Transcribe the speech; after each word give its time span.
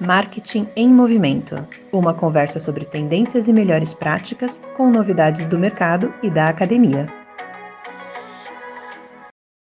Marketing 0.00 0.66
em 0.74 0.88
Movimento 0.88 1.56
uma 1.92 2.14
conversa 2.14 2.58
sobre 2.58 2.86
tendências 2.86 3.48
e 3.48 3.52
melhores 3.52 3.92
práticas 3.92 4.58
com 4.74 4.90
novidades 4.90 5.44
do 5.46 5.58
mercado 5.58 6.14
e 6.22 6.30
da 6.30 6.48
academia. 6.48 7.06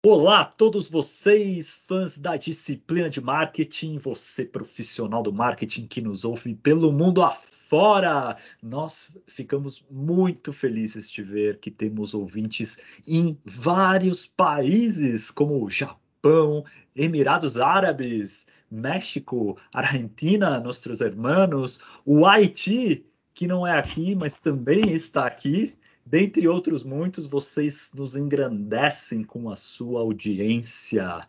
Olá 0.03 0.41
a 0.41 0.45
todos 0.45 0.89
vocês, 0.89 1.75
fãs 1.75 2.17
da 2.17 2.37
disciplina 2.37 3.07
de 3.07 3.21
marketing, 3.21 3.97
você 3.97 4.43
profissional 4.43 5.21
do 5.21 5.31
marketing 5.31 5.85
que 5.85 6.01
nos 6.01 6.25
ouve 6.25 6.55
pelo 6.55 6.91
mundo 6.91 7.21
afora. 7.21 8.35
Nós 8.63 9.11
ficamos 9.27 9.85
muito 9.91 10.51
felizes 10.51 11.07
de 11.11 11.21
ver 11.21 11.59
que 11.59 11.69
temos 11.69 12.15
ouvintes 12.15 12.79
em 13.07 13.37
vários 13.45 14.25
países, 14.25 15.29
como 15.29 15.63
o 15.63 15.69
Japão, 15.69 16.65
Emirados 16.95 17.57
Árabes, 17.57 18.47
México, 18.75 19.57
Argentina, 19.73 20.59
nossos 20.59 20.99
hermanos, 21.01 21.79
o 22.05 22.25
Haiti, 22.25 23.05
que 23.33 23.47
não 23.47 23.65
é 23.65 23.77
aqui, 23.77 24.13
mas 24.15 24.39
também 24.39 24.91
está 24.91 25.25
aqui, 25.25 25.73
dentre 26.05 26.47
outros 26.47 26.83
muitos, 26.83 27.25
vocês 27.25 27.91
nos 27.93 28.15
engrandecem 28.15 29.23
com 29.23 29.49
a 29.49 29.55
sua 29.55 30.01
audiência. 30.01 31.27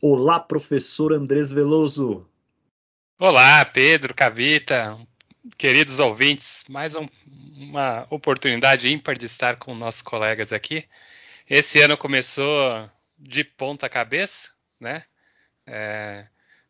Olá, 0.00 0.40
professor 0.40 1.12
Andrés 1.12 1.52
Veloso. 1.52 2.28
Olá, 3.18 3.64
Pedro, 3.64 4.14
Cavita, 4.14 4.98
queridos 5.56 6.00
ouvintes, 6.00 6.64
mais 6.68 6.94
um, 6.94 7.06
uma 7.56 8.06
oportunidade 8.10 8.92
ímpar 8.92 9.16
de 9.16 9.26
estar 9.26 9.56
com 9.56 9.74
nossos 9.74 10.02
colegas 10.02 10.52
aqui. 10.52 10.84
Esse 11.48 11.80
ano 11.80 11.96
começou 11.96 12.90
de 13.18 13.44
ponta 13.44 13.88
cabeça, 13.88 14.50
né? 14.80 15.04
É, 15.66 16.26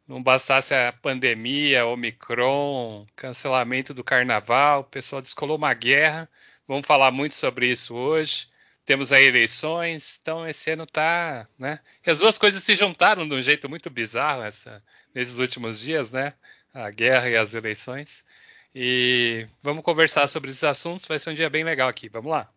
não 0.06 0.22
bastasse 0.22 0.74
a 0.74 0.92
pandemia, 0.92 1.86
Omicron, 1.86 3.06
cancelamento 3.16 3.94
do 3.94 4.04
carnaval, 4.04 4.80
o 4.80 4.84
pessoal 4.84 5.22
descolou 5.22 5.56
uma 5.56 5.72
guerra. 5.72 6.28
Vamos 6.68 6.86
falar 6.86 7.10
muito 7.10 7.34
sobre 7.34 7.68
isso 7.70 7.94
hoje. 7.94 8.48
Temos 8.84 9.12
aí 9.12 9.24
eleições, 9.24 10.18
então 10.20 10.46
esse 10.46 10.70
ano 10.70 10.86
tá, 10.86 11.48
né? 11.58 11.80
E 12.06 12.10
as 12.10 12.18
duas 12.18 12.36
coisas 12.36 12.62
se 12.62 12.76
juntaram 12.76 13.26
de 13.26 13.34
um 13.34 13.40
jeito 13.40 13.66
muito 13.66 13.88
bizarro 13.88 14.42
essa, 14.42 14.82
nesses 15.14 15.38
últimos 15.38 15.80
dias, 15.80 16.12
né? 16.12 16.34
A 16.72 16.90
guerra 16.90 17.30
e 17.30 17.36
as 17.36 17.54
eleições. 17.54 18.26
E 18.74 19.46
vamos 19.62 19.82
conversar 19.82 20.26
sobre 20.26 20.50
esses 20.50 20.64
assuntos, 20.64 21.06
vai 21.06 21.18
ser 21.18 21.30
um 21.30 21.34
dia 21.34 21.48
bem 21.48 21.64
legal 21.64 21.88
aqui. 21.88 22.10
Vamos 22.10 22.30
lá. 22.30 22.50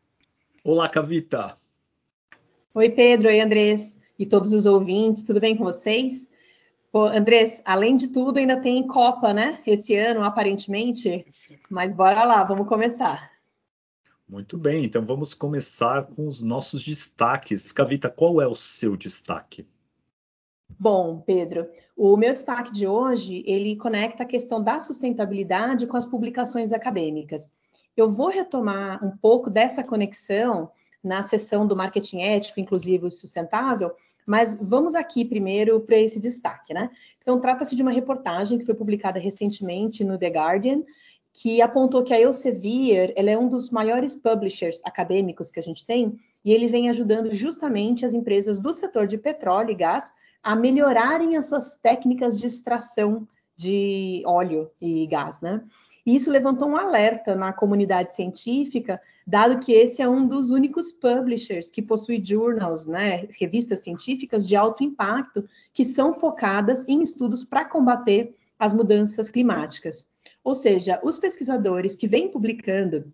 Olá, 0.66 0.90
Cavita. 0.90 1.56
Oi, 2.74 2.90
Pedro. 2.90 3.30
Oi, 3.30 3.40
Andrés. 3.40 3.98
E 4.20 4.26
todos 4.26 4.52
os 4.52 4.66
ouvintes, 4.66 5.24
tudo 5.24 5.40
bem 5.40 5.56
com 5.56 5.64
vocês? 5.64 6.28
Pô, 6.92 7.06
Andrés, 7.06 7.62
além 7.66 7.98
de 7.98 8.08
tudo, 8.08 8.38
ainda 8.38 8.62
tem 8.62 8.88
Copa, 8.88 9.34
né? 9.34 9.62
Esse 9.66 9.96
ano, 9.96 10.24
aparentemente. 10.24 11.26
Mas 11.70 11.94
bora 11.94 12.24
lá, 12.24 12.44
vamos 12.44 12.68
começar. 12.68 13.32
Muito 14.28 14.58
bem, 14.58 14.86
então 14.86 15.06
vamos 15.06 15.34
começar 15.34 16.06
com 16.06 16.28
os 16.28 16.42
nossos 16.42 16.84
destaques. 16.84 17.72
Cavita, 17.72 18.10
qual 18.10 18.42
é 18.42 18.48
o 18.48 18.56
seu 18.56 18.98
destaque? 18.98 19.66
Bom, 20.80 21.22
Pedro, 21.22 21.70
o 21.96 22.18
meu 22.18 22.34
destaque 22.34 22.72
de 22.72 22.86
hoje, 22.86 23.44
ele 23.48 23.78
conecta 23.78 24.24
a 24.24 24.28
questão 24.28 24.62
da 24.62 24.80
sustentabilidade 24.80 25.88
com 25.88 25.96
as 25.96 26.06
publicações 26.06 26.74
acadêmicas. 26.74 27.50
Eu 27.96 28.10
vou 28.10 28.28
retomar 28.28 29.04
um 29.04 29.16
pouco 29.16 29.50
dessa 29.50 29.84
conexão 29.84 30.70
na 31.04 31.24
sessão 31.24 31.66
do 31.66 31.76
marketing 31.76 32.22
ético, 32.22 32.60
inclusive 32.60 33.10
sustentável, 33.10 33.96
mas 34.28 34.58
vamos 34.62 34.94
aqui 34.94 35.24
primeiro 35.24 35.80
para 35.80 35.98
esse 35.98 36.20
destaque, 36.20 36.74
né? 36.74 36.92
Então, 37.22 37.40
trata-se 37.40 37.78
de 37.78 37.82
uma 37.82 37.92
reportagem 37.92 38.60
que 38.60 38.66
foi 38.66 38.76
publicada 38.76 39.18
recentemente 39.18 40.04
no 40.04 40.18
The 40.18 40.28
Guardian, 40.28 40.84
que 41.34 41.62
apontou 41.62 42.04
que 42.04 42.14
a 42.14 42.20
Elsevier 42.20 43.14
ela 43.16 43.32
é 43.32 43.38
um 43.38 43.48
dos 43.48 43.70
maiores 43.70 44.16
publishers 44.16 44.82
acadêmicos 44.84 45.50
que 45.50 45.60
a 45.60 45.64
gente 45.64 45.86
tem, 45.86 46.20
e 46.44 46.52
ele 46.52 46.68
vem 46.68 46.90
ajudando 46.90 47.34
justamente 47.34 48.06
as 48.06 48.14
empresas 48.14 48.60
do 48.60 48.74
setor 48.74 49.08
de 49.08 49.18
petróleo 49.18 49.72
e 49.72 49.76
gás 49.76 50.12
a 50.44 50.56
melhorarem 50.56 51.38
as 51.38 51.46
suas 51.46 51.78
técnicas 51.78 52.38
de 52.38 52.48
extração 52.48 53.26
de 53.56 54.22
óleo 54.26 54.70
e 54.82 55.08
gás, 55.08 55.40
né? 55.40 55.64
E 56.08 56.16
isso 56.16 56.32
levantou 56.32 56.70
um 56.70 56.78
alerta 56.78 57.36
na 57.36 57.52
comunidade 57.52 58.14
científica, 58.14 59.02
dado 59.28 59.60
que 59.60 59.74
esse 59.74 60.02
é 60.02 60.08
um 60.08 60.26
dos 60.26 60.52
únicos 60.52 60.90
publishers 60.90 61.70
que 61.70 61.82
possui 61.82 62.24
journals, 62.24 62.86
né, 62.86 63.28
revistas 63.38 63.80
científicas 63.80 64.48
de 64.48 64.56
alto 64.56 64.86
impacto, 64.86 65.44
que 65.74 65.84
são 65.84 66.14
focadas 66.14 66.88
em 66.88 67.02
estudos 67.02 67.44
para 67.44 67.66
combater 67.66 68.34
as 68.58 68.74
mudanças 68.74 69.30
climáticas. 69.30 70.08
Ou 70.46 70.56
seja, 70.56 70.98
os 71.04 71.20
pesquisadores 71.20 71.94
que 71.94 72.08
vêm 72.08 72.30
publicando 72.32 73.12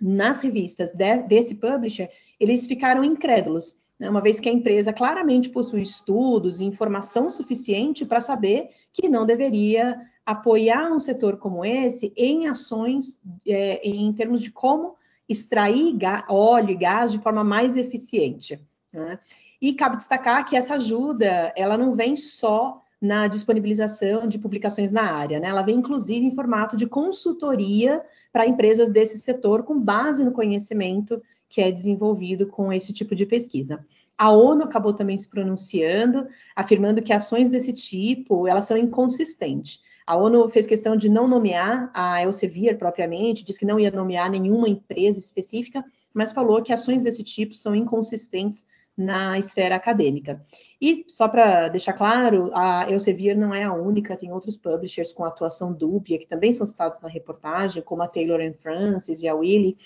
nas 0.00 0.40
revistas 0.40 0.92
de, 0.92 1.18
desse 1.18 1.54
publisher, 1.54 2.10
eles 2.40 2.66
ficaram 2.66 3.04
incrédulos, 3.04 3.78
né, 3.96 4.10
uma 4.10 4.20
vez 4.20 4.40
que 4.40 4.48
a 4.48 4.52
empresa 4.52 4.92
claramente 4.92 5.48
possui 5.48 5.82
estudos 5.82 6.60
e 6.60 6.64
informação 6.64 7.30
suficiente 7.30 8.04
para 8.04 8.20
saber 8.20 8.70
que 8.92 9.08
não 9.08 9.24
deveria 9.24 9.96
apoiar 10.24 10.92
um 10.92 11.00
setor 11.00 11.36
como 11.36 11.64
esse 11.64 12.12
em 12.16 12.46
ações 12.46 13.20
é, 13.46 13.86
em 13.86 14.12
termos 14.12 14.40
de 14.40 14.50
como 14.50 14.96
extrair 15.28 15.96
óleo 16.28 16.70
e 16.70 16.76
gás 16.76 17.10
de 17.10 17.18
forma 17.18 17.42
mais 17.42 17.76
eficiente. 17.76 18.60
Né? 18.92 19.18
E 19.60 19.72
cabe 19.72 19.96
destacar 19.96 20.44
que 20.44 20.56
essa 20.56 20.74
ajuda 20.74 21.52
ela 21.56 21.76
não 21.76 21.92
vem 21.92 22.16
só 22.16 22.80
na 23.00 23.26
disponibilização 23.26 24.28
de 24.28 24.38
publicações 24.38 24.92
na 24.92 25.02
área, 25.02 25.40
né? 25.40 25.48
ela 25.48 25.62
vem 25.62 25.76
inclusive 25.76 26.24
em 26.24 26.34
formato 26.34 26.76
de 26.76 26.86
consultoria 26.86 28.04
para 28.32 28.46
empresas 28.46 28.90
desse 28.90 29.18
setor 29.18 29.64
com 29.64 29.78
base 29.78 30.24
no 30.24 30.32
conhecimento 30.32 31.20
que 31.48 31.60
é 31.60 31.70
desenvolvido 31.70 32.46
com 32.46 32.72
esse 32.72 32.92
tipo 32.92 33.14
de 33.14 33.26
pesquisa. 33.26 33.84
A 34.22 34.30
ONU 34.30 34.62
acabou 34.62 34.92
também 34.92 35.18
se 35.18 35.28
pronunciando, 35.28 36.28
afirmando 36.54 37.02
que 37.02 37.12
ações 37.12 37.50
desse 37.50 37.72
tipo 37.72 38.46
elas 38.46 38.66
são 38.66 38.76
inconsistentes. 38.76 39.82
A 40.06 40.16
ONU 40.16 40.48
fez 40.48 40.64
questão 40.64 40.94
de 40.94 41.08
não 41.08 41.26
nomear 41.26 41.90
a 41.92 42.22
Elsevier 42.22 42.78
propriamente, 42.78 43.44
disse 43.44 43.58
que 43.58 43.66
não 43.66 43.80
ia 43.80 43.90
nomear 43.90 44.30
nenhuma 44.30 44.68
empresa 44.68 45.18
específica, 45.18 45.84
mas 46.14 46.30
falou 46.30 46.62
que 46.62 46.72
ações 46.72 47.02
desse 47.02 47.24
tipo 47.24 47.56
são 47.56 47.74
inconsistentes 47.74 48.64
na 48.96 49.40
esfera 49.40 49.74
acadêmica. 49.74 50.40
E 50.80 51.04
só 51.08 51.26
para 51.26 51.66
deixar 51.66 51.94
claro, 51.94 52.52
a 52.54 52.88
Elsevier 52.88 53.36
não 53.36 53.52
é 53.52 53.64
a 53.64 53.74
única, 53.74 54.16
tem 54.16 54.30
outros 54.30 54.56
publishers 54.56 55.12
com 55.12 55.24
atuação 55.24 55.72
dúbia 55.72 56.16
que 56.16 56.28
também 56.28 56.52
são 56.52 56.64
citados 56.64 57.00
na 57.00 57.08
reportagem, 57.08 57.82
como 57.82 58.02
a 58.02 58.06
Taylor 58.06 58.38
Francis 58.62 59.20
e 59.20 59.26
a 59.26 59.34
Willy. 59.34 59.76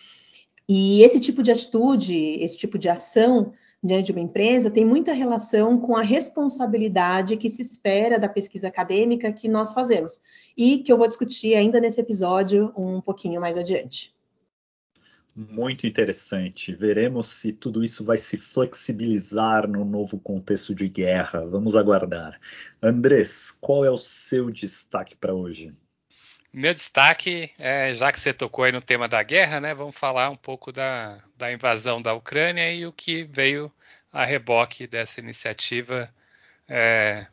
E 0.69 1.03
esse 1.03 1.21
tipo 1.21 1.43
de 1.43 1.53
atitude, 1.53 2.15
esse 2.43 2.59
tipo 2.59 2.77
de 2.77 2.91
ação 2.91 3.55
diante 3.83 4.07
de 4.07 4.13
uma 4.13 4.21
empresa 4.21 4.71
tem 4.71 4.85
muita 4.85 5.13
relação 5.13 5.79
com 5.79 5.97
a 5.97 6.03
responsabilidade 6.03 7.37
que 7.37 7.49
se 7.49 7.63
espera 7.63 8.19
da 8.19 8.29
pesquisa 8.29 8.69
acadêmica 8.69 9.33
que 9.33 9.49
nós 9.49 9.73
fazemos 9.73 10.21
e 10.57 10.79
que 10.79 10.93
eu 10.93 10.99
vou 10.99 11.09
discutir 11.09 11.55
ainda 11.55 11.81
nesse 11.81 12.01
episódio 12.01 12.73
um 12.77 13.01
pouquinho 13.01 13.41
mais 13.41 13.57
adiante. 13.57 14.15
Muito 15.37 15.87
interessante. 15.87 16.75
Veremos 16.75 17.27
se 17.27 17.53
tudo 17.53 17.85
isso 17.85 18.03
vai 18.03 18.17
se 18.17 18.39
flexibilizar 18.39 19.69
no 19.69 19.85
novo 19.85 20.19
contexto 20.19 20.75
de 20.75 20.89
guerra. 20.89 21.45
Vamos 21.45 21.77
aguardar. 21.77 22.41
Andrés, 22.83 23.51
qual 23.61 23.85
é 23.85 23.91
o 23.91 23.99
seu 23.99 24.51
destaque 24.51 25.15
para 25.15 25.35
hoje? 25.35 25.75
Meu 26.57 26.73
destaque, 26.73 27.51
é, 27.59 27.93
já 27.93 28.11
que 28.11 28.19
você 28.19 28.33
tocou 28.33 28.65
aí 28.65 28.73
no 28.73 28.81
tema 28.81 29.07
da 29.07 29.23
guerra, 29.23 29.61
né, 29.61 29.75
vamos 29.75 29.95
falar 29.95 30.31
um 30.31 30.37
pouco 30.37 30.73
da, 30.73 31.23
da 31.37 31.53
invasão 31.53 32.01
da 32.01 32.15
Ucrânia 32.15 32.73
e 32.73 32.87
o 32.87 32.93
que 32.95 33.25
veio 33.25 33.71
a 34.11 34.25
reboque 34.25 34.87
dessa 34.87 35.21
iniciativa 35.21 36.11
é, 36.67 37.27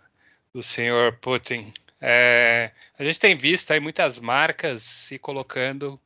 do 0.54 0.62
senhor 0.62 1.20
Putin. 1.22 1.72
É, 2.02 2.72
a 3.00 3.04
gente 3.06 3.18
tem 3.18 3.34
visto 3.34 3.72
aí 3.72 3.80
muitas 3.80 4.20
marcas 4.20 4.82
se 4.82 5.18
colocando 5.18 5.98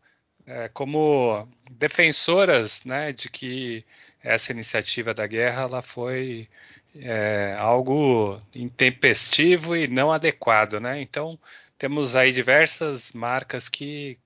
é, 0.45 0.69
como 0.69 1.49
defensoras 1.71 2.83
né, 2.85 3.11
de 3.13 3.31
que 3.31 3.83
essa 4.23 4.51
iniciativa 4.51 5.11
da 5.11 5.25
guerra 5.25 5.63
ela 5.63 5.81
foi 5.81 6.47
é, 6.95 7.55
algo 7.57 8.39
intempestivo 8.53 9.75
e 9.75 9.87
não 9.87 10.11
adequado. 10.11 10.79
Né? 10.79 11.01
Então, 11.01 11.39
temos 11.77 12.15
aí 12.15 12.31
diversas 12.31 13.13
marcas 13.13 13.69
que 13.69 14.19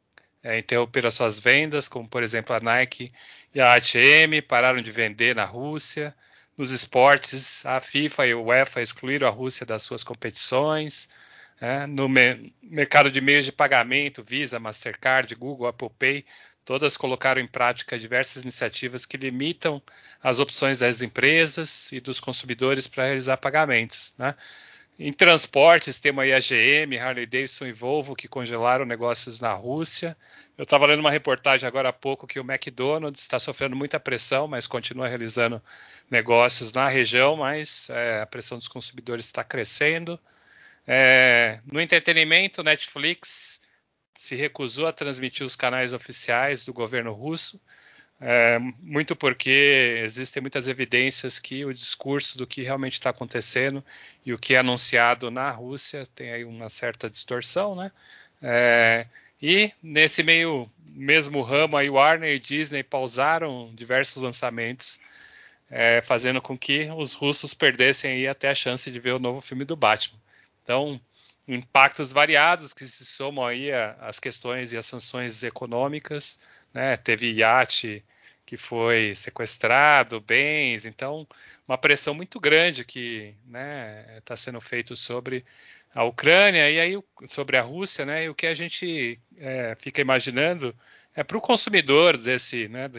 é, 0.44 0.60
interromperam 0.60 1.12
suas 1.12 1.40
vendas, 1.40 1.88
como 1.88 2.08
por 2.08 2.24
exemplo 2.24 2.56
a 2.56 2.60
Nike 2.60 3.12
e 3.54 3.62
a 3.62 3.74
H&M 3.74 4.42
pararam 4.42 4.82
de 4.82 4.92
vender 4.92 5.36
na 5.36 5.46
Rússia. 5.46 6.16
Nos 6.58 6.72
esportes, 6.72 7.66
a 7.66 7.80
FIFA 7.80 8.28
e 8.28 8.34
o 8.34 8.44
UEFA 8.46 8.82
excluíram 8.82 9.28
a 9.28 9.32
Rússia 9.32 9.66
das 9.66 9.84
suas 9.84 10.04
competições. 10.04 11.10
É, 11.60 11.86
no 11.86 12.10
me 12.10 12.54
mercado 12.62 13.12
de 13.12 13.22
meios 13.22 13.46
de 13.46 13.52
pagamento, 13.52 14.24
Visa, 14.24 14.60
Mastercard, 14.60 15.34
Google, 15.36 15.68
Apple 15.68 15.92
Pay, 15.98 16.26
todas 16.66 16.98
colocaram 16.98 17.40
em 17.42 17.48
prática 17.48 18.00
diversas 18.00 18.44
iniciativas 18.44 19.06
que 19.06 19.18
limitam 19.18 19.82
as 20.22 20.40
opções 20.40 20.80
das 20.80 21.02
empresas 21.02 21.92
e 21.92 22.00
dos 22.00 22.20
consumidores 22.20 22.88
para 22.88 23.06
realizar 23.06 23.38
pagamentos. 23.38 24.14
Né? 24.18 24.36
Em 25.04 25.12
transportes, 25.12 26.00
temos 26.00 26.24
aí 26.24 26.32
a 26.32 26.40
GM, 26.40 26.96
Harley 26.96 27.26
Davidson 27.26 27.66
e 27.66 27.72
Volvo 27.72 28.16
que 28.16 28.28
congelaram 28.28 28.86
negócios 28.86 29.40
na 29.40 29.52
Rússia. 29.52 30.16
Eu 30.56 30.62
estava 30.62 30.86
lendo 30.86 31.00
uma 31.00 31.10
reportagem 31.10 31.68
agora 31.68 31.90
há 31.90 31.94
pouco 31.94 32.28
que 32.28 32.40
o 32.40 32.44
McDonald's 32.44 33.24
está 33.24 33.40
sofrendo 33.40 33.76
muita 33.76 34.00
pressão, 34.00 34.48
mas 34.48 34.68
continua 34.68 35.08
realizando 35.08 35.60
negócios 36.08 36.72
na 36.72 36.88
região, 36.88 37.36
mas 37.36 37.90
é, 37.90 38.22
a 38.22 38.28
pressão 38.28 38.60
dos 38.60 38.68
consumidores 38.68 39.26
está 39.26 39.44
crescendo. 39.44 40.20
É, 40.86 41.62
no 41.66 41.82
entretenimento, 41.82 42.62
Netflix 42.62 43.60
se 44.16 44.36
recusou 44.36 44.86
a 44.86 44.92
transmitir 44.92 45.44
os 45.44 45.56
canais 45.56 45.94
oficiais 45.94 46.64
do 46.64 46.74
governo 46.74 47.12
russo 47.12 47.60
é, 48.24 48.60
muito 48.80 49.16
porque 49.16 50.00
existem 50.04 50.42
muitas 50.42 50.68
evidências 50.68 51.40
que 51.40 51.66
o 51.66 51.74
discurso 51.74 52.38
do 52.38 52.46
que 52.46 52.62
realmente 52.62 52.94
está 52.94 53.10
acontecendo 53.10 53.84
e 54.24 54.32
o 54.32 54.38
que 54.38 54.54
é 54.54 54.60
anunciado 54.60 55.32
na 55.32 55.50
Rússia 55.50 56.08
tem 56.14 56.32
aí 56.32 56.44
uma 56.44 56.70
certa 56.70 57.10
distorção, 57.10 57.76
né? 57.76 57.92
É, 58.40 59.08
e 59.42 59.72
nesse 59.82 60.22
meio 60.22 60.70
mesmo 60.86 61.42
ramo, 61.42 61.76
aí 61.76 61.90
Warner 61.90 62.36
e 62.36 62.40
Disney 62.40 62.84
pausaram 62.84 63.74
diversos 63.74 64.22
lançamentos, 64.22 65.00
é, 65.68 66.02
fazendo 66.04 66.40
com 66.40 66.56
que 66.56 66.92
os 66.96 67.14
russos 67.14 67.56
perdessem 67.56 68.12
aí 68.12 68.28
até 68.28 68.50
a 68.50 68.56
chance 68.56 68.92
de 68.92 69.00
ver 69.00 69.14
o 69.14 69.20
novo 69.20 69.42
filme 69.42 69.66
do 69.66 69.76
Batman. 69.76 70.20
Então, 70.62 71.02
impactos 71.48 72.12
variados 72.12 72.72
que 72.72 72.86
se 72.86 73.04
somam 73.04 73.44
aí 73.46 73.72
às 74.00 74.20
questões 74.20 74.74
e 74.74 74.78
às 74.78 74.86
sanções 74.86 75.44
econômicas, 75.44 76.40
né? 76.74 76.98
Teve 76.98 77.32
iate 77.34 78.04
que 78.46 78.58
foi 78.58 79.16
sequestrado, 79.16 80.20
bens, 80.20 80.86
então 80.86 81.28
uma 81.68 81.78
pressão 81.78 82.14
muito 82.14 82.40
grande 82.40 82.84
que 82.84 83.36
está 83.46 83.60
né, 83.60 84.22
tá 84.26 84.36
sendo 84.36 84.60
feito 84.60 84.96
sobre 84.96 85.46
a 85.96 86.04
Ucrânia 86.04 86.70
e 86.70 86.80
aí 86.80 86.98
sobre 87.28 87.58
a 87.58 87.62
Rússia, 87.62 88.06
né? 88.06 88.26
E 88.26 88.30
o 88.30 88.36
que 88.36 88.48
a 88.48 88.54
gente 88.54 89.20
é, 89.38 89.76
fica 89.80 90.02
imaginando 90.02 90.76
é 91.16 91.24
para 91.24 91.38
o 91.38 91.42
consumidor 91.42 92.18
desse, 92.18 92.68
né? 92.68 92.90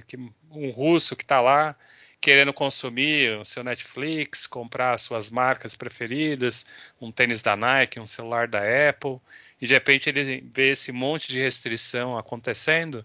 Um 0.51 0.71
russo 0.71 1.17
que 1.17 1.25
está 1.25 1.41
lá 1.41 1.77
querendo 2.21 2.53
consumir 2.53 3.37
o 3.39 3.45
seu 3.45 3.65
Netflix, 3.65 4.47
comprar 4.47 4.97
suas 4.99 5.29
marcas 5.29 5.75
preferidas, 5.75 6.65
um 7.01 7.11
tênis 7.11 7.43
da 7.43 7.57
Nike, 7.57 7.99
um 7.99 8.07
celular 8.07 8.47
da 8.47 8.61
Apple, 8.89 9.21
e 9.61 9.67
de 9.67 9.75
repente 9.75 10.09
ele 10.09 10.41
vê 10.55 10.71
esse 10.71 10.93
monte 10.93 11.29
de 11.33 11.41
restrição 11.41 12.17
acontecendo 12.17 13.05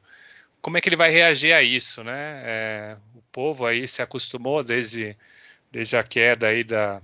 como 0.68 0.78
é 0.78 0.82
que 0.82 0.90
ele 0.90 0.98
vai 0.98 1.10
reagir 1.10 1.54
a 1.54 1.64
isso, 1.64 2.04
né? 2.04 2.42
É, 2.44 2.98
o 3.16 3.22
povo 3.32 3.66
aí 3.66 3.88
se 3.88 4.02
acostumou 4.02 4.62
desde, 4.66 5.16
desde 5.72 5.96
a 5.96 6.04
queda 6.04 6.50
aí 6.50 6.62
da, 6.62 7.02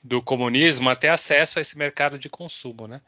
do 0.00 0.22
comunismo 0.22 0.88
até 0.88 1.08
acesso 1.08 1.58
a 1.58 1.60
esse 1.60 1.76
mercado 1.76 2.20
de 2.20 2.28
consumo, 2.28 2.86
né? 2.86 3.00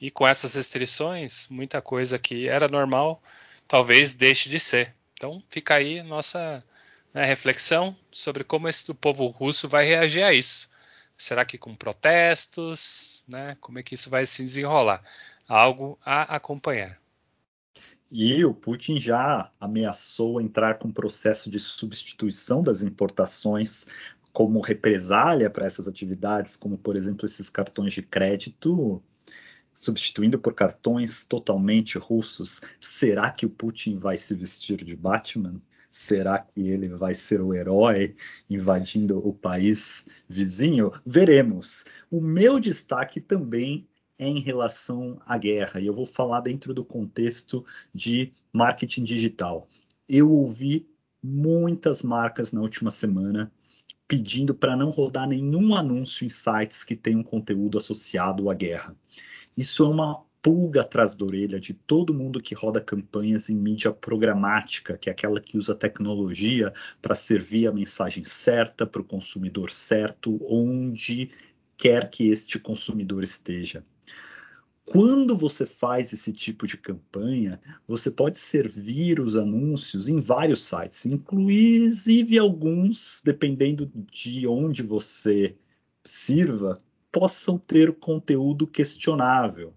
E 0.00 0.10
com 0.10 0.26
essas 0.26 0.54
restrições, 0.54 1.46
muita 1.50 1.82
coisa 1.82 2.18
que 2.18 2.48
era 2.48 2.68
normal 2.68 3.22
talvez 3.68 4.14
deixe 4.14 4.48
de 4.48 4.58
ser. 4.58 4.94
Então 5.12 5.42
fica 5.46 5.74
aí 5.74 6.02
nossa 6.02 6.64
né, 7.12 7.22
reflexão 7.26 7.94
sobre 8.10 8.42
como 8.42 8.66
esse, 8.66 8.90
o 8.90 8.94
povo 8.94 9.26
russo 9.26 9.68
vai 9.68 9.84
reagir 9.84 10.22
a 10.22 10.32
isso. 10.32 10.70
Será 11.18 11.44
que 11.44 11.58
com 11.58 11.74
protestos? 11.76 13.22
Né? 13.28 13.58
Como 13.60 13.78
é 13.78 13.82
que 13.82 13.92
isso 13.92 14.08
vai 14.08 14.24
se 14.24 14.42
desenrolar? 14.42 15.02
Algo 15.46 15.98
a 16.02 16.34
acompanhar. 16.34 17.01
E 18.14 18.44
o 18.44 18.52
Putin 18.52 19.00
já 19.00 19.50
ameaçou 19.58 20.38
entrar 20.38 20.78
com 20.78 20.92
processo 20.92 21.48
de 21.48 21.58
substituição 21.58 22.62
das 22.62 22.82
importações 22.82 23.86
como 24.34 24.60
represália 24.60 25.48
para 25.48 25.64
essas 25.64 25.88
atividades, 25.88 26.54
como 26.54 26.76
por 26.76 26.94
exemplo 26.94 27.24
esses 27.24 27.48
cartões 27.48 27.94
de 27.94 28.02
crédito, 28.02 29.02
substituindo 29.72 30.38
por 30.38 30.52
cartões 30.52 31.24
totalmente 31.24 31.96
russos. 31.96 32.60
Será 32.78 33.30
que 33.30 33.46
o 33.46 33.50
Putin 33.50 33.96
vai 33.96 34.18
se 34.18 34.34
vestir 34.34 34.84
de 34.84 34.94
Batman? 34.94 35.58
Será 35.90 36.38
que 36.38 36.68
ele 36.68 36.88
vai 36.88 37.14
ser 37.14 37.40
o 37.40 37.54
herói 37.54 38.14
invadindo 38.48 39.26
o 39.26 39.32
país 39.32 40.06
vizinho? 40.28 40.92
Veremos. 41.06 41.86
O 42.10 42.20
meu 42.20 42.60
destaque 42.60 43.22
também 43.22 43.88
é 44.22 44.28
em 44.28 44.40
relação 44.40 45.20
à 45.26 45.36
guerra, 45.36 45.80
e 45.80 45.86
eu 45.86 45.94
vou 45.94 46.06
falar 46.06 46.40
dentro 46.40 46.72
do 46.72 46.84
contexto 46.84 47.64
de 47.94 48.32
marketing 48.52 49.04
digital. 49.04 49.68
Eu 50.08 50.30
ouvi 50.30 50.88
muitas 51.22 52.02
marcas 52.02 52.52
na 52.52 52.60
última 52.60 52.90
semana 52.90 53.52
pedindo 54.06 54.54
para 54.54 54.76
não 54.76 54.90
rodar 54.90 55.26
nenhum 55.26 55.74
anúncio 55.74 56.24
em 56.24 56.28
sites 56.28 56.84
que 56.84 56.94
tenham 56.94 57.22
conteúdo 57.22 57.78
associado 57.78 58.50
à 58.50 58.54
guerra. 58.54 58.94
Isso 59.56 59.84
é 59.84 59.88
uma 59.88 60.22
pulga 60.42 60.82
atrás 60.82 61.14
da 61.14 61.24
orelha 61.24 61.60
de 61.60 61.72
todo 61.72 62.12
mundo 62.12 62.42
que 62.42 62.54
roda 62.54 62.80
campanhas 62.80 63.48
em 63.48 63.56
mídia 63.56 63.92
programática, 63.92 64.98
que 64.98 65.08
é 65.08 65.12
aquela 65.12 65.40
que 65.40 65.56
usa 65.56 65.74
tecnologia 65.74 66.74
para 67.00 67.14
servir 67.14 67.68
a 67.68 67.72
mensagem 67.72 68.24
certa 68.24 68.84
para 68.84 69.00
o 69.00 69.04
consumidor 69.04 69.70
certo, 69.70 70.38
onde 70.42 71.30
quer 71.76 72.10
que 72.10 72.28
este 72.28 72.58
consumidor 72.58 73.22
esteja. 73.22 73.84
Quando 74.84 75.36
você 75.36 75.64
faz 75.64 76.12
esse 76.12 76.32
tipo 76.32 76.66
de 76.66 76.76
campanha, 76.76 77.60
você 77.86 78.10
pode 78.10 78.38
servir 78.38 79.20
os 79.20 79.36
anúncios 79.36 80.08
em 80.08 80.18
vários 80.20 80.64
sites, 80.64 81.06
inclusive 81.06 82.38
alguns, 82.38 83.22
dependendo 83.24 83.90
de 84.10 84.46
onde 84.46 84.82
você 84.82 85.56
sirva, 86.04 86.76
possam 87.12 87.58
ter 87.58 87.94
conteúdo 87.94 88.66
questionável. 88.66 89.72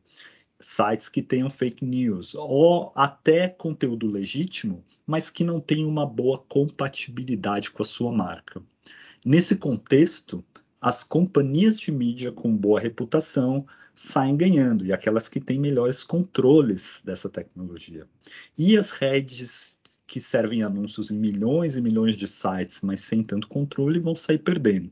Sites 0.60 1.08
que 1.08 1.22
tenham 1.22 1.50
fake 1.50 1.86
news, 1.86 2.34
ou 2.34 2.92
até 2.96 3.48
conteúdo 3.48 4.08
legítimo, 4.08 4.84
mas 5.06 5.30
que 5.30 5.44
não 5.44 5.60
tenham 5.60 5.88
uma 5.88 6.06
boa 6.06 6.40
compatibilidade 6.40 7.70
com 7.70 7.84
a 7.84 7.86
sua 7.86 8.12
marca. 8.12 8.62
Nesse 9.24 9.56
contexto, 9.56 10.44
as 10.82 11.04
companhias 11.04 11.80
de 11.80 11.92
mídia 11.92 12.32
com 12.32 12.56
boa 12.56 12.80
reputação 12.80 13.68
saem 13.96 14.36
ganhando, 14.36 14.86
e 14.86 14.92
aquelas 14.92 15.30
que 15.30 15.40
têm 15.40 15.60
melhores 15.60 16.04
controles 16.04 17.02
dessa 17.04 17.30
tecnologia. 17.30 18.06
E 18.58 18.78
as 18.78 18.92
redes 18.92 19.78
que 20.06 20.22
servem 20.22 20.62
anúncios 20.62 21.10
em 21.10 21.18
milhões 21.18 21.76
e 21.76 21.82
milhões 21.82 22.16
de 22.16 22.28
sites, 22.28 22.82
mas 22.82 23.02
sem 23.02 23.24
tanto 23.24 23.48
controle, 23.48 24.00
vão 24.00 24.14
sair 24.14 24.38
perdendo. 24.38 24.92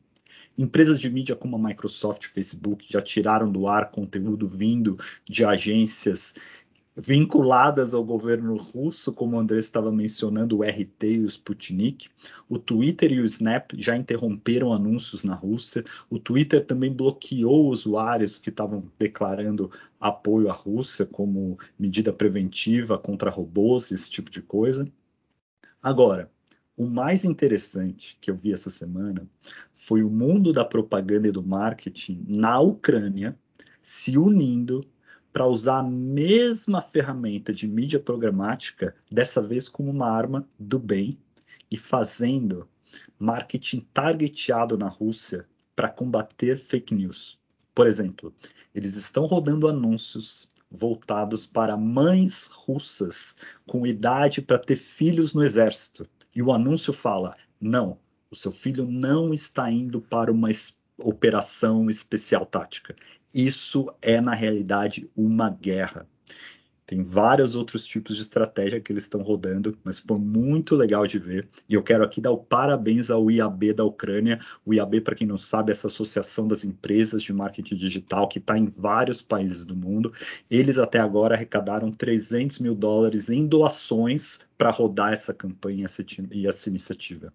Empresas 0.57 0.99
de 0.99 1.09
mídia 1.09 1.35
como 1.35 1.55
a 1.55 1.59
Microsoft 1.59 2.25
e 2.25 2.29
Facebook 2.29 2.85
já 2.87 3.01
tiraram 3.01 3.51
do 3.51 3.67
ar 3.67 3.89
conteúdo 3.89 4.47
vindo 4.47 4.99
de 5.27 5.43
agências 5.43 6.35
vinculadas 6.95 7.93
ao 7.93 8.03
governo 8.03 8.55
russo, 8.55 9.11
como 9.11 9.35
o 9.35 9.39
André 9.39 9.57
estava 9.57 9.91
mencionando, 9.91 10.57
o 10.57 10.63
RT 10.63 11.03
e 11.03 11.19
o 11.19 11.27
Sputnik. 11.27 12.09
O 12.47 12.59
Twitter 12.59 13.11
e 13.11 13.19
o 13.19 13.25
Snap 13.25 13.71
já 13.77 13.97
interromperam 13.97 14.71
anúncios 14.71 15.23
na 15.23 15.33
Rússia. 15.33 15.83
O 16.09 16.19
Twitter 16.19 16.63
também 16.65 16.93
bloqueou 16.93 17.67
usuários 17.67 18.37
que 18.37 18.49
estavam 18.49 18.83
declarando 18.97 19.71
apoio 19.99 20.49
à 20.49 20.53
Rússia 20.53 21.05
como 21.05 21.57
medida 21.77 22.13
preventiva 22.13 22.97
contra 22.97 23.31
robôs, 23.31 23.91
esse 23.91 24.09
tipo 24.09 24.29
de 24.29 24.41
coisa. 24.41 24.87
Agora, 25.81 26.31
o 26.77 26.85
mais 26.85 27.25
interessante 27.25 28.17
que 28.21 28.31
eu 28.31 28.35
vi 28.35 28.53
essa 28.53 28.69
semana 28.69 29.27
foi 29.73 30.03
o 30.03 30.09
mundo 30.09 30.51
da 30.51 30.65
propaganda 30.65 31.27
e 31.27 31.31
do 31.31 31.43
marketing 31.43 32.25
na 32.27 32.59
Ucrânia 32.59 33.37
se 33.81 34.17
unindo 34.17 34.85
para 35.33 35.47
usar 35.47 35.79
a 35.79 35.83
mesma 35.83 36.79
ferramenta 36.79 37.51
de 37.51 37.67
mídia 37.67 37.99
programática, 37.99 38.95
dessa 39.11 39.41
vez 39.41 39.67
como 39.67 39.89
uma 39.89 40.07
arma 40.07 40.47
do 40.59 40.77
bem, 40.77 41.17
e 41.71 41.75
fazendo 41.75 42.69
marketing 43.17 43.79
targeteado 43.91 44.77
na 44.77 44.87
Rússia 44.87 45.47
para 45.75 45.89
combater 45.89 46.57
fake 46.59 46.93
news. 46.93 47.39
Por 47.73 47.87
exemplo, 47.87 48.31
eles 48.75 48.95
estão 48.95 49.25
rodando 49.25 49.67
anúncios 49.67 50.47
voltados 50.69 51.47
para 51.47 51.75
mães 51.75 52.45
russas 52.51 53.35
com 53.67 53.87
idade 53.87 54.39
para 54.39 54.59
ter 54.59 54.75
filhos 54.75 55.33
no 55.33 55.43
exército. 55.43 56.07
E 56.35 56.43
o 56.43 56.51
anúncio 56.51 56.93
fala: 56.93 57.35
não, 57.59 57.97
o 58.29 58.35
seu 58.35 58.51
filho 58.51 58.85
não 58.85 59.33
está 59.33 59.71
indo 59.71 59.99
para 59.99 60.31
uma 60.31 60.51
operação 60.97 61.89
especial 61.89 62.45
tática. 62.45 62.95
Isso 63.33 63.91
é, 64.01 64.21
na 64.21 64.35
realidade, 64.35 65.09
uma 65.15 65.49
guerra. 65.49 66.07
Tem 66.85 67.01
vários 67.01 67.55
outros 67.55 67.85
tipos 67.85 68.17
de 68.17 68.21
estratégia 68.21 68.79
que 68.79 68.91
eles 68.91 69.03
estão 69.03 69.21
rodando, 69.21 69.77
mas 69.83 69.99
foi 69.99 70.19
muito 70.19 70.75
legal 70.75 71.07
de 71.07 71.17
ver. 71.17 71.47
E 71.67 71.73
eu 71.73 71.81
quero 71.81 72.03
aqui 72.03 72.19
dar 72.19 72.31
o 72.31 72.37
parabéns 72.37 73.09
ao 73.09 73.31
IAB 73.31 73.73
da 73.73 73.85
Ucrânia. 73.85 74.39
O 74.65 74.73
IAB, 74.73 75.01
para 75.01 75.15
quem 75.15 75.25
não 75.25 75.37
sabe, 75.37 75.71
é 75.71 75.73
essa 75.73 75.87
associação 75.87 76.47
das 76.47 76.65
empresas 76.65 77.23
de 77.23 77.33
marketing 77.33 77.75
digital 77.75 78.27
que 78.27 78.37
está 78.37 78.57
em 78.57 78.65
vários 78.65 79.21
países 79.21 79.65
do 79.65 79.75
mundo. 79.75 80.13
Eles 80.51 80.77
até 80.77 80.99
agora 80.99 81.35
arrecadaram 81.35 81.89
300 81.89 82.59
mil 82.59 82.75
dólares 82.75 83.29
em 83.29 83.47
doações 83.47 84.39
para 84.57 84.69
rodar 84.69 85.13
essa 85.13 85.33
campanha 85.33 85.87
e 86.31 86.47
essa 86.47 86.69
iniciativa. 86.69 87.33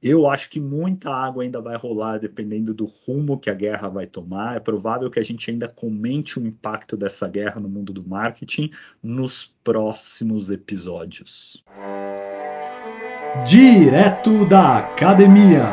Eu 0.00 0.30
acho 0.30 0.48
que 0.48 0.60
muita 0.60 1.10
água 1.10 1.42
ainda 1.42 1.60
vai 1.60 1.76
rolar 1.76 2.18
dependendo 2.18 2.72
do 2.72 2.84
rumo 2.84 3.38
que 3.38 3.50
a 3.50 3.54
guerra 3.54 3.88
vai 3.88 4.06
tomar. 4.06 4.56
É 4.56 4.60
provável 4.60 5.10
que 5.10 5.18
a 5.18 5.22
gente 5.24 5.50
ainda 5.50 5.68
comente 5.68 6.38
o 6.38 6.46
impacto 6.46 6.96
dessa 6.96 7.26
guerra 7.26 7.60
no 7.60 7.68
mundo 7.68 7.92
do 7.92 8.08
marketing 8.08 8.70
nos 9.02 9.52
próximos 9.64 10.50
episódios. 10.50 11.64
Direto 13.44 14.48
da 14.48 14.78
academia. 14.78 15.64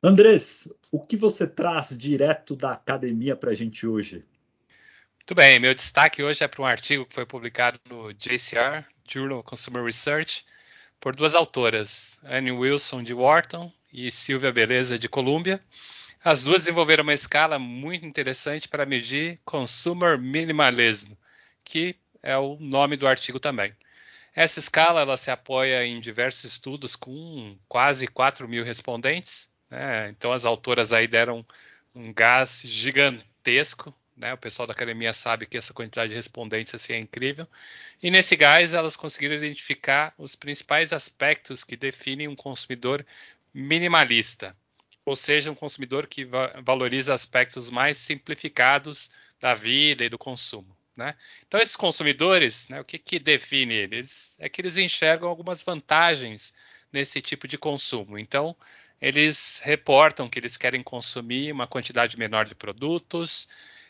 Andrés, 0.00 0.68
o 0.92 1.00
que 1.00 1.16
você 1.16 1.44
traz 1.44 1.96
direto 1.96 2.54
da 2.54 2.72
academia 2.72 3.34
para 3.34 3.50
a 3.50 3.54
gente 3.54 3.84
hoje? 3.84 4.24
Muito 5.16 5.34
bem, 5.34 5.58
meu 5.58 5.74
destaque 5.74 6.22
hoje 6.22 6.44
é 6.44 6.48
para 6.48 6.62
um 6.62 6.66
artigo 6.66 7.06
que 7.06 7.14
foi 7.14 7.26
publicado 7.26 7.80
no 7.88 8.12
JCR, 8.12 8.84
Journal 9.08 9.42
Consumer 9.42 9.84
Research, 9.84 10.44
por 11.02 11.16
duas 11.16 11.34
autoras, 11.34 12.20
Anne 12.22 12.52
Wilson 12.52 13.02
de 13.02 13.12
Wharton 13.12 13.72
e 13.92 14.08
Silvia 14.08 14.52
Beleza 14.52 14.96
de 14.96 15.08
Columbia. 15.08 15.60
As 16.22 16.44
duas 16.44 16.62
desenvolveram 16.62 17.02
uma 17.02 17.12
escala 17.12 17.58
muito 17.58 18.06
interessante 18.06 18.68
para 18.68 18.86
medir 18.86 19.40
consumer 19.44 20.16
minimalism, 20.16 21.14
que 21.64 21.96
é 22.22 22.38
o 22.38 22.56
nome 22.60 22.96
do 22.96 23.08
artigo 23.08 23.40
também. 23.40 23.74
Essa 24.32 24.60
escala 24.60 25.00
ela 25.00 25.16
se 25.16 25.28
apoia 25.28 25.84
em 25.84 25.98
diversos 25.98 26.44
estudos 26.44 26.94
com 26.94 27.58
quase 27.68 28.06
4 28.06 28.48
mil 28.48 28.64
respondentes. 28.64 29.50
Né? 29.68 30.08
Então 30.10 30.30
as 30.30 30.46
autoras 30.46 30.92
aí 30.92 31.08
deram 31.08 31.44
um 31.92 32.12
gás 32.12 32.62
gigantesco 32.64 33.92
né? 34.16 34.32
O 34.34 34.38
pessoal 34.38 34.66
da 34.66 34.72
academia 34.72 35.12
sabe 35.12 35.46
que 35.46 35.56
essa 35.56 35.72
quantidade 35.72 36.10
de 36.10 36.16
respondentes 36.16 36.74
assim, 36.74 36.94
é 36.94 36.98
incrível. 36.98 37.46
E 38.02 38.10
nesse 38.10 38.36
gás, 38.36 38.74
elas 38.74 38.96
conseguiram 38.96 39.34
identificar 39.34 40.14
os 40.18 40.34
principais 40.34 40.92
aspectos 40.92 41.64
que 41.64 41.76
definem 41.76 42.28
um 42.28 42.36
consumidor 42.36 43.04
minimalista, 43.54 44.56
ou 45.04 45.16
seja, 45.16 45.50
um 45.50 45.54
consumidor 45.54 46.06
que 46.06 46.24
va 46.24 46.60
valoriza 46.62 47.12
aspectos 47.12 47.70
mais 47.70 47.96
simplificados 47.96 49.10
da 49.40 49.54
vida 49.54 50.04
e 50.04 50.08
do 50.08 50.18
consumo. 50.18 50.76
Né? 50.96 51.14
Então, 51.46 51.58
esses 51.58 51.74
consumidores, 51.74 52.68
né, 52.68 52.80
o 52.80 52.84
que, 52.84 52.98
que 52.98 53.18
define 53.18 53.74
eles? 53.74 54.36
É 54.38 54.48
que 54.48 54.60
eles 54.60 54.76
enxergam 54.76 55.28
algumas 55.28 55.62
vantagens 55.62 56.52
nesse 56.92 57.22
tipo 57.22 57.48
de 57.48 57.56
consumo. 57.56 58.18
Então, 58.18 58.54
eles 59.00 59.60
reportam 59.64 60.28
que 60.28 60.38
eles 60.38 60.56
querem 60.56 60.82
consumir 60.82 61.50
uma 61.50 61.66
quantidade 61.66 62.18
menor 62.18 62.44
de 62.44 62.54
produtos, 62.54 63.48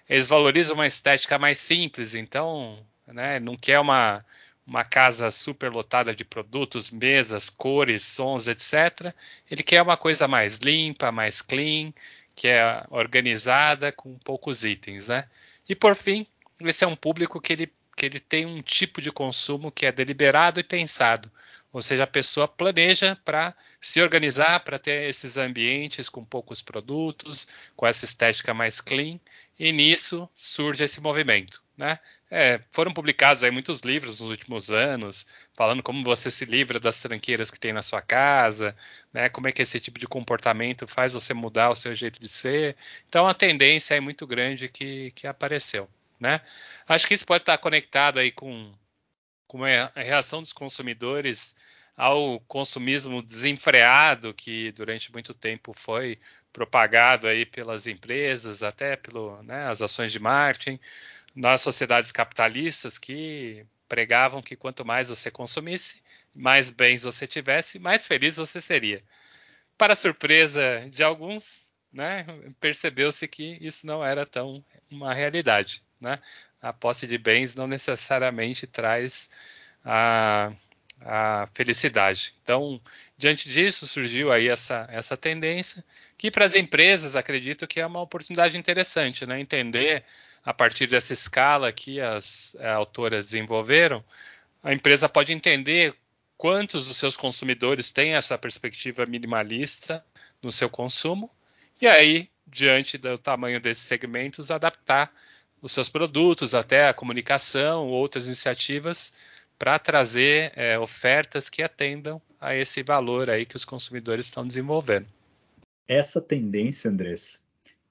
eles 0.08 0.28
valorizam 0.28 0.74
uma 0.74 0.86
estética 0.86 1.38
mais 1.38 1.58
simples, 1.58 2.14
então 2.14 2.78
né, 3.06 3.38
não 3.40 3.56
quer 3.56 3.78
uma, 3.80 4.24
uma 4.66 4.84
casa 4.84 5.30
super 5.30 5.70
lotada 5.70 6.14
de 6.14 6.24
produtos, 6.24 6.90
mesas, 6.90 7.50
cores, 7.50 8.02
sons, 8.02 8.48
etc. 8.48 9.14
Ele 9.50 9.62
quer 9.62 9.82
uma 9.82 9.96
coisa 9.96 10.28
mais 10.28 10.58
limpa, 10.58 11.12
mais 11.12 11.42
clean, 11.42 11.92
que 12.34 12.48
é 12.48 12.84
organizada 12.90 13.92
com 13.92 14.18
poucos 14.18 14.64
itens, 14.64 15.08
né? 15.08 15.28
E 15.68 15.74
por 15.74 15.94
fim, 15.94 16.26
esse 16.60 16.84
é 16.84 16.86
um 16.86 16.96
público 16.96 17.40
que 17.40 17.52
ele, 17.52 17.72
que 17.96 18.06
ele 18.06 18.20
tem 18.20 18.46
um 18.46 18.62
tipo 18.62 19.00
de 19.00 19.12
consumo 19.12 19.70
que 19.70 19.86
é 19.86 19.92
deliberado 19.92 20.60
e 20.60 20.64
pensado. 20.64 21.30
Ou 21.72 21.80
seja, 21.80 22.04
a 22.04 22.06
pessoa 22.06 22.46
planeja 22.46 23.16
para 23.24 23.54
se 23.80 24.02
organizar, 24.02 24.60
para 24.60 24.78
ter 24.78 25.08
esses 25.08 25.38
ambientes 25.38 26.08
com 26.08 26.22
poucos 26.22 26.60
produtos, 26.60 27.48
com 27.74 27.86
essa 27.86 28.04
estética 28.04 28.52
mais 28.52 28.80
clean, 28.80 29.18
e 29.58 29.72
nisso 29.72 30.28
surge 30.34 30.84
esse 30.84 31.00
movimento. 31.00 31.62
Né? 31.76 31.98
É, 32.30 32.60
foram 32.70 32.92
publicados 32.92 33.42
aí 33.42 33.50
muitos 33.50 33.80
livros 33.80 34.20
nos 34.20 34.30
últimos 34.30 34.70
anos, 34.70 35.26
falando 35.54 35.82
como 35.82 36.04
você 36.04 36.30
se 36.30 36.44
livra 36.44 36.78
das 36.78 37.00
tranqueiras 37.00 37.50
que 37.50 37.58
tem 37.58 37.72
na 37.72 37.82
sua 37.82 38.00
casa, 38.00 38.76
né? 39.12 39.28
como 39.28 39.48
é 39.48 39.52
que 39.52 39.62
esse 39.62 39.80
tipo 39.80 39.98
de 39.98 40.06
comportamento 40.06 40.86
faz 40.86 41.12
você 41.12 41.34
mudar 41.34 41.70
o 41.70 41.76
seu 41.76 41.94
jeito 41.94 42.20
de 42.20 42.28
ser. 42.28 42.76
Então, 43.06 43.26
a 43.26 43.34
tendência 43.34 43.94
é 43.94 44.00
muito 44.00 44.26
grande 44.26 44.68
que, 44.68 45.10
que 45.12 45.26
apareceu. 45.26 45.88
Né? 46.20 46.40
Acho 46.86 47.06
que 47.06 47.14
isso 47.14 47.26
pode 47.26 47.42
estar 47.42 47.58
conectado 47.58 48.18
aí 48.18 48.30
com 48.30 48.72
como 49.46 49.66
é 49.66 49.90
a 49.94 50.00
reação 50.00 50.40
dos 50.40 50.52
consumidores 50.52 51.54
ao 51.96 52.40
consumismo 52.40 53.22
desenfreado 53.22 54.32
que 54.32 54.72
durante 54.72 55.12
muito 55.12 55.34
tempo 55.34 55.74
foi 55.74 56.18
propagado 56.52 57.26
aí 57.26 57.46
pelas 57.46 57.86
empresas, 57.86 58.62
até 58.62 58.96
pelas 58.96 59.44
né, 59.44 59.66
ações 59.68 60.12
de 60.12 60.18
marketing, 60.18 60.78
nas 61.34 61.60
sociedades 61.60 62.12
capitalistas 62.12 62.98
que 62.98 63.64
pregavam 63.88 64.42
que 64.42 64.56
quanto 64.56 64.84
mais 64.84 65.08
você 65.08 65.30
consumisse, 65.30 66.02
mais 66.34 66.70
bens 66.70 67.02
você 67.02 67.26
tivesse, 67.26 67.78
mais 67.78 68.06
feliz 68.06 68.36
você 68.36 68.60
seria. 68.60 69.02
Para 69.76 69.94
surpresa 69.94 70.88
de 70.90 71.02
alguns, 71.02 71.70
né, 71.92 72.26
percebeu-se 72.60 73.26
que 73.28 73.58
isso 73.60 73.86
não 73.86 74.04
era 74.04 74.24
tão 74.24 74.64
uma 74.90 75.12
realidade. 75.12 75.82
Né? 76.00 76.18
A 76.60 76.72
posse 76.72 77.06
de 77.06 77.18
bens 77.18 77.54
não 77.54 77.66
necessariamente 77.66 78.66
traz 78.66 79.30
a, 79.84 80.52
a 81.04 81.48
felicidade. 81.54 82.34
Então, 82.42 82.80
diante 83.16 83.48
disso, 83.48 83.86
surgiu 83.86 84.32
aí 84.32 84.48
essa, 84.48 84.86
essa 84.90 85.16
tendência, 85.16 85.84
que 86.16 86.30
para 86.30 86.44
as 86.44 86.54
empresas 86.54 87.16
acredito 87.16 87.66
que 87.66 87.80
é 87.80 87.86
uma 87.86 88.00
oportunidade 88.00 88.56
interessante, 88.56 89.26
né? 89.26 89.40
entender 89.40 90.04
a 90.44 90.52
partir 90.52 90.86
dessa 90.86 91.12
escala 91.12 91.72
que 91.72 92.00
as 92.00 92.56
é, 92.58 92.70
autoras 92.70 93.26
desenvolveram, 93.26 94.04
a 94.62 94.72
empresa 94.72 95.08
pode 95.08 95.32
entender 95.32 95.94
quantos 96.36 96.86
dos 96.86 96.96
seus 96.96 97.16
consumidores 97.16 97.92
têm 97.92 98.14
essa 98.14 98.36
perspectiva 98.36 99.06
minimalista 99.06 100.04
no 100.42 100.50
seu 100.50 100.68
consumo, 100.68 101.30
e 101.80 101.86
aí, 101.86 102.28
diante 102.46 102.98
do 102.98 103.16
tamanho 103.18 103.60
desses 103.60 103.84
segmentos, 103.84 104.50
adaptar 104.50 105.12
os 105.60 105.70
seus 105.70 105.88
produtos, 105.88 106.54
até 106.54 106.88
a 106.88 106.94
comunicação, 106.94 107.88
outras 107.88 108.26
iniciativas 108.26 109.14
para 109.62 109.78
trazer 109.78 110.52
é, 110.56 110.76
ofertas 110.76 111.48
que 111.48 111.62
atendam 111.62 112.20
a 112.40 112.52
esse 112.52 112.82
valor 112.82 113.30
aí 113.30 113.46
que 113.46 113.54
os 113.54 113.64
consumidores 113.64 114.26
estão 114.26 114.44
desenvolvendo. 114.44 115.06
Essa 115.86 116.20
tendência, 116.20 116.90
Andrés, 116.90 117.44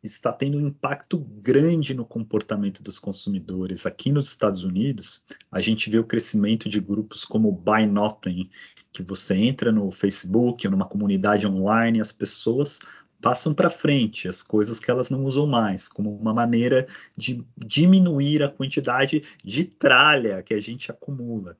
está 0.03 0.33
tendo 0.33 0.57
um 0.57 0.67
impacto 0.67 1.17
grande 1.17 1.93
no 1.93 2.03
comportamento 2.03 2.83
dos 2.83 2.99
consumidores. 2.99 3.85
Aqui 3.85 4.11
nos 4.11 4.27
Estados 4.27 4.65
Unidos, 4.65 5.23
a 5.49 5.61
gente 5.61 5.89
vê 5.89 5.97
o 5.97 6.03
crescimento 6.03 6.69
de 6.69 6.81
grupos 6.81 7.23
como 7.23 7.49
Buy 7.53 7.85
Nothing, 7.85 8.49
que 8.91 9.01
você 9.01 9.35
entra 9.35 9.71
no 9.71 9.89
Facebook 9.91 10.67
ou 10.67 10.71
numa 10.71 10.89
comunidade 10.89 11.47
online, 11.47 12.01
as 12.01 12.11
pessoas 12.11 12.81
passam 13.21 13.53
para 13.53 13.69
frente 13.69 14.27
as 14.27 14.41
coisas 14.41 14.79
que 14.79 14.89
elas 14.89 15.09
não 15.09 15.23
usam 15.23 15.45
mais, 15.45 15.87
como 15.87 16.15
uma 16.15 16.33
maneira 16.33 16.87
de 17.15 17.45
diminuir 17.57 18.43
a 18.43 18.49
quantidade 18.49 19.23
de 19.43 19.63
tralha 19.63 20.41
que 20.41 20.53
a 20.53 20.61
gente 20.61 20.91
acumula. 20.91 21.57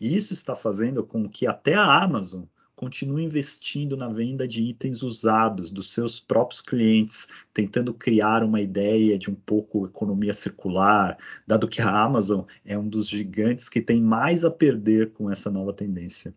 E 0.00 0.16
isso 0.16 0.32
está 0.32 0.56
fazendo 0.56 1.04
com 1.04 1.28
que 1.28 1.46
até 1.46 1.74
a 1.74 2.02
Amazon 2.02 2.44
continue 2.74 3.24
investindo 3.24 3.96
na 3.96 4.08
venda 4.08 4.48
de 4.48 4.60
itens 4.60 5.02
usados 5.02 5.70
dos 5.70 5.92
seus 5.92 6.18
próprios 6.18 6.60
clientes, 6.60 7.28
tentando 7.52 7.94
criar 7.94 8.42
uma 8.42 8.60
ideia 8.60 9.16
de 9.16 9.30
um 9.30 9.34
pouco 9.34 9.86
economia 9.86 10.34
circular, 10.34 11.16
dado 11.46 11.68
que 11.68 11.80
a 11.80 11.88
Amazon 11.88 12.42
é 12.64 12.76
um 12.76 12.88
dos 12.88 13.08
gigantes 13.08 13.68
que 13.68 13.80
tem 13.80 14.00
mais 14.00 14.44
a 14.44 14.50
perder 14.50 15.12
com 15.12 15.30
essa 15.30 15.50
nova 15.50 15.72
tendência. 15.72 16.34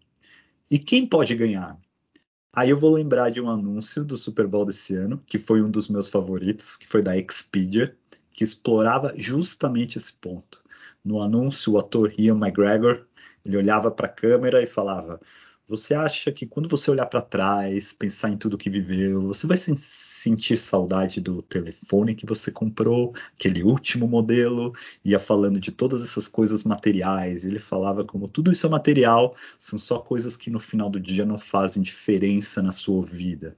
E 0.69 0.77
quem 0.77 1.07
pode 1.07 1.35
ganhar? 1.35 1.79
Aí 2.53 2.69
eu 2.69 2.79
vou 2.79 2.93
lembrar 2.93 3.29
de 3.29 3.39
um 3.39 3.49
anúncio 3.49 4.03
do 4.03 4.17
Super 4.17 4.47
Bowl 4.47 4.65
desse 4.65 4.95
ano, 4.95 5.21
que 5.27 5.37
foi 5.37 5.61
um 5.61 5.69
dos 5.69 5.87
meus 5.87 6.07
favoritos, 6.09 6.75
que 6.75 6.87
foi 6.87 7.01
da 7.01 7.15
Expedia, 7.17 7.95
que 8.33 8.43
explorava 8.43 9.13
justamente 9.15 9.97
esse 9.97 10.13
ponto. 10.13 10.63
No 11.03 11.21
anúncio, 11.21 11.73
o 11.73 11.77
ator 11.77 12.13
Ian 12.19 12.35
McGregor, 12.37 13.05
ele 13.45 13.57
olhava 13.57 13.91
para 13.91 14.07
a 14.07 14.09
câmera 14.09 14.61
e 14.61 14.67
falava: 14.67 15.19
"Você 15.67 15.93
acha 15.93 16.31
que 16.31 16.45
quando 16.47 16.69
você 16.69 16.89
olhar 16.91 17.05
para 17.05 17.21
trás, 17.21 17.93
pensar 17.93 18.29
em 18.29 18.37
tudo 18.37 18.57
que 18.57 18.69
viveu, 18.69 19.21
você 19.27 19.47
vai 19.47 19.57
se 19.57 19.71
sentir 20.17 20.57
saudade 20.57 21.21
do 21.21 21.41
telefone 21.41 22.15
que 22.15 22.25
você 22.25 22.51
comprou, 22.51 23.13
aquele 23.35 23.63
último 23.63 24.07
modelo, 24.07 24.73
ia 25.05 25.19
falando 25.19 25.59
de 25.59 25.71
todas 25.71 26.03
essas 26.03 26.27
coisas 26.27 26.63
materiais. 26.63 27.45
Ele 27.45 27.59
falava 27.59 28.03
como 28.03 28.27
tudo 28.27 28.51
isso 28.51 28.65
é 28.65 28.69
material, 28.69 29.35
são 29.59 29.77
só 29.77 29.99
coisas 29.99 30.35
que 30.35 30.49
no 30.49 30.59
final 30.59 30.89
do 30.89 30.99
dia 30.99 31.25
não 31.25 31.37
fazem 31.37 31.83
diferença 31.83 32.61
na 32.61 32.71
sua 32.71 33.05
vida. 33.05 33.55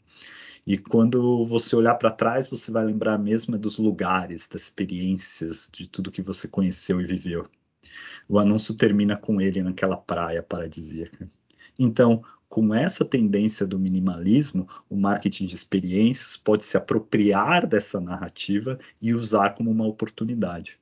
E 0.68 0.78
quando 0.78 1.46
você 1.46 1.76
olhar 1.76 1.96
para 1.96 2.12
trás, 2.12 2.50
você 2.50 2.72
vai 2.72 2.86
lembrar 2.86 3.18
mesmo 3.18 3.58
dos 3.58 3.78
lugares, 3.78 4.46
das 4.46 4.64
experiências, 4.64 5.70
de 5.72 5.88
tudo 5.88 6.12
que 6.12 6.22
você 6.22 6.48
conheceu 6.48 7.00
e 7.00 7.06
viveu. 7.06 7.48
O 8.28 8.38
anúncio 8.38 8.76
termina 8.76 9.16
com 9.18 9.40
ele 9.40 9.64
naquela 9.64 9.98
praia 9.98 10.44
paradisíaca. 10.44 11.30
Então, 11.80 12.22
com 12.50 12.74
essa 12.74 13.06
tendência 13.06 13.66
do 13.66 13.80
minimalismo, 13.80 14.68
o 14.90 14.96
marketing 14.96 15.46
de 15.46 15.56
experiências 15.56 16.36
pode 16.36 16.66
se 16.66 16.76
apropriar 16.76 17.66
dessa 17.66 18.02
narrativa 18.02 18.78
e 19.02 19.14
usar 19.14 19.52
como 19.52 19.72
uma 19.72 19.88
oportunidade. 19.88 20.78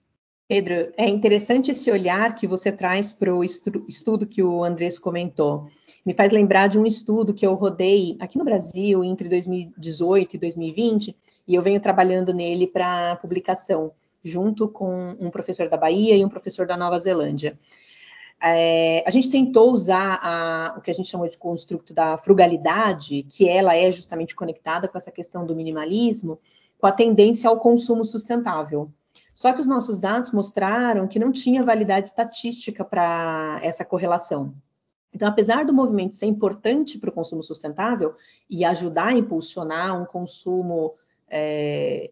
Pedro, 0.47 0.93
é 0.95 1.09
interessante 1.09 1.71
esse 1.71 1.91
olhar 1.91 2.33
que 2.35 2.47
você 2.47 2.71
traz 2.71 3.11
para 3.11 3.35
o 3.35 3.43
estudo 3.43 4.25
que 4.25 4.41
o 4.41 4.63
Andrés 4.63 4.97
comentou. 4.97 5.69
me 6.05 6.13
faz 6.13 6.31
lembrar 6.31 6.67
de 6.67 6.79
um 6.79 6.85
estudo 6.85 7.33
que 7.33 7.45
eu 7.45 7.53
rodei 7.53 8.15
aqui 8.17 8.37
no 8.37 8.45
Brasil 8.45 9.03
entre 9.03 9.27
2018 9.27 10.37
e 10.37 10.39
2020, 10.39 11.15
e 11.45 11.53
eu 11.53 11.61
venho 11.61 11.81
trabalhando 11.81 12.33
nele 12.33 12.65
para 12.65 13.17
publicação, 13.17 13.91
junto 14.23 14.69
com 14.69 15.17
um 15.19 15.29
professor 15.29 15.67
da 15.67 15.75
Bahia 15.75 16.15
e 16.15 16.23
um 16.23 16.29
professor 16.29 16.65
da 16.65 16.77
Nova 16.77 16.97
Zelândia. 16.97 17.59
É, 18.41 19.03
a 19.07 19.09
gente 19.09 19.29
tentou 19.29 19.71
usar 19.71 20.19
a, 20.21 20.75
o 20.77 20.81
que 20.81 20.91
a 20.91 20.93
gente 20.93 21.09
chamou 21.09 21.27
de 21.27 21.37
construto 21.37 21.93
da 21.93 22.17
frugalidade, 22.17 23.23
que 23.23 23.49
ela 23.49 23.75
é 23.75 23.91
justamente 23.91 24.35
conectada 24.35 24.87
com 24.87 24.97
essa 24.97 25.11
questão 25.11 25.45
do 25.45 25.55
minimalismo, 25.55 26.39
com 26.77 26.85
a 26.85 26.91
tendência 26.91 27.49
ao 27.49 27.57
consumo 27.57 28.05
sustentável. 28.05 28.91
Só 29.33 29.53
que 29.53 29.61
os 29.61 29.67
nossos 29.67 29.97
dados 29.97 30.31
mostraram 30.31 31.07
que 31.07 31.19
não 31.19 31.31
tinha 31.31 31.63
validade 31.63 32.07
estatística 32.07 32.83
para 32.83 33.59
essa 33.63 33.83
correlação. 33.83 34.53
Então, 35.13 35.27
apesar 35.27 35.65
do 35.65 35.73
movimento 35.73 36.15
ser 36.15 36.27
importante 36.27 36.99
para 36.99 37.09
o 37.09 37.13
consumo 37.13 37.41
sustentável 37.41 38.15
e 38.49 38.63
ajudar 38.63 39.07
a 39.07 39.13
impulsionar 39.13 39.99
um 39.99 40.05
consumo 40.05 40.93
é, 41.27 42.11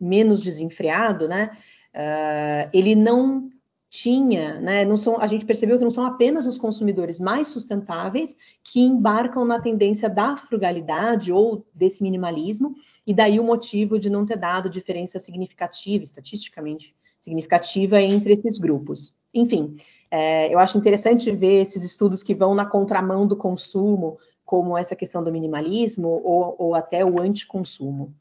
menos 0.00 0.40
desenfreado, 0.40 1.28
né, 1.28 1.50
uh, 1.94 2.70
ele 2.72 2.94
não 2.94 3.50
tinha, 3.90 4.60
né, 4.60 4.84
não 4.84 4.96
são, 4.96 5.20
a 5.20 5.26
gente 5.26 5.44
percebeu 5.44 5.76
que 5.76 5.82
não 5.82 5.90
são 5.90 6.06
apenas 6.06 6.46
os 6.46 6.56
consumidores 6.56 7.18
mais 7.18 7.48
sustentáveis 7.48 8.36
que 8.62 8.80
embarcam 8.80 9.44
na 9.44 9.60
tendência 9.60 10.08
da 10.08 10.36
frugalidade 10.36 11.32
ou 11.32 11.66
desse 11.74 12.00
minimalismo, 12.00 12.76
e 13.04 13.12
daí 13.12 13.40
o 13.40 13.44
motivo 13.44 13.98
de 13.98 14.08
não 14.08 14.24
ter 14.24 14.38
dado 14.38 14.70
diferença 14.70 15.18
significativa, 15.18 16.04
estatisticamente 16.04 16.94
significativa, 17.18 18.00
entre 18.00 18.34
esses 18.34 18.58
grupos. 18.58 19.18
Enfim, 19.34 19.76
é, 20.08 20.54
eu 20.54 20.60
acho 20.60 20.78
interessante 20.78 21.30
ver 21.32 21.60
esses 21.60 21.82
estudos 21.82 22.22
que 22.22 22.34
vão 22.34 22.54
na 22.54 22.64
contramão 22.64 23.26
do 23.26 23.36
consumo, 23.36 24.18
como 24.44 24.78
essa 24.78 24.94
questão 24.94 25.22
do 25.22 25.32
minimalismo 25.32 26.08
ou, 26.08 26.54
ou 26.58 26.74
até 26.76 27.04
o 27.04 27.20
anticonsumo. 27.20 28.14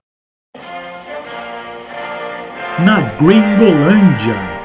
Na 2.84 3.02
Gringolândia. 3.18 4.59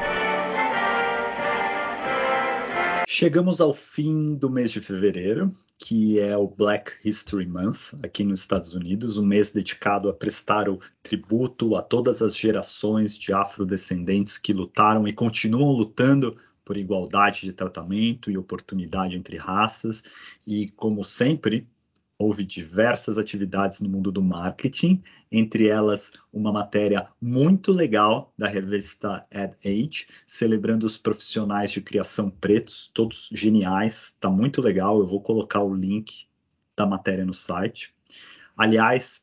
Chegamos 3.17 3.61
ao 3.61 3.73
fim 3.73 4.35
do 4.35 4.49
mês 4.49 4.69
de 4.69 4.81
fevereiro, 4.81 5.49
que 5.79 6.19
é 6.19 6.35
o 6.35 6.49
Black 6.49 6.91
History 7.01 7.47
Month 7.47 7.93
aqui 8.03 8.25
nos 8.25 8.41
Estados 8.41 8.73
Unidos, 8.73 9.17
um 9.17 9.25
mês 9.25 9.51
dedicado 9.51 10.09
a 10.09 10.13
prestar 10.13 10.67
o 10.67 10.81
tributo 11.01 11.77
a 11.77 11.81
todas 11.81 12.21
as 12.21 12.35
gerações 12.35 13.17
de 13.17 13.31
afrodescendentes 13.31 14.37
que 14.37 14.51
lutaram 14.51 15.07
e 15.07 15.13
continuam 15.13 15.71
lutando 15.71 16.35
por 16.65 16.75
igualdade 16.75 17.43
de 17.43 17.53
tratamento 17.53 18.29
e 18.29 18.37
oportunidade 18.37 19.15
entre 19.15 19.37
raças. 19.37 20.03
E, 20.45 20.67
como 20.71 21.01
sempre, 21.01 21.69
houve 22.17 22.43
diversas 22.43 23.17
atividades 23.17 23.81
no 23.81 23.89
mundo 23.89 24.11
do 24.11 24.23
marketing, 24.23 25.03
entre 25.31 25.67
elas 25.67 26.13
uma 26.31 26.51
matéria 26.51 27.09
muito 27.21 27.71
legal 27.71 28.33
da 28.37 28.47
revista 28.47 29.25
Ad 29.31 29.55
Age, 29.65 30.07
celebrando 30.25 30.85
os 30.85 30.97
profissionais 30.97 31.71
de 31.71 31.81
criação 31.81 32.29
pretos, 32.29 32.89
todos 32.93 33.29
geniais, 33.33 34.13
está 34.15 34.29
muito 34.29 34.61
legal. 34.61 34.99
Eu 34.99 35.07
vou 35.07 35.21
colocar 35.21 35.61
o 35.61 35.75
link 35.75 36.25
da 36.75 36.85
matéria 36.85 37.25
no 37.25 37.33
site. 37.33 37.93
Aliás, 38.57 39.21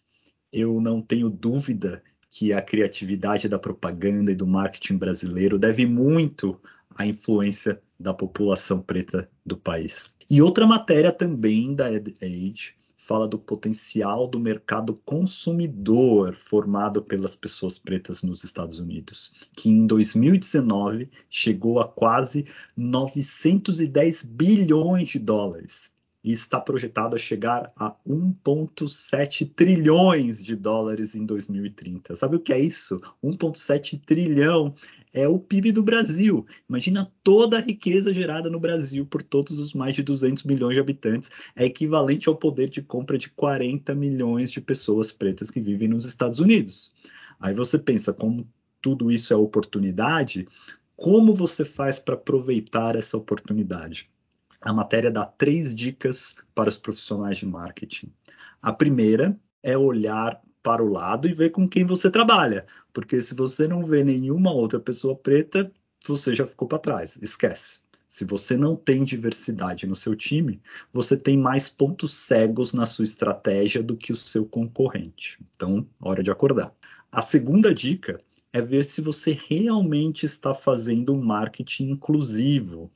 eu 0.52 0.80
não 0.80 1.00
tenho 1.00 1.30
dúvida 1.30 2.02
que 2.30 2.52
a 2.52 2.60
criatividade 2.60 3.48
da 3.48 3.58
propaganda 3.58 4.32
e 4.32 4.34
do 4.34 4.46
marketing 4.46 4.96
brasileiro 4.96 5.58
deve 5.58 5.86
muito 5.86 6.60
à 6.94 7.06
influência 7.06 7.80
da 7.98 8.12
população 8.12 8.80
preta 8.80 9.30
do 9.44 9.56
país. 9.56 10.14
E 10.30 10.42
outra 10.42 10.66
matéria 10.66 11.12
também 11.12 11.74
da 11.74 11.86
Ad 11.86 12.14
Age 12.22 12.74
fala 13.12 13.28
do 13.28 13.38
potencial 13.38 14.26
do 14.26 14.40
mercado 14.40 14.94
consumidor 15.04 16.32
formado 16.32 17.02
pelas 17.02 17.36
pessoas 17.36 17.78
pretas 17.78 18.22
nos 18.22 18.42
Estados 18.42 18.78
Unidos, 18.78 19.50
que 19.54 19.68
em 19.68 19.86
2019 19.86 21.10
chegou 21.28 21.78
a 21.78 21.86
quase 21.86 22.46
910 22.74 24.22
bilhões 24.22 25.10
de 25.10 25.18
dólares 25.18 25.92
e 26.24 26.32
está 26.32 26.60
projetado 26.60 27.16
a 27.16 27.18
chegar 27.18 27.72
a 27.76 27.94
1,7 28.06 29.50
trilhões 29.54 30.42
de 30.42 30.54
dólares 30.54 31.14
em 31.14 31.26
2030. 31.26 32.14
Sabe 32.14 32.36
o 32.36 32.40
que 32.40 32.52
é 32.52 32.60
isso? 32.60 33.00
1,7 33.22 34.00
trilhão 34.04 34.74
é 35.12 35.26
o 35.26 35.38
PIB 35.38 35.72
do 35.72 35.82
Brasil. 35.82 36.46
Imagina 36.68 37.12
toda 37.22 37.58
a 37.58 37.60
riqueza 37.60 38.14
gerada 38.14 38.48
no 38.48 38.60
Brasil 38.60 39.04
por 39.04 39.22
todos 39.22 39.58
os 39.58 39.74
mais 39.74 39.94
de 39.94 40.02
200 40.02 40.44
milhões 40.44 40.74
de 40.74 40.80
habitantes. 40.80 41.30
É 41.56 41.64
equivalente 41.64 42.28
ao 42.28 42.36
poder 42.36 42.68
de 42.68 42.80
compra 42.80 43.18
de 43.18 43.28
40 43.28 43.94
milhões 43.94 44.50
de 44.50 44.60
pessoas 44.60 45.10
pretas 45.10 45.50
que 45.50 45.60
vivem 45.60 45.88
nos 45.88 46.04
Estados 46.04 46.38
Unidos. 46.38 46.94
Aí 47.40 47.52
você 47.52 47.78
pensa, 47.78 48.12
como 48.12 48.48
tudo 48.80 49.10
isso 49.10 49.32
é 49.32 49.36
oportunidade, 49.36 50.46
como 50.96 51.34
você 51.34 51.64
faz 51.64 51.98
para 51.98 52.14
aproveitar 52.14 52.94
essa 52.94 53.16
oportunidade? 53.16 54.11
A 54.62 54.72
matéria 54.72 55.10
dá 55.10 55.26
três 55.26 55.74
dicas 55.74 56.36
para 56.54 56.68
os 56.68 56.76
profissionais 56.76 57.38
de 57.38 57.46
marketing. 57.46 58.12
A 58.62 58.72
primeira 58.72 59.36
é 59.62 59.76
olhar 59.76 60.40
para 60.62 60.82
o 60.82 60.88
lado 60.88 61.28
e 61.28 61.34
ver 61.34 61.50
com 61.50 61.68
quem 61.68 61.84
você 61.84 62.08
trabalha, 62.08 62.64
porque 62.92 63.20
se 63.20 63.34
você 63.34 63.66
não 63.66 63.84
vê 63.84 64.04
nenhuma 64.04 64.52
outra 64.52 64.78
pessoa 64.78 65.16
preta, 65.16 65.72
você 66.06 66.32
já 66.32 66.46
ficou 66.46 66.68
para 66.68 66.78
trás, 66.78 67.18
esquece. 67.20 67.80
Se 68.08 68.24
você 68.24 68.56
não 68.56 68.76
tem 68.76 69.02
diversidade 69.02 69.86
no 69.86 69.96
seu 69.96 70.14
time, 70.14 70.60
você 70.92 71.16
tem 71.16 71.36
mais 71.36 71.68
pontos 71.68 72.14
cegos 72.14 72.72
na 72.72 72.86
sua 72.86 73.04
estratégia 73.04 73.82
do 73.82 73.96
que 73.96 74.12
o 74.12 74.16
seu 74.16 74.44
concorrente. 74.44 75.38
Então, 75.56 75.84
hora 76.00 76.22
de 76.22 76.30
acordar. 76.30 76.72
A 77.10 77.20
segunda 77.20 77.74
dica 77.74 78.20
é 78.52 78.60
ver 78.60 78.84
se 78.84 79.00
você 79.00 79.38
realmente 79.48 80.26
está 80.26 80.52
fazendo 80.52 81.14
um 81.14 81.22
marketing 81.22 81.90
inclusivo. 81.90 82.90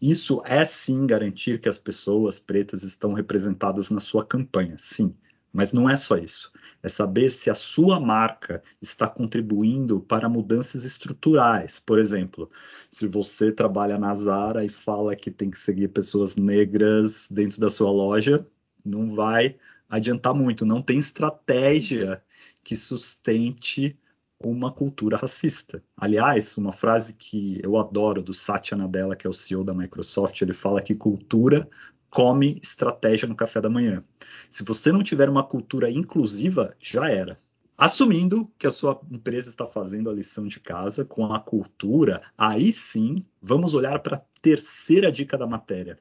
Isso 0.00 0.42
é 0.46 0.64
sim 0.64 1.06
garantir 1.06 1.60
que 1.60 1.68
as 1.68 1.78
pessoas 1.78 2.38
pretas 2.38 2.84
estão 2.84 3.12
representadas 3.12 3.90
na 3.90 4.00
sua 4.00 4.24
campanha, 4.24 4.76
sim. 4.78 5.14
Mas 5.52 5.72
não 5.72 5.90
é 5.90 5.96
só 5.96 6.16
isso. 6.16 6.52
É 6.80 6.88
saber 6.88 7.28
se 7.28 7.50
a 7.50 7.56
sua 7.56 7.98
marca 7.98 8.62
está 8.80 9.08
contribuindo 9.08 10.00
para 10.00 10.28
mudanças 10.28 10.84
estruturais. 10.84 11.80
Por 11.80 11.98
exemplo, 11.98 12.48
se 12.88 13.08
você 13.08 13.50
trabalha 13.50 13.98
na 13.98 14.14
Zara 14.14 14.64
e 14.64 14.68
fala 14.68 15.16
que 15.16 15.30
tem 15.30 15.50
que 15.50 15.58
seguir 15.58 15.88
pessoas 15.88 16.36
negras 16.36 17.26
dentro 17.28 17.60
da 17.60 17.68
sua 17.68 17.90
loja, 17.90 18.46
não 18.84 19.12
vai 19.12 19.56
adiantar 19.88 20.32
muito. 20.32 20.64
Não 20.64 20.80
tem 20.80 21.00
estratégia 21.00 22.22
que 22.62 22.76
sustente 22.76 23.98
uma 24.42 24.72
cultura 24.72 25.16
racista. 25.16 25.82
Aliás, 25.96 26.56
uma 26.56 26.72
frase 26.72 27.14
que 27.14 27.60
eu 27.62 27.76
adoro 27.76 28.22
do 28.22 28.32
Satya 28.32 28.76
Nadella, 28.76 29.14
que 29.14 29.26
é 29.26 29.30
o 29.30 29.34
CEO 29.34 29.62
da 29.62 29.74
Microsoft, 29.74 30.40
ele 30.40 30.54
fala 30.54 30.80
que 30.80 30.94
cultura 30.94 31.68
come 32.08 32.58
estratégia 32.62 33.28
no 33.28 33.36
café 33.36 33.60
da 33.60 33.68
manhã. 33.68 34.02
Se 34.48 34.64
você 34.64 34.90
não 34.90 35.02
tiver 35.02 35.28
uma 35.28 35.44
cultura 35.44 35.90
inclusiva, 35.90 36.74
já 36.80 37.08
era. 37.08 37.38
Assumindo 37.76 38.50
que 38.58 38.66
a 38.66 38.70
sua 38.70 39.00
empresa 39.10 39.48
está 39.48 39.64
fazendo 39.64 40.10
a 40.10 40.12
lição 40.12 40.46
de 40.46 40.58
casa 40.58 41.04
com 41.04 41.32
a 41.32 41.40
cultura, 41.40 42.20
aí 42.36 42.72
sim 42.72 43.24
vamos 43.40 43.74
olhar 43.74 43.98
para 44.00 44.16
a 44.16 44.22
terceira 44.42 45.10
dica 45.10 45.38
da 45.38 45.46
matéria, 45.46 45.98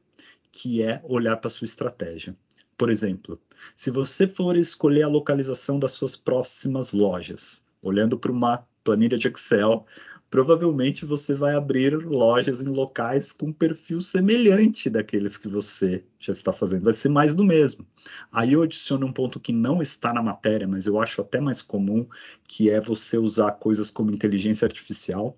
que 0.52 0.82
é 0.82 1.00
olhar 1.04 1.38
para 1.38 1.48
a 1.48 1.52
sua 1.52 1.66
estratégia. 1.66 2.36
Por 2.78 2.90
exemplo, 2.90 3.40
se 3.76 3.92
você 3.92 4.28
for 4.28 4.56
escolher 4.56 5.04
a 5.04 5.10
localização 5.10 5.78
das 5.78 5.92
suas 5.92 6.16
próximas 6.16 6.92
lojas, 6.92 7.64
olhando 7.82 8.18
para 8.18 8.32
uma 8.32 8.66
planilha 8.84 9.18
de 9.18 9.28
Excel, 9.28 9.86
provavelmente 10.30 11.06
você 11.06 11.34
vai 11.34 11.56
abrir 11.56 11.94
lojas 11.94 12.62
em 12.62 12.68
locais 12.68 13.32
com 13.32 13.52
perfil 13.52 14.02
semelhante 14.02 14.90
daqueles 14.90 15.38
que 15.38 15.48
você 15.48 16.04
já 16.22 16.32
está 16.32 16.54
fazendo. 16.54 16.84
Vai 16.84 16.94
ser 16.94 17.10
mais 17.10 17.34
do 17.34 17.44
mesmo. 17.44 17.86
Aí 18.32 18.54
eu 18.54 18.62
adiciono 18.62 19.08
um 19.08 19.14
ponto 19.14 19.40
que 19.40 19.52
não 19.52 19.82
está 19.82 20.14
na 20.14 20.22
matéria, 20.22 20.68
mas 20.68 20.86
eu 20.86 21.00
acho 21.00 21.22
até 21.22 21.40
mais 21.40 21.62
comum, 21.62 22.08
que 22.48 22.70
é 22.70 22.80
você 22.80 23.18
usar 23.18 23.52
coisas 23.54 23.90
como 23.90 24.12
inteligência 24.12 24.66
artificial 24.66 25.38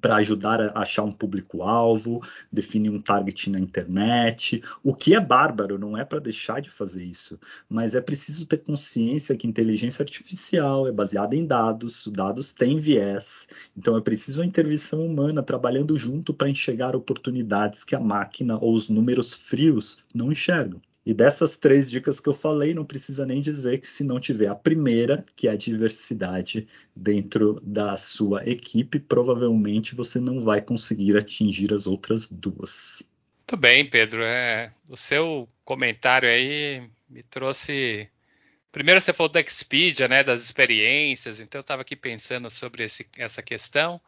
para 0.00 0.16
ajudar 0.16 0.60
a 0.60 0.80
achar 0.80 1.02
um 1.02 1.12
público-alvo, 1.12 2.22
definir 2.52 2.90
um 2.90 3.00
target 3.00 3.50
na 3.50 3.58
internet, 3.58 4.62
o 4.82 4.94
que 4.94 5.14
é 5.14 5.20
bárbaro, 5.20 5.78
não 5.78 5.96
é 5.96 6.04
para 6.04 6.20
deixar 6.20 6.60
de 6.60 6.70
fazer 6.70 7.04
isso, 7.04 7.38
mas 7.68 7.94
é 7.94 8.00
preciso 8.00 8.46
ter 8.46 8.58
consciência 8.58 9.36
que 9.36 9.48
inteligência 9.48 10.02
artificial 10.02 10.86
é 10.86 10.92
baseada 10.92 11.34
em 11.34 11.44
dados, 11.44 12.06
dados 12.08 12.52
têm 12.52 12.78
viés, 12.78 13.48
então 13.76 13.96
é 13.96 14.00
preciso 14.00 14.42
a 14.42 14.46
intervenção 14.46 15.04
humana 15.04 15.42
trabalhando 15.42 15.96
junto 15.96 16.32
para 16.32 16.48
enxergar 16.48 16.94
oportunidades 16.94 17.84
que 17.84 17.94
a 17.94 18.00
máquina 18.00 18.58
ou 18.58 18.74
os 18.74 18.88
números 18.88 19.34
frios 19.34 19.98
não 20.14 20.30
enxergam. 20.30 20.80
E 21.04 21.14
dessas 21.14 21.56
três 21.56 21.90
dicas 21.90 22.20
que 22.20 22.28
eu 22.28 22.34
falei, 22.34 22.74
não 22.74 22.84
precisa 22.84 23.24
nem 23.24 23.40
dizer 23.40 23.78
que 23.78 23.86
se 23.86 24.04
não 24.04 24.20
tiver 24.20 24.48
a 24.48 24.54
primeira, 24.54 25.24
que 25.34 25.48
é 25.48 25.52
a 25.52 25.56
diversidade 25.56 26.68
dentro 26.94 27.58
da 27.64 27.96
sua 27.96 28.46
equipe, 28.48 28.98
provavelmente 28.98 29.94
você 29.94 30.20
não 30.20 30.40
vai 30.40 30.60
conseguir 30.60 31.16
atingir 31.16 31.72
as 31.72 31.86
outras 31.86 32.28
duas. 32.28 33.02
Muito 33.50 33.56
bem, 33.56 33.84
Pedro. 33.84 34.22
É, 34.22 34.72
o 34.88 34.96
seu 34.96 35.48
comentário 35.64 36.28
aí 36.28 36.88
me 37.08 37.22
trouxe. 37.22 38.08
Primeiro 38.70 39.00
você 39.00 39.12
falou 39.12 39.32
da 39.32 39.40
Expedia, 39.40 40.06
né, 40.06 40.22
das 40.22 40.42
experiências. 40.42 41.40
Então 41.40 41.58
eu 41.58 41.62
estava 41.62 41.82
aqui 41.82 41.96
pensando 41.96 42.48
sobre 42.50 42.84
esse, 42.84 43.08
essa 43.16 43.42
questão. 43.42 44.00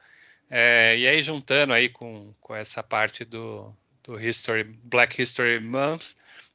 É, 0.49 0.97
e 0.99 1.09
aí 1.09 1.23
juntando 1.23 1.73
aí 1.73 1.89
com, 1.89 2.35
com 2.39 2.55
essa 2.55 2.83
parte 2.83 3.25
do, 3.25 3.75
do 4.05 4.21
History, 4.21 4.65
Black 4.85 5.21
History 5.21 5.59
Month, 5.59 6.11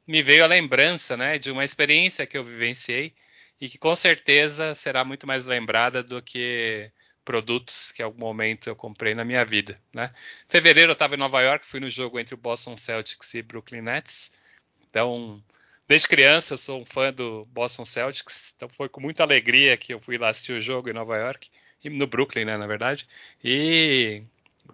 me 0.08 0.24
veio 0.24 0.43
a 0.43 0.48
lembrança, 0.48 1.17
né, 1.17 1.38
de 1.38 1.52
uma 1.52 1.65
experiência 1.65 2.26
que 2.26 2.38
eu 2.38 2.43
vivenciei 2.43 3.13
e 3.60 3.67
que 3.67 3.78
com 3.78 3.96
certeza 3.96 4.74
será 4.76 5.04
muito 5.04 5.28
mais 5.28 5.46
lembrada 5.46 6.02
do 6.02 6.22
que 6.22 6.91
produtos 7.26 7.91
que 7.91 8.02
em 8.02 8.06
algum 8.06 8.20
momento 8.20 8.70
eu 8.70 8.76
comprei 8.76 9.13
na 9.13 9.26
minha 9.26 9.43
vida. 9.43 9.78
Né? 9.93 10.10
Fevereiro 10.48 10.91
eu 10.91 10.93
estava 10.93 11.15
em 11.15 11.20
Nova 11.20 11.41
York, 11.41 11.65
fui 11.65 11.80
no 11.80 11.89
jogo 11.89 12.20
entre 12.20 12.34
o 12.34 12.38
Boston 12.38 12.78
Celtics 12.78 13.34
e 13.34 13.41
Brooklyn 13.41 13.82
Nets. 13.82 14.32
Então, 14.89 15.43
desde 15.88 16.08
criança 16.08 16.54
eu 16.54 16.58
sou 16.58 16.82
um 16.82 16.86
fã 16.86 17.12
do 17.12 17.46
Boston 17.48 17.84
Celtics, 17.84 18.54
então 18.56 18.70
foi 18.70 18.88
com 18.88 19.02
muita 19.02 19.24
alegria 19.24 19.76
que 19.76 19.93
eu 19.93 20.00
fui 20.00 20.17
lá 20.17 20.30
assistir 20.30 20.54
o 20.54 20.62
jogo 20.62 20.89
em 20.89 20.93
Nova 20.93 21.17
York, 21.17 21.50
e 21.84 21.89
no 21.89 22.08
Brooklyn, 22.08 22.46
né, 22.46 22.58
na 22.58 22.65
verdade. 22.65 23.08
E 23.43 24.24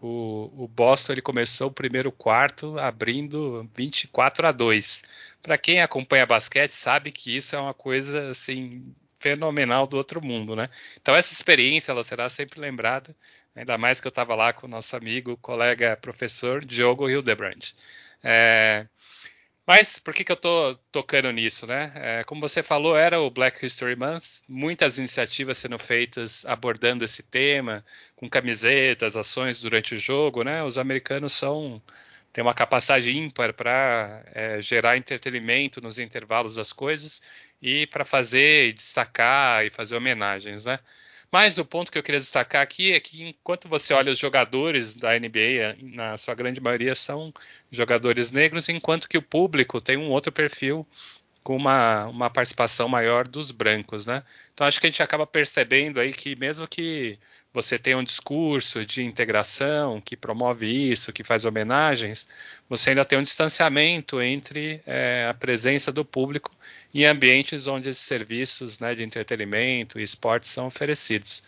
o, 0.01 0.63
o 0.63 0.67
Boston 0.67 1.13
ele 1.13 1.21
começou 1.21 1.67
o 1.67 1.73
primeiro 1.73 2.11
quarto 2.11 2.77
abrindo 2.79 3.69
24 3.75 4.47
a 4.47 4.51
2. 4.51 5.03
Para 5.41 5.57
quem 5.57 5.81
acompanha 5.81 6.25
basquete 6.25 6.71
sabe 6.71 7.11
que 7.11 7.35
isso 7.35 7.55
é 7.55 7.59
uma 7.59 7.73
coisa 7.73 8.29
assim 8.29 8.93
fenomenal 9.19 9.87
do 9.87 9.95
outro 9.97 10.23
mundo, 10.23 10.55
né? 10.55 10.69
Então 11.01 11.15
essa 11.15 11.33
experiência 11.33 11.91
ela 11.91 12.03
será 12.03 12.27
sempre 12.27 12.59
lembrada, 12.59 13.15
ainda 13.55 13.77
mais 13.77 14.01
que 14.01 14.07
eu 14.07 14.09
estava 14.09 14.35
lá 14.35 14.51
com 14.51 14.67
o 14.67 14.69
nosso 14.69 14.95
amigo, 14.97 15.37
colega, 15.37 15.97
professor 16.01 16.63
Diogo 16.65 17.09
Hildebrand. 17.09 17.71
É, 18.21 18.85
mas 19.65 19.97
por 19.99 20.13
que, 20.13 20.23
que 20.23 20.31
eu 20.31 20.35
estou 20.35 20.75
tocando 20.91 21.31
nisso, 21.31 21.65
né? 21.65 21.91
É, 21.95 22.23
como 22.25 22.41
você 22.41 22.61
falou, 22.61 22.97
era 22.97 23.19
o 23.19 23.29
Black 23.29 23.65
History 23.65 23.95
Month, 23.95 24.41
muitas 24.47 24.97
iniciativas 24.97 25.57
sendo 25.57 25.79
feitas 25.79 26.45
abordando 26.45 27.03
esse 27.03 27.23
tema, 27.23 27.85
com 28.15 28.29
camisetas, 28.29 29.15
ações 29.15 29.61
durante 29.61 29.95
o 29.95 29.97
jogo, 29.97 30.43
né? 30.43 30.63
Os 30.63 30.77
americanos 30.77 31.33
são 31.33 31.81
tem 32.33 32.43
uma 32.43 32.53
capacidade 32.55 33.15
ímpar 33.15 33.53
para 33.53 34.23
é, 34.33 34.59
gerar 34.61 34.97
entretenimento 34.97 35.79
nos 35.79 35.99
intervalos 35.99 36.55
das 36.55 36.73
coisas 36.73 37.21
e 37.61 37.85
para 37.87 38.03
fazer, 38.03 38.73
destacar 38.73 39.63
e 39.65 39.69
fazer 39.69 39.95
homenagens, 39.95 40.65
né? 40.65 40.79
Mas 41.33 41.57
o 41.57 41.65
ponto 41.65 41.91
que 41.91 41.97
eu 41.97 42.03
queria 42.03 42.19
destacar 42.19 42.61
aqui 42.61 42.91
é 42.91 42.99
que 42.99 43.23
enquanto 43.23 43.67
você 43.67 43.91
olha 43.91 44.11
os 44.11 44.19
jogadores 44.19 44.95
da 44.95 45.17
NBA, 45.17 45.77
na 45.81 46.15
sua 46.15 46.35
grande 46.35 46.61
maioria 46.61 46.93
são 46.93 47.33
jogadores 47.71 48.31
negros, 48.31 48.69
enquanto 48.69 49.09
que 49.09 49.17
o 49.17 49.21
público 49.21 49.81
tem 49.81 49.97
um 49.97 50.11
outro 50.11 50.31
perfil 50.31 50.85
com 51.43 51.55
uma, 51.55 52.05
uma 52.05 52.29
participação 52.29 52.87
maior 52.87 53.27
dos 53.27 53.49
brancos, 53.49 54.05
né? 54.05 54.23
Então 54.53 54.67
acho 54.67 54.79
que 54.79 54.85
a 54.85 54.89
gente 54.91 55.01
acaba 55.01 55.25
percebendo 55.25 55.99
aí 55.99 56.13
que 56.13 56.35
mesmo 56.39 56.67
que 56.67 57.17
você 57.53 57.77
tenha 57.77 57.97
um 57.97 58.03
discurso 58.03 58.83
de 58.83 59.03
integração 59.03 60.01
que 60.01 60.17
promove 60.17 60.65
isso, 60.65 61.13
que 61.13 61.23
faz 61.23 61.45
homenagens, 61.45 62.27
você 62.67 62.89
ainda 62.89 63.05
tem 63.05 63.19
um 63.19 63.23
distanciamento 63.23 64.19
entre 64.19 64.81
é, 64.87 65.27
a 65.29 65.33
presença 65.35 65.91
do 65.91 66.03
público 66.03 66.51
em 66.93 67.05
ambientes 67.05 67.67
onde 67.67 67.89
esses 67.89 68.03
serviços 68.03 68.79
né, 68.79 68.95
de 68.95 69.03
entretenimento 69.03 69.99
e 69.99 70.03
esportes 70.03 70.49
são 70.49 70.65
oferecidos. 70.65 71.43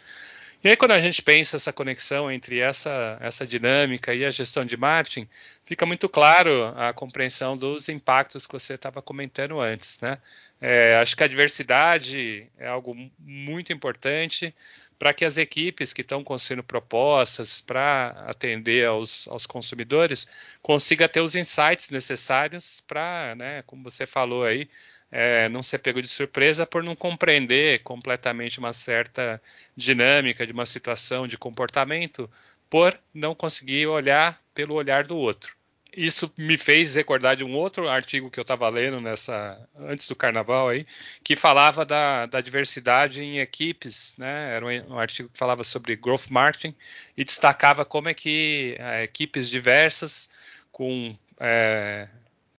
E 0.64 0.70
aí, 0.70 0.76
quando 0.76 0.92
a 0.92 1.00
gente 1.00 1.22
pensa 1.22 1.58
essa 1.58 1.72
conexão 1.72 2.32
entre 2.32 2.60
essa, 2.60 3.18
essa 3.22 3.46
dinâmica 3.46 4.14
e 4.14 4.26
a 4.26 4.32
gestão 4.32 4.66
de 4.66 4.76
marketing, 4.76 5.28
fica 5.64 5.86
muito 5.86 6.10
claro 6.10 6.74
a 6.76 6.92
compreensão 6.92 7.56
dos 7.56 7.88
impactos 7.88 8.48
que 8.48 8.54
você 8.54 8.74
estava 8.74 9.02
comentando 9.02 9.60
antes. 9.60 10.00
Né? 10.00 10.18
É, 10.60 10.98
acho 10.98 11.16
que 11.16 11.24
a 11.24 11.28
diversidade 11.28 12.48
é 12.58 12.68
algo 12.68 12.96
muito 13.20 13.72
importante 13.72 14.54
para 14.98 15.14
que 15.14 15.26
as 15.26 15.38
equipes 15.38 15.94
que 15.94 16.02
estão 16.02 16.24
construindo 16.24 16.64
propostas 16.64 17.60
para 17.60 18.12
atender 18.28 18.88
aos, 18.88 19.28
aos 19.28 19.46
consumidores 19.46 20.28
consigam 20.62 21.08
ter 21.08 21.20
os 21.20 21.36
insights 21.36 21.90
necessários 21.90 22.82
para, 22.82 23.36
né, 23.36 23.62
como 23.64 23.84
você 23.84 24.08
falou 24.08 24.46
aí, 24.46 24.70
é, 25.18 25.48
não 25.48 25.64
ser 25.64 25.78
pego 25.80 26.02
de 26.02 26.10
surpresa 26.10 26.66
por 26.66 26.84
não 26.84 26.94
compreender 26.94 27.82
completamente 27.84 28.60
uma 28.60 28.74
certa 28.74 29.42
dinâmica 29.74 30.46
de 30.46 30.52
uma 30.52 30.66
situação 30.66 31.26
de 31.26 31.38
comportamento, 31.38 32.30
por 32.70 33.00
não 33.14 33.34
conseguir 33.34 33.88
olhar 33.88 34.38
pelo 34.54 34.76
olhar 34.76 35.06
do 35.06 35.16
outro. 35.16 35.56
Isso 35.96 36.30
me 36.38 36.58
fez 36.58 36.96
recordar 36.96 37.38
de 37.38 37.46
um 37.46 37.56
outro 37.56 37.88
artigo 37.88 38.30
que 38.30 38.38
eu 38.38 38.42
estava 38.42 38.68
lendo 38.68 39.00
nessa 39.00 39.58
antes 39.78 40.06
do 40.10 40.18
carnaval 40.18 40.68
aí, 40.68 40.86
que 41.24 41.38
falava 41.38 41.86
da, 41.86 42.26
da 42.26 42.42
diversidade 42.42 43.24
em 43.24 43.40
equipes, 43.40 44.16
né? 44.18 44.54
Era 44.54 44.66
um, 44.66 44.96
um, 44.96 45.00
artigo 45.00 45.30
que 45.30 45.38
falava 45.38 45.64
sobre 45.64 45.96
growth 45.96 46.28
marketing 46.30 46.76
e 47.16 47.24
destacava 47.24 47.86
como 47.86 48.10
é 48.10 48.14
que 48.14 48.76
é, 48.78 49.04
equipes 49.04 49.50
diversas 49.50 50.30
com 50.74 51.16
é, 51.40 52.10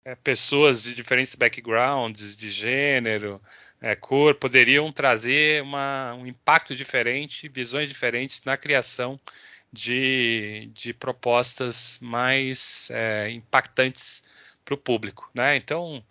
é, 0.06 0.14
pessoas 0.14 0.84
de 0.84 0.94
diferentes 0.94 1.34
backgrounds, 1.34 2.36
de 2.36 2.48
gênero, 2.48 3.42
é, 3.80 3.96
cor, 3.96 4.36
poderiam 4.36 4.92
trazer 4.92 5.60
uma, 5.64 6.14
um 6.14 6.24
impacto 6.24 6.76
diferente, 6.76 7.48
visões 7.48 7.88
diferentes 7.88 8.44
na 8.44 8.56
criação 8.56 9.18
de, 9.72 10.70
de 10.72 10.94
propostas 10.94 11.98
mais 12.00 12.88
é, 12.92 13.30
impactantes 13.32 14.22
para 14.64 14.74
o 14.74 14.78
público. 14.78 15.28
Né? 15.34 15.56
Então, 15.56 16.04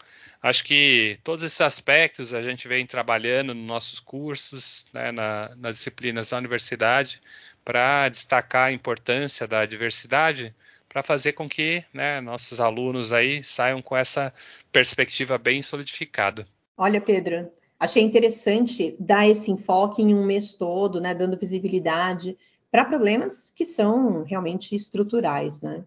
acho 0.43 0.65
que 0.65 1.17
todos 1.23 1.45
esses 1.45 1.61
aspectos 1.61 2.33
a 2.33 2.41
gente 2.41 2.67
vem 2.67 2.85
trabalhando 2.85 3.53
nos 3.55 3.65
nossos 3.65 4.01
cursos, 4.01 4.87
né, 4.93 5.13
na, 5.13 5.55
nas 5.55 5.77
disciplinas 5.77 6.31
da 6.31 6.37
universidade, 6.37 7.21
para 7.63 8.09
destacar 8.09 8.67
a 8.67 8.71
importância 8.73 9.47
da 9.47 9.65
diversidade 9.65 10.53
para 10.95 11.03
fazer 11.03 11.33
com 11.33 11.49
que 11.49 11.83
né, 11.93 12.21
nossos 12.21 12.61
alunos 12.61 13.11
aí 13.11 13.43
saiam 13.43 13.81
com 13.81 13.97
essa 13.97 14.33
perspectiva 14.71 15.37
bem 15.37 15.61
solidificada. 15.61 16.47
Olha, 16.77 17.01
Pedro, 17.01 17.49
achei 17.77 18.01
interessante 18.01 18.95
dar 18.97 19.27
esse 19.27 19.51
enfoque 19.51 20.01
em 20.01 20.15
um 20.15 20.25
mês 20.25 20.53
todo, 20.53 21.01
né, 21.01 21.13
dando 21.13 21.37
visibilidade 21.37 22.37
para 22.71 22.85
problemas 22.85 23.51
que 23.53 23.65
são 23.65 24.23
realmente 24.23 24.73
estruturais, 24.73 25.59
né? 25.59 25.83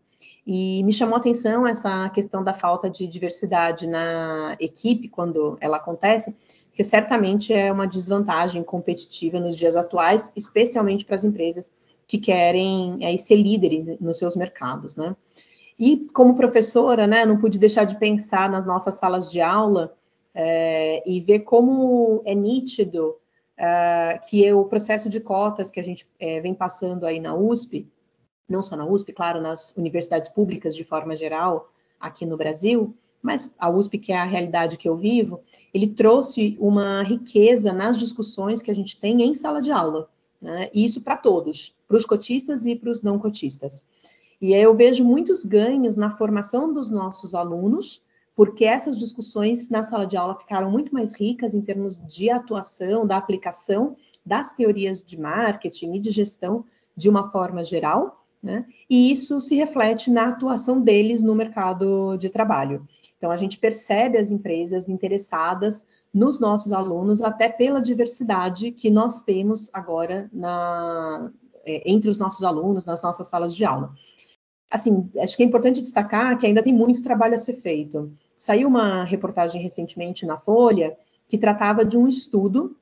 E 0.46 0.82
me 0.84 0.92
chamou 0.92 1.14
a 1.14 1.20
atenção 1.20 1.66
essa 1.66 2.10
questão 2.10 2.44
da 2.44 2.52
falta 2.52 2.90
de 2.90 3.06
diversidade 3.06 3.86
na 3.86 4.58
equipe 4.60 5.08
quando 5.08 5.56
ela 5.58 5.78
acontece, 5.78 6.36
que 6.74 6.84
certamente 6.84 7.50
é 7.50 7.72
uma 7.72 7.88
desvantagem 7.88 8.62
competitiva 8.62 9.40
nos 9.40 9.56
dias 9.56 9.74
atuais, 9.74 10.34
especialmente 10.36 11.06
para 11.06 11.14
as 11.14 11.24
empresas 11.24 11.72
que 12.08 12.18
querem 12.18 12.98
é, 13.02 13.16
ser 13.18 13.36
líderes 13.36 14.00
nos 14.00 14.18
seus 14.18 14.34
mercados, 14.34 14.96
né? 14.96 15.14
E 15.78 16.08
como 16.12 16.34
professora, 16.34 17.06
né, 17.06 17.24
não 17.24 17.38
pude 17.38 17.58
deixar 17.58 17.84
de 17.84 17.96
pensar 17.96 18.50
nas 18.50 18.66
nossas 18.66 18.96
salas 18.96 19.30
de 19.30 19.40
aula 19.40 19.94
é, 20.34 21.08
e 21.08 21.20
ver 21.20 21.40
como 21.40 22.20
é 22.24 22.34
nítido 22.34 23.14
é, 23.56 24.18
que 24.28 24.52
o 24.52 24.64
processo 24.64 25.08
de 25.08 25.20
cotas 25.20 25.70
que 25.70 25.78
a 25.78 25.84
gente 25.84 26.08
é, 26.18 26.40
vem 26.40 26.54
passando 26.54 27.06
aí 27.06 27.20
na 27.20 27.36
USP, 27.36 27.86
não 28.48 28.62
só 28.62 28.74
na 28.74 28.86
USP, 28.86 29.12
claro, 29.12 29.40
nas 29.40 29.76
universidades 29.76 30.30
públicas 30.30 30.74
de 30.74 30.82
forma 30.82 31.14
geral 31.14 31.70
aqui 32.00 32.24
no 32.26 32.36
Brasil, 32.36 32.96
mas 33.22 33.54
a 33.58 33.68
USP, 33.68 33.98
que 33.98 34.12
é 34.12 34.18
a 34.18 34.24
realidade 34.24 34.78
que 34.78 34.88
eu 34.88 34.96
vivo, 34.96 35.42
ele 35.72 35.88
trouxe 35.88 36.56
uma 36.58 37.02
riqueza 37.02 37.72
nas 37.72 37.98
discussões 37.98 38.62
que 38.62 38.70
a 38.70 38.74
gente 38.74 38.98
tem 38.98 39.22
em 39.22 39.34
sala 39.34 39.60
de 39.60 39.70
aula. 39.70 40.08
Né? 40.40 40.70
Isso 40.74 41.00
para 41.00 41.16
todos, 41.16 41.74
para 41.86 41.96
os 41.96 42.04
cotistas 42.04 42.64
e 42.64 42.76
para 42.76 42.90
os 42.90 43.02
não 43.02 43.18
cotistas. 43.18 43.84
E 44.40 44.52
eu 44.52 44.74
vejo 44.76 45.04
muitos 45.04 45.44
ganhos 45.44 45.96
na 45.96 46.16
formação 46.16 46.72
dos 46.72 46.90
nossos 46.90 47.34
alunos, 47.34 48.00
porque 48.36 48.64
essas 48.64 48.96
discussões 48.96 49.68
na 49.68 49.82
sala 49.82 50.06
de 50.06 50.16
aula 50.16 50.38
ficaram 50.38 50.70
muito 50.70 50.94
mais 50.94 51.12
ricas 51.12 51.54
em 51.54 51.60
termos 51.60 51.98
de 52.06 52.30
atuação, 52.30 53.04
da 53.04 53.16
aplicação 53.16 53.96
das 54.24 54.52
teorias 54.52 55.02
de 55.02 55.18
marketing 55.18 55.94
e 55.94 55.98
de 55.98 56.10
gestão 56.10 56.64
de 56.96 57.08
uma 57.08 57.32
forma 57.32 57.64
geral, 57.64 58.24
né? 58.40 58.66
E 58.88 59.10
isso 59.10 59.40
se 59.40 59.56
reflete 59.56 60.10
na 60.10 60.28
atuação 60.28 60.80
deles 60.80 61.20
no 61.20 61.34
mercado 61.34 62.16
de 62.16 62.28
trabalho. 62.28 62.86
Então, 63.16 63.32
a 63.32 63.36
gente 63.36 63.58
percebe 63.58 64.16
as 64.16 64.30
empresas 64.30 64.88
interessadas 64.88 65.84
nos 66.12 66.40
nossos 66.40 66.72
alunos, 66.72 67.20
até 67.20 67.48
pela 67.48 67.80
diversidade 67.80 68.72
que 68.72 68.90
nós 68.90 69.22
temos 69.22 69.70
agora 69.72 70.28
na, 70.32 71.30
é, 71.64 71.90
entre 71.90 72.08
os 72.08 72.18
nossos 72.18 72.42
alunos, 72.42 72.84
nas 72.84 73.02
nossas 73.02 73.28
salas 73.28 73.54
de 73.54 73.64
aula. 73.64 73.92
Assim, 74.70 75.10
acho 75.18 75.36
que 75.36 75.42
é 75.42 75.46
importante 75.46 75.80
destacar 75.80 76.36
que 76.38 76.46
ainda 76.46 76.62
tem 76.62 76.72
muito 76.72 77.02
trabalho 77.02 77.34
a 77.34 77.38
ser 77.38 77.54
feito. 77.54 78.12
Saiu 78.36 78.68
uma 78.68 79.04
reportagem 79.04 79.62
recentemente 79.62 80.26
na 80.26 80.38
Folha 80.38 80.96
que 81.28 81.38
tratava 81.38 81.84
de 81.84 81.96
um 81.96 82.06
estudo 82.06 82.76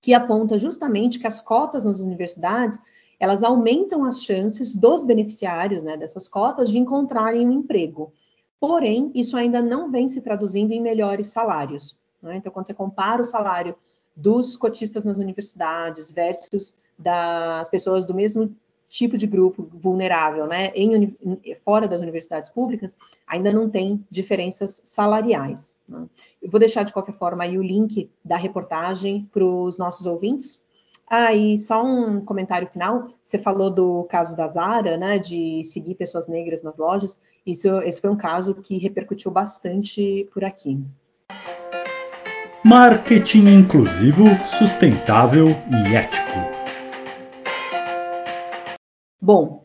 que 0.00 0.14
aponta 0.14 0.58
justamente 0.58 1.18
que 1.18 1.26
as 1.26 1.40
cotas 1.40 1.84
nas 1.84 2.00
universidades 2.00 2.80
elas 3.18 3.42
aumentam 3.42 4.04
as 4.04 4.22
chances 4.22 4.74
dos 4.74 5.02
beneficiários 5.02 5.82
né, 5.82 5.96
dessas 5.96 6.28
cotas 6.28 6.70
de 6.70 6.78
encontrarem 6.78 7.46
um 7.48 7.52
emprego. 7.52 8.12
porém, 8.60 9.10
isso 9.14 9.36
ainda 9.36 9.62
não 9.62 9.90
vem 9.90 10.08
se 10.08 10.20
traduzindo 10.20 10.72
em 10.72 10.80
melhores 10.80 11.28
salários. 11.28 11.98
Né? 12.22 12.36
Então, 12.36 12.52
quando 12.52 12.66
você 12.66 12.74
compara 12.74 13.20
o 13.20 13.24
salário 13.24 13.74
dos 14.14 14.56
cotistas 14.56 15.04
nas 15.04 15.18
universidades 15.18 16.10
versus 16.10 16.76
das 16.98 17.68
pessoas 17.68 18.04
do 18.04 18.14
mesmo 18.14 18.54
tipo 18.88 19.18
de 19.18 19.26
grupo 19.26 19.68
vulnerável, 19.72 20.46
né, 20.46 20.72
em, 20.74 21.16
fora 21.62 21.86
das 21.86 22.00
universidades 22.00 22.50
públicas, 22.50 22.96
ainda 23.26 23.52
não 23.52 23.68
tem 23.68 24.04
diferenças 24.10 24.80
salariais. 24.82 25.74
Né? 25.86 26.06
Eu 26.42 26.50
vou 26.50 26.58
deixar 26.58 26.84
de 26.84 26.92
qualquer 26.92 27.14
forma 27.14 27.44
aí 27.44 27.58
o 27.58 27.62
link 27.62 28.10
da 28.24 28.36
reportagem 28.36 29.28
para 29.30 29.44
os 29.44 29.76
nossos 29.76 30.06
ouvintes. 30.06 30.66
Ah, 31.06 31.32
e 31.32 31.56
só 31.56 31.82
um 31.84 32.22
comentário 32.22 32.68
final. 32.68 33.08
Você 33.24 33.38
falou 33.38 33.70
do 33.70 34.04
caso 34.04 34.36
da 34.36 34.46
Zara, 34.48 34.96
né, 34.96 35.18
de 35.18 35.62
seguir 35.64 35.94
pessoas 35.94 36.26
negras 36.26 36.62
nas 36.62 36.78
lojas. 36.78 37.18
Isso, 37.46 37.68
esse 37.80 38.00
foi 38.00 38.10
um 38.10 38.16
caso 38.16 38.54
que 38.56 38.78
repercutiu 38.78 39.30
bastante 39.30 40.28
por 40.32 40.44
aqui. 40.44 40.82
Marketing 42.64 43.46
inclusivo, 43.46 44.24
sustentável 44.58 45.46
e 45.46 45.94
ético. 45.94 46.38
Bom, 49.22 49.64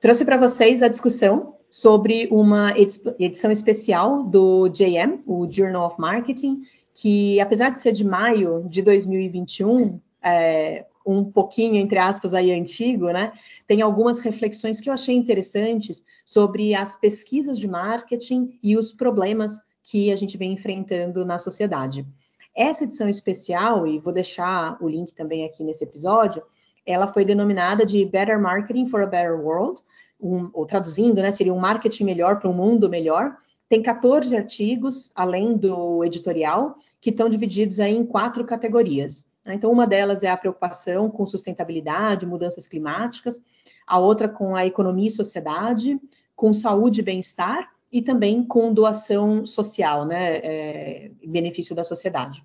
trouxe 0.00 0.24
para 0.24 0.36
vocês 0.36 0.80
a 0.80 0.86
discussão 0.86 1.56
sobre 1.68 2.28
uma 2.30 2.72
edição 3.18 3.50
especial 3.50 4.22
do 4.22 4.68
JM, 4.68 5.22
o 5.26 5.50
Journal 5.50 5.84
of 5.84 6.00
Marketing, 6.00 6.62
que 6.94 7.40
apesar 7.40 7.70
de 7.70 7.80
ser 7.80 7.90
de 7.90 8.04
maio 8.04 8.64
de 8.68 8.80
2021, 8.80 10.00
é, 10.22 10.86
um 11.04 11.24
pouquinho, 11.24 11.76
entre 11.76 11.98
aspas, 11.98 12.32
aí 12.32 12.52
antigo, 12.52 13.10
né? 13.10 13.32
Tem 13.66 13.82
algumas 13.82 14.20
reflexões 14.20 14.80
que 14.80 14.88
eu 14.88 14.94
achei 14.94 15.16
interessantes 15.16 16.04
sobre 16.24 16.76
as 16.76 16.94
pesquisas 16.94 17.58
de 17.58 17.66
marketing 17.66 18.56
e 18.62 18.76
os 18.76 18.92
problemas 18.92 19.60
que 19.82 20.12
a 20.12 20.16
gente 20.16 20.36
vem 20.36 20.52
enfrentando 20.52 21.24
na 21.24 21.38
sociedade. 21.38 22.06
Essa 22.54 22.84
edição 22.84 23.08
especial, 23.08 23.86
e 23.86 23.98
vou 23.98 24.12
deixar 24.12 24.76
o 24.82 24.88
link 24.88 25.14
também 25.14 25.44
aqui 25.44 25.62
nesse 25.62 25.84
episódio, 25.84 26.42
ela 26.84 27.06
foi 27.06 27.24
denominada 27.24 27.84
de 27.84 28.04
Better 28.04 28.40
Marketing 28.40 28.86
for 28.86 29.02
a 29.02 29.06
Better 29.06 29.38
World, 29.38 29.82
um, 30.20 30.50
ou 30.52 30.66
traduzindo, 30.66 31.22
né, 31.22 31.30
seria 31.30 31.54
um 31.54 31.58
marketing 31.58 32.04
melhor 32.04 32.38
para 32.38 32.50
um 32.50 32.52
mundo 32.52 32.88
melhor. 32.88 33.36
Tem 33.68 33.82
14 33.82 34.36
artigos, 34.36 35.10
além 35.14 35.56
do 35.56 36.04
editorial, 36.04 36.76
que 37.00 37.10
estão 37.10 37.28
divididos 37.28 37.80
aí 37.80 37.96
em 37.96 38.04
quatro 38.04 38.44
categorias. 38.44 39.26
Né. 39.44 39.54
Então, 39.54 39.70
uma 39.70 39.86
delas 39.86 40.22
é 40.22 40.28
a 40.28 40.36
preocupação 40.36 41.10
com 41.10 41.24
sustentabilidade, 41.24 42.26
mudanças 42.26 42.66
climáticas, 42.66 43.40
a 43.86 43.98
outra 43.98 44.28
com 44.28 44.54
a 44.54 44.66
economia 44.66 45.08
e 45.08 45.10
sociedade, 45.10 45.98
com 46.36 46.52
saúde 46.52 47.00
e 47.00 47.04
bem-estar, 47.04 47.70
e 47.92 48.02
também 48.02 48.44
com 48.44 48.72
doação 48.72 49.44
social, 49.44 50.04
né, 50.04 50.36
é, 50.36 51.10
benefício 51.26 51.74
da 51.74 51.84
sociedade. 51.84 52.44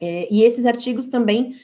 É, 0.00 0.32
e 0.32 0.42
esses 0.42 0.66
artigos 0.66 1.08
também 1.08 1.54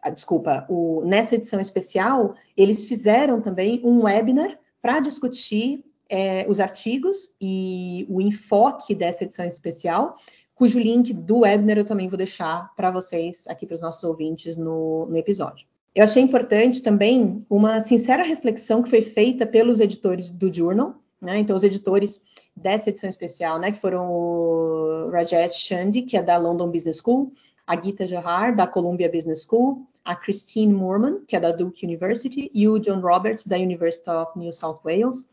ah, 0.00 0.10
desculpa, 0.10 0.64
o, 0.68 1.02
nessa 1.04 1.34
edição 1.34 1.60
especial, 1.60 2.34
eles 2.56 2.86
fizeram 2.86 3.40
também 3.40 3.80
um 3.84 4.04
webinar 4.04 4.58
para 4.80 5.00
discutir 5.00 5.84
é, 6.08 6.46
os 6.48 6.60
artigos 6.60 7.34
e 7.40 8.06
o 8.08 8.20
enfoque 8.20 8.94
dessa 8.94 9.24
edição 9.24 9.44
especial, 9.44 10.16
cujo 10.54 10.78
link 10.78 11.12
do 11.12 11.40
webinar 11.40 11.78
eu 11.78 11.84
também 11.84 12.08
vou 12.08 12.16
deixar 12.16 12.72
para 12.76 12.90
vocês, 12.90 13.46
aqui 13.48 13.66
para 13.66 13.74
os 13.74 13.80
nossos 13.80 14.02
ouvintes, 14.04 14.56
no, 14.56 15.06
no 15.06 15.16
episódio. 15.16 15.66
Eu 15.94 16.04
achei 16.04 16.22
importante 16.22 16.82
também 16.82 17.44
uma 17.50 17.80
sincera 17.80 18.22
reflexão 18.22 18.82
que 18.82 18.90
foi 18.90 19.02
feita 19.02 19.44
pelos 19.44 19.80
editores 19.80 20.30
do 20.30 20.52
Journal, 20.52 20.94
né? 21.20 21.38
Então, 21.38 21.56
os 21.56 21.64
editores 21.64 22.22
dessa 22.60 22.90
edição 22.90 23.08
especial, 23.08 23.58
né, 23.58 23.72
que 23.72 23.80
foram 23.80 24.10
o 24.10 25.10
Rajesh 25.10 25.56
Chandi, 25.56 26.02
que 26.02 26.16
é 26.16 26.22
da 26.22 26.36
London 26.36 26.70
Business 26.70 26.98
School, 26.98 27.32
a 27.66 27.80
Gita 27.80 28.06
Johar, 28.06 28.54
da 28.56 28.66
Columbia 28.66 29.10
Business 29.10 29.44
School, 29.44 29.86
a 30.04 30.16
Christine 30.16 30.72
Moorman, 30.72 31.20
que 31.26 31.36
é 31.36 31.40
da 31.40 31.52
Duke 31.52 31.84
University, 31.84 32.50
e 32.54 32.66
o 32.66 32.78
John 32.78 33.00
Roberts, 33.00 33.46
da 33.46 33.56
University 33.56 34.08
of 34.08 34.38
New 34.38 34.52
South 34.52 34.80
Wales. 34.84 35.28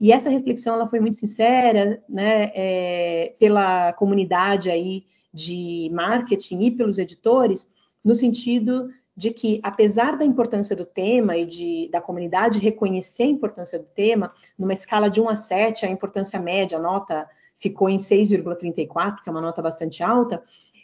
E 0.00 0.12
essa 0.12 0.30
reflexão 0.30 0.74
ela 0.74 0.86
foi 0.86 1.00
muito 1.00 1.16
sincera, 1.16 2.02
né, 2.08 2.50
é, 2.54 3.34
pela 3.38 3.92
comunidade 3.94 4.70
aí 4.70 5.04
de 5.32 5.90
marketing 5.92 6.60
e 6.60 6.70
pelos 6.70 6.98
editores, 6.98 7.72
no 8.04 8.14
sentido 8.14 8.88
de 9.16 9.30
que, 9.30 9.60
apesar 9.62 10.16
da 10.16 10.24
importância 10.24 10.74
do 10.74 10.84
tema 10.84 11.36
e 11.36 11.46
de, 11.46 11.88
da 11.92 12.00
comunidade 12.00 12.58
reconhecer 12.58 13.24
a 13.24 13.28
importância 13.28 13.78
do 13.78 13.84
tema, 13.84 14.32
numa 14.58 14.72
escala 14.72 15.08
de 15.08 15.20
1 15.20 15.28
a 15.28 15.36
7, 15.36 15.86
a 15.86 15.90
importância 15.90 16.40
média, 16.40 16.78
a 16.78 16.80
nota 16.80 17.28
ficou 17.58 17.88
em 17.88 17.96
6,34, 17.96 19.22
que 19.22 19.28
é 19.28 19.32
uma 19.32 19.40
nota 19.40 19.62
bastante 19.62 20.02
alta, 20.02 20.42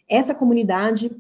essa 0.09 0.35
comunidade 0.35 1.11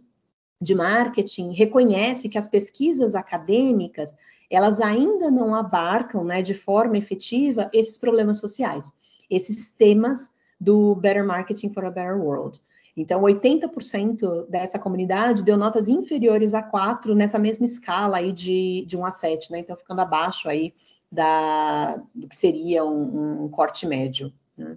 de 0.60 0.74
marketing 0.74 1.52
reconhece 1.52 2.28
que 2.28 2.38
as 2.38 2.46
pesquisas 2.46 3.14
acadêmicas 3.14 4.14
elas 4.50 4.80
ainda 4.80 5.30
não 5.30 5.54
abarcam, 5.54 6.24
né, 6.24 6.42
de 6.42 6.54
forma 6.54 6.98
efetiva 6.98 7.70
esses 7.72 7.96
problemas 7.96 8.38
sociais, 8.38 8.92
esses 9.30 9.70
temas 9.70 10.32
do 10.60 10.94
Better 10.96 11.24
Marketing 11.24 11.72
for 11.72 11.84
a 11.84 11.90
Better 11.90 12.20
World. 12.20 12.60
Então, 12.96 13.22
80% 13.22 14.48
dessa 14.48 14.78
comunidade 14.78 15.44
deu 15.44 15.56
notas 15.56 15.88
inferiores 15.88 16.54
a 16.54 16.62
4 16.62 17.14
nessa 17.14 17.38
mesma 17.38 17.64
escala 17.64 18.18
aí 18.18 18.32
de, 18.32 18.84
de 18.86 18.96
1 18.96 19.06
a 19.06 19.10
7, 19.10 19.52
né? 19.52 19.58
Então, 19.60 19.76
ficando 19.76 20.00
abaixo 20.00 20.48
aí 20.48 20.74
da, 21.10 21.96
do 22.14 22.28
que 22.28 22.36
seria 22.36 22.84
um, 22.84 23.44
um 23.44 23.48
corte 23.48 23.86
médio. 23.86 24.32
Né? 24.56 24.76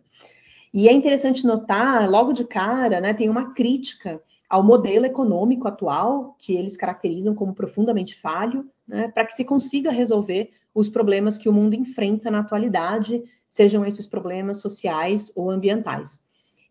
E 0.73 0.87
é 0.87 0.91
interessante 0.91 1.45
notar, 1.45 2.09
logo 2.09 2.33
de 2.33 2.45
cara, 2.45 2.99
né, 2.99 3.13
tem 3.13 3.29
uma 3.29 3.53
crítica 3.53 4.21
ao 4.49 4.63
modelo 4.63 5.05
econômico 5.05 5.67
atual, 5.67 6.35
que 6.39 6.53
eles 6.53 6.75
caracterizam 6.75 7.35
como 7.35 7.53
profundamente 7.53 8.15
falho, 8.15 8.67
né, 8.87 9.07
para 9.07 9.25
que 9.25 9.35
se 9.35 9.45
consiga 9.45 9.91
resolver 9.91 10.51
os 10.73 10.89
problemas 10.89 11.37
que 11.37 11.47
o 11.47 11.53
mundo 11.53 11.75
enfrenta 11.75 12.31
na 12.31 12.39
atualidade, 12.39 13.23
sejam 13.47 13.85
esses 13.85 14.07
problemas 14.07 14.61
sociais 14.61 15.31
ou 15.35 15.51
ambientais. 15.51 16.19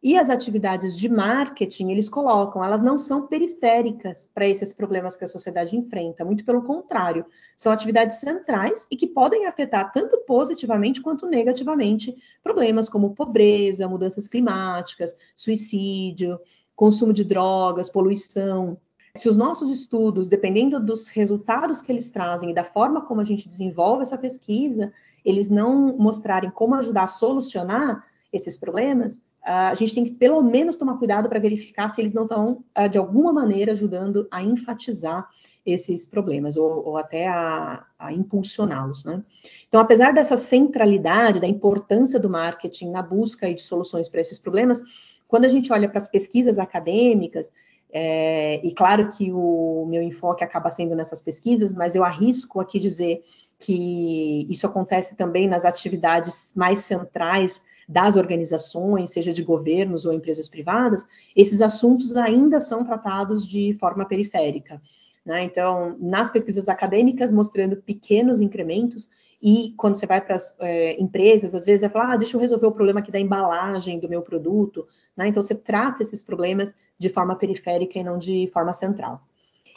E 0.03 0.19
as 0.19 0.29
atividades 0.29 0.97
de 0.97 1.09
marketing, 1.09 1.91
eles 1.91 2.09
colocam, 2.09 2.65
elas 2.65 2.83
não 2.83 2.99
são 2.99 3.29
periféricas 3.29 4.29
para 4.35 4.49
esses 4.49 4.75
problemas 4.75 5.17
que 5.17 5.23
a 5.23 5.29
sociedade 5.29 5.77
enfrenta, 5.77 6.25
muito 6.25 6.45
pelo 6.45 6.63
contrário, 6.63 7.25
são 7.57 7.71
atividades 7.71 8.17
centrais 8.17 8.85
e 8.91 8.97
que 8.97 9.07
podem 9.07 9.47
afetar 9.47 9.93
tanto 9.93 10.19
positivamente 10.27 11.01
quanto 11.01 11.29
negativamente 11.29 12.17
problemas 12.43 12.89
como 12.89 13.15
pobreza, 13.15 13.87
mudanças 13.87 14.27
climáticas, 14.27 15.17
suicídio, 15.37 16.41
consumo 16.75 17.13
de 17.13 17.23
drogas, 17.23 17.89
poluição. 17.89 18.77
Se 19.15 19.29
os 19.29 19.37
nossos 19.37 19.69
estudos, 19.69 20.27
dependendo 20.27 20.81
dos 20.81 21.07
resultados 21.07 21.81
que 21.81 21.93
eles 21.93 22.11
trazem 22.11 22.51
e 22.51 22.55
da 22.55 22.65
forma 22.65 23.03
como 23.03 23.21
a 23.21 23.25
gente 23.25 23.49
desenvolve 23.49 24.03
essa 24.03 24.19
pesquisa, 24.19 24.93
eles 25.25 25.49
não 25.49 25.97
mostrarem 25.97 26.51
como 26.51 26.75
ajudar 26.75 27.05
a 27.05 27.07
solucionar 27.07 28.05
esses 28.33 28.57
problemas, 28.57 29.23
a 29.45 29.75
gente 29.75 29.95
tem 29.95 30.05
que 30.05 30.13
pelo 30.13 30.43
menos 30.43 30.77
tomar 30.77 30.99
cuidado 30.99 31.29
para 31.29 31.41
verificar 31.41 31.91
se 31.91 32.01
eles 32.01 32.13
não 32.13 32.25
estão, 32.25 32.65
ah, 32.75 32.87
de 32.87 32.99
alguma 32.99 33.33
maneira, 33.33 33.73
ajudando 33.73 34.29
a 34.31 34.43
enfatizar 34.43 35.29
esses 35.65 36.07
problemas 36.07 36.57
ou, 36.57 36.89
ou 36.89 36.97
até 36.97 37.27
a, 37.29 37.85
a 37.99 38.13
impulsioná-los. 38.13 39.05
Né? 39.05 39.23
Então, 39.69 39.81
apesar 39.81 40.13
dessa 40.13 40.37
centralidade, 40.37 41.41
da 41.41 41.47
importância 41.47 42.19
do 42.19 42.31
marketing 42.31 42.91
na 42.91 43.03
busca 43.03 43.53
de 43.53 43.63
soluções 43.63 44.09
para 44.09 44.21
esses 44.21 44.39
problemas, 44.39 44.83
quando 45.27 45.45
a 45.45 45.49
gente 45.49 45.73
olha 45.73 45.89
para 45.89 45.99
as 45.99 46.09
pesquisas 46.09 46.59
acadêmicas, 46.59 47.53
é, 47.93 48.65
e 48.65 48.73
claro 48.73 49.09
que 49.11 49.31
o 49.33 49.87
meu 49.89 50.03
enfoque 50.03 50.43
acaba 50.43 50.71
sendo 50.71 50.97
nessas 50.97 51.21
pesquisas, 51.21 51.73
mas 51.73 51.95
eu 51.95 52.03
arrisco 52.03 52.61
aqui 52.61 52.79
dizer 52.79 53.23
que 53.59 54.47
isso 54.51 54.67
acontece 54.67 55.17
também 55.17 55.47
nas 55.47 55.65
atividades 55.65 56.53
mais 56.57 56.81
centrais 56.81 57.63
das 57.89 58.17
organizações, 58.17 59.11
seja 59.11 59.33
de 59.33 59.43
governos 59.43 60.05
ou 60.05 60.13
empresas 60.13 60.49
privadas, 60.49 61.07
esses 61.35 61.61
assuntos 61.61 62.17
ainda 62.17 62.61
são 62.61 62.85
tratados 62.85 63.47
de 63.47 63.73
forma 63.75 64.05
periférica. 64.05 64.81
Né? 65.25 65.45
Então, 65.45 65.97
nas 66.01 66.31
pesquisas 66.31 66.69
acadêmicas, 66.69 67.31
mostrando 67.31 67.77
pequenos 67.77 68.41
incrementos, 68.41 69.09
e 69.41 69.75
quando 69.77 69.97
você 69.97 70.07
vai 70.07 70.21
para 70.21 70.37
as 70.37 70.55
é, 70.61 71.01
empresas, 71.01 71.55
às 71.55 71.65
vezes 71.65 71.83
é 71.83 71.89
falar, 71.89 72.13
ah, 72.13 72.17
deixa 72.17 72.37
eu 72.37 72.41
resolver 72.41 72.67
o 72.67 72.73
problema 72.73 73.01
aqui 73.01 73.11
da 73.11 73.19
embalagem 73.19 73.99
do 73.99 74.09
meu 74.09 74.23
produto. 74.23 74.87
Né? 75.17 75.29
Então, 75.29 75.43
você 75.43 75.55
trata 75.55 76.03
esses 76.03 76.23
problemas 76.23 76.75
de 76.99 77.09
forma 77.09 77.35
periférica 77.35 77.99
e 77.99 78.05
não 78.05 78.19
de 78.19 78.49
forma 78.53 78.73
central. 78.73 79.27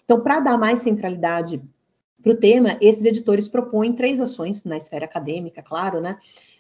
Então, 0.03 0.21
para 0.21 0.39
dar 0.39 0.57
mais 0.57 0.81
centralidade 0.81 1.59
para 2.21 2.31
o 2.31 2.35
tema, 2.35 2.77
esses 2.79 3.05
editores 3.05 3.47
propõem 3.47 3.93
três 3.93 4.21
ações 4.21 4.63
na 4.63 4.77
esfera 4.77 5.05
acadêmica, 5.05 5.61
claro, 5.61 5.99
né? 5.99 6.17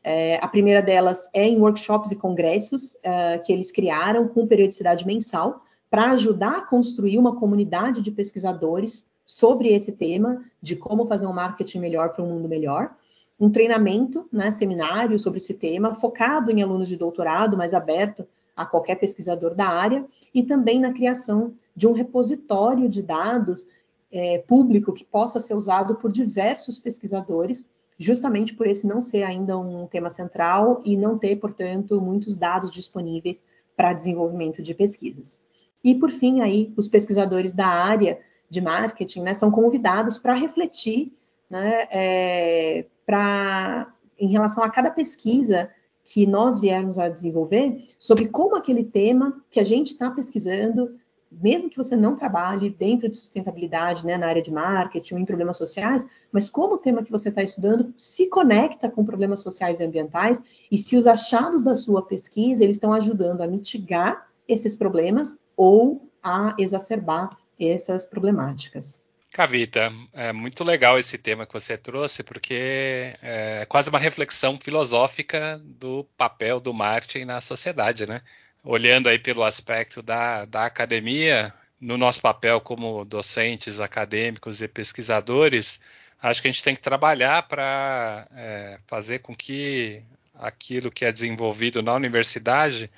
É, 0.07 0.37
a 0.39 0.47
primeira 0.47 0.83
delas 0.83 1.27
é 1.33 1.47
em 1.47 1.59
workshops 1.59 2.11
e 2.11 2.15
congressos 2.15 2.95
é, 3.01 3.39
que 3.39 3.51
eles 3.51 3.71
criaram 3.71 4.27
com 4.27 4.45
periodicidade 4.45 5.03
mensal 5.03 5.63
para 5.89 6.11
ajudar 6.11 6.57
a 6.57 6.61
construir 6.61 7.17
uma 7.17 7.35
comunidade 7.35 8.01
de 8.01 8.11
pesquisadores 8.11 9.09
sobre 9.25 9.69
esse 9.73 9.91
tema, 9.93 10.43
de 10.61 10.75
como 10.75 11.07
fazer 11.07 11.25
um 11.25 11.33
marketing 11.33 11.79
melhor 11.79 12.09
para 12.09 12.23
um 12.23 12.27
mundo 12.27 12.47
melhor. 12.47 12.95
um 13.39 13.49
treinamento, 13.49 14.29
né, 14.31 14.51
seminário 14.51 15.17
sobre 15.17 15.39
esse 15.39 15.55
tema, 15.55 15.95
focado 15.95 16.51
em 16.51 16.61
alunos 16.61 16.87
de 16.87 16.95
doutorado, 16.95 17.57
mas 17.57 17.73
aberto 17.73 18.27
a 18.55 18.65
qualquer 18.65 18.95
pesquisador 18.95 19.55
da 19.55 19.67
área, 19.67 20.05
e 20.33 20.43
também 20.43 20.79
na 20.79 20.93
criação 20.93 21.53
de 21.75 21.87
um 21.87 21.93
repositório 21.93 22.87
de 22.87 23.01
dados 23.01 23.67
é, 24.11 24.37
público 24.47 24.93
que 24.93 25.03
possa 25.03 25.39
ser 25.39 25.55
usado 25.55 25.95
por 25.95 26.11
diversos 26.11 26.77
pesquisadores, 26.77 27.69
justamente 27.97 28.53
por 28.53 28.67
esse 28.67 28.85
não 28.85 29.01
ser 29.01 29.23
ainda 29.23 29.57
um 29.57 29.87
tema 29.87 30.09
central 30.09 30.81
e 30.83 30.97
não 30.97 31.17
ter, 31.17 31.35
portanto, 31.37 32.01
muitos 32.01 32.35
dados 32.35 32.71
disponíveis 32.71 33.45
para 33.75 33.93
desenvolvimento 33.93 34.61
de 34.61 34.73
pesquisas. 34.73 35.39
E, 35.83 35.95
por 35.95 36.11
fim, 36.11 36.41
aí, 36.41 36.73
os 36.75 36.87
pesquisadores 36.87 37.53
da 37.53 37.67
área 37.67 38.19
de 38.49 38.61
marketing 38.61 39.21
né, 39.21 39.33
são 39.33 39.51
convidados 39.51 40.17
para 40.17 40.33
refletir 40.33 41.13
né, 41.49 41.87
é, 41.91 42.85
pra, 43.05 43.93
em 44.19 44.27
relação 44.29 44.63
a 44.63 44.69
cada 44.69 44.89
pesquisa 44.89 45.69
que 46.03 46.27
nós 46.27 46.59
viemos 46.59 46.99
a 46.99 47.09
desenvolver 47.09 47.87
sobre 47.97 48.27
como 48.27 48.55
aquele 48.55 48.83
tema 48.83 49.43
que 49.49 49.59
a 49.59 49.63
gente 49.63 49.91
está 49.91 50.09
pesquisando, 50.11 50.95
mesmo 51.31 51.69
que 51.69 51.77
você 51.77 51.95
não 51.95 52.15
trabalhe 52.15 52.69
dentro 52.69 53.09
de 53.09 53.17
sustentabilidade, 53.17 54.05
né, 54.05 54.17
na 54.17 54.27
área 54.27 54.41
de 54.41 54.51
marketing 54.51 55.15
ou 55.15 55.19
em 55.19 55.25
problemas 55.25 55.57
sociais, 55.57 56.07
mas 56.31 56.49
como 56.49 56.75
o 56.75 56.77
tema 56.77 57.03
que 57.03 57.11
você 57.11 57.29
está 57.29 57.43
estudando 57.43 57.93
se 57.97 58.27
conecta 58.27 58.89
com 58.89 59.03
problemas 59.03 59.41
sociais 59.41 59.79
e 59.79 59.83
ambientais 59.83 60.41
e 60.71 60.77
se 60.77 60.95
os 60.95 61.07
achados 61.07 61.63
da 61.63 61.75
sua 61.75 62.05
pesquisa 62.05 62.63
eles 62.63 62.77
estão 62.77 62.93
ajudando 62.93 63.41
a 63.41 63.47
mitigar 63.47 64.27
esses 64.47 64.75
problemas 64.75 65.37
ou 65.57 66.09
a 66.21 66.55
exacerbar 66.57 67.29
essas 67.59 68.05
problemáticas. 68.05 69.03
Cavita, 69.31 69.91
é 70.13 70.31
muito 70.31 70.63
legal 70.63 70.97
esse 70.97 71.17
tema 71.17 71.45
que 71.45 71.53
você 71.53 71.77
trouxe, 71.77 72.23
porque 72.23 73.13
é 73.21 73.65
quase 73.67 73.89
uma 73.89 73.99
reflexão 73.99 74.57
filosófica 74.57 75.61
do 75.61 76.05
papel 76.15 76.61
do 76.61 76.73
marketing 76.73 77.25
na 77.25 77.41
sociedade, 77.41 78.05
né? 78.05 78.21
Olhando 78.65 79.07
aí 79.07 79.19
pelo 79.19 79.43
aspecto 79.43 80.01
da, 80.01 80.43
da 80.45 80.65
academia, 80.65 81.53
no 81.79 81.97
nosso 81.97 82.19
papel 82.19 82.59
como 82.59 83.05
docentes, 83.05 83.79
acadêmicos 83.79 84.59
e 84.59 84.67
pesquisadores, 84.67 85.81
acho 86.19 86.41
que 86.41 86.47
a 86.47 86.51
gente 86.51 86.63
tem 86.63 86.75
que 86.75 86.81
trabalhar 86.81 87.47
para 87.47 88.27
é, 88.35 88.79
fazer 88.87 89.19
com 89.19 89.35
que 89.35 90.01
aquilo 90.33 90.91
que 90.91 91.05
é 91.05 91.11
desenvolvido 91.11 91.83
na 91.83 91.93
universidade 91.93 92.91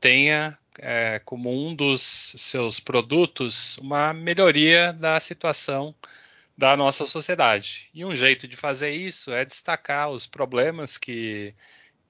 tenha 0.00 0.58
é, 0.78 1.20
como 1.24 1.50
um 1.50 1.74
dos 1.74 2.02
seus 2.36 2.80
produtos 2.80 3.78
uma 3.78 4.12
melhoria 4.12 4.92
da 4.92 5.20
situação 5.20 5.94
da 6.58 6.76
nossa 6.76 7.06
sociedade. 7.06 7.88
E 7.94 8.04
um 8.04 8.14
jeito 8.14 8.46
de 8.48 8.56
fazer 8.56 8.90
isso 8.90 9.32
é 9.32 9.44
destacar 9.44 10.10
os 10.10 10.26
problemas 10.26 10.98
que, 10.98 11.54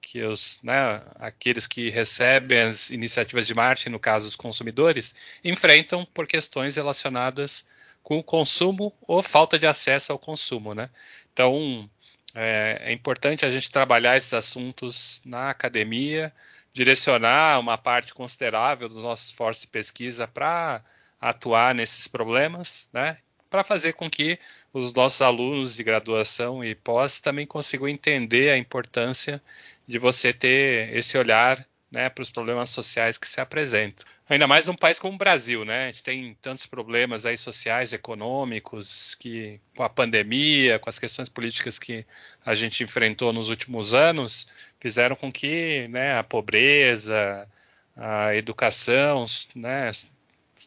que 0.05 0.21
os, 0.21 0.59
né, 0.61 1.01
aqueles 1.15 1.65
que 1.65 1.89
recebem 1.89 2.59
as 2.59 2.91
iniciativas 2.91 3.47
de 3.47 3.55
marketing, 3.55 3.89
no 3.89 3.99
caso 3.99 4.27
os 4.27 4.35
consumidores, 4.35 5.15
enfrentam 5.43 6.05
por 6.05 6.27
questões 6.27 6.75
relacionadas 6.75 7.67
com 8.03 8.19
o 8.19 8.23
consumo 8.23 8.93
ou 9.01 9.23
falta 9.23 9.57
de 9.57 9.65
acesso 9.65 10.11
ao 10.11 10.19
consumo. 10.19 10.75
Né? 10.75 10.91
Então, 11.33 11.89
é, 12.35 12.83
é 12.83 12.93
importante 12.93 13.47
a 13.47 13.49
gente 13.49 13.71
trabalhar 13.71 14.15
esses 14.15 14.31
assuntos 14.31 15.23
na 15.25 15.49
academia, 15.49 16.31
direcionar 16.71 17.59
uma 17.59 17.75
parte 17.75 18.13
considerável 18.13 18.87
dos 18.87 19.01
nossos 19.01 19.29
esforços 19.29 19.63
de 19.63 19.69
pesquisa 19.69 20.27
para 20.27 20.83
atuar 21.19 21.73
nesses 21.73 22.07
problemas, 22.07 22.89
né? 22.93 23.17
Para 23.49 23.63
fazer 23.63 23.93
com 23.93 24.09
que 24.09 24.37
os 24.73 24.93
nossos 24.93 25.21
alunos 25.21 25.75
de 25.75 25.83
graduação 25.83 26.63
e 26.63 26.75
pós 26.75 27.21
também 27.21 27.47
consigam 27.47 27.87
entender 27.87 28.49
a 28.49 28.57
importância 28.57 29.41
de 29.87 29.99
você 29.99 30.33
ter 30.33 30.95
esse 30.95 31.17
olhar 31.17 31.65
né, 31.91 32.09
para 32.09 32.21
os 32.21 32.29
problemas 32.29 32.69
sociais 32.69 33.17
que 33.17 33.27
se 33.27 33.39
apresentam. 33.39 34.05
Ainda 34.27 34.47
mais 34.47 34.65
num 34.65 34.75
país 34.75 34.99
como 34.99 35.15
o 35.15 35.17
Brasil, 35.17 35.63
né? 35.63 35.83
A 35.83 35.91
gente 35.91 36.03
tem 36.03 36.37
tantos 36.41 36.65
problemas 36.65 37.25
aí 37.25 37.37
sociais, 37.37 37.93
econômicos, 37.93 39.15
que 39.15 39.61
com 39.75 39.83
a 39.83 39.89
pandemia, 39.89 40.79
com 40.79 40.89
as 40.89 40.97
questões 40.97 41.29
políticas 41.29 41.77
que 41.77 42.05
a 42.43 42.55
gente 42.55 42.83
enfrentou 42.83 43.31
nos 43.31 43.49
últimos 43.49 43.93
anos, 43.93 44.47
fizeram 44.79 45.15
com 45.15 45.31
que 45.31 45.87
né, 45.89 46.17
a 46.17 46.23
pobreza, 46.23 47.47
a 47.95 48.35
educação, 48.35 49.25
né, 49.55 49.91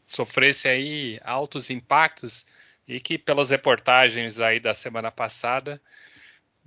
sofresse 0.07 0.68
aí 0.68 1.20
altos 1.24 1.68
impactos 1.68 2.46
e 2.87 3.00
que 3.00 3.18
pelas 3.18 3.50
reportagens 3.50 4.40
aí 4.40 4.61
da 4.61 4.72
semana 4.72 5.11
passada 5.11 5.81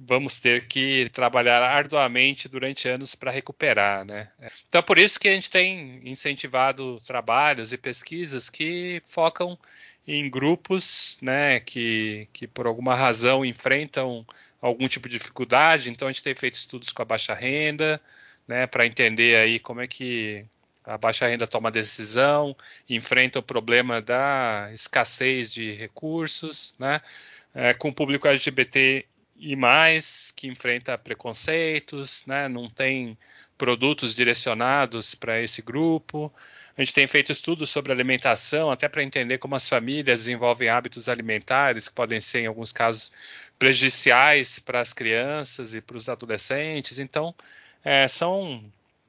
vamos 0.07 0.39
ter 0.39 0.67
que 0.67 1.09
trabalhar 1.09 1.61
arduamente 1.61 2.47
durante 2.47 2.87
anos 2.87 3.15
para 3.15 3.31
recuperar, 3.31 4.03
né? 4.03 4.31
Então, 4.67 4.79
é 4.79 4.81
por 4.81 4.97
isso 4.97 5.19
que 5.19 5.27
a 5.27 5.33
gente 5.33 5.49
tem 5.49 6.01
incentivado 6.03 6.99
trabalhos 7.05 7.71
e 7.71 7.77
pesquisas 7.77 8.49
que 8.49 9.01
focam 9.05 9.57
em 10.07 10.29
grupos, 10.29 11.17
né, 11.21 11.59
que, 11.59 12.27
que 12.33 12.47
por 12.47 12.65
alguma 12.65 12.95
razão 12.95 13.45
enfrentam 13.45 14.25
algum 14.59 14.87
tipo 14.87 15.07
de 15.07 15.17
dificuldade. 15.17 15.89
Então, 15.89 16.07
a 16.07 16.11
gente 16.11 16.23
tem 16.23 16.35
feito 16.35 16.55
estudos 16.55 16.91
com 16.91 17.01
a 17.01 17.05
baixa 17.05 17.33
renda, 17.33 18.01
né, 18.47 18.65
para 18.65 18.85
entender 18.85 19.35
aí 19.37 19.59
como 19.59 19.81
é 19.81 19.87
que 19.87 20.45
a 20.83 20.97
baixa 20.97 21.27
renda 21.27 21.45
toma 21.45 21.69
decisão, 21.69 22.55
enfrenta 22.89 23.39
o 23.39 23.43
problema 23.43 24.01
da 24.01 24.69
escassez 24.73 25.53
de 25.53 25.73
recursos, 25.73 26.73
né? 26.79 27.01
É, 27.53 27.73
com 27.73 27.89
o 27.89 27.93
público 27.93 28.27
LGBT 28.27 29.05
e 29.41 29.55
mais 29.55 30.31
que 30.35 30.47
enfrenta 30.47 30.95
preconceitos, 30.97 32.23
né? 32.27 32.47
não 32.47 32.69
tem 32.69 33.17
produtos 33.57 34.13
direcionados 34.13 35.15
para 35.15 35.41
esse 35.41 35.63
grupo. 35.63 36.31
A 36.77 36.81
gente 36.81 36.93
tem 36.93 37.07
feito 37.07 37.31
estudos 37.31 37.69
sobre 37.69 37.91
alimentação, 37.91 38.69
até 38.69 38.87
para 38.87 39.03
entender 39.03 39.39
como 39.39 39.55
as 39.55 39.67
famílias 39.67 40.21
desenvolvem 40.21 40.69
hábitos 40.69 41.09
alimentares 41.09 41.87
que 41.87 41.95
podem 41.95 42.21
ser, 42.21 42.41
em 42.41 42.45
alguns 42.45 42.71
casos, 42.71 43.11
prejudiciais 43.57 44.59
para 44.59 44.79
as 44.79 44.93
crianças 44.93 45.73
e 45.73 45.81
para 45.81 45.97
os 45.97 46.07
adolescentes. 46.07 46.99
Então, 46.99 47.33
é, 47.83 48.07
são 48.07 48.63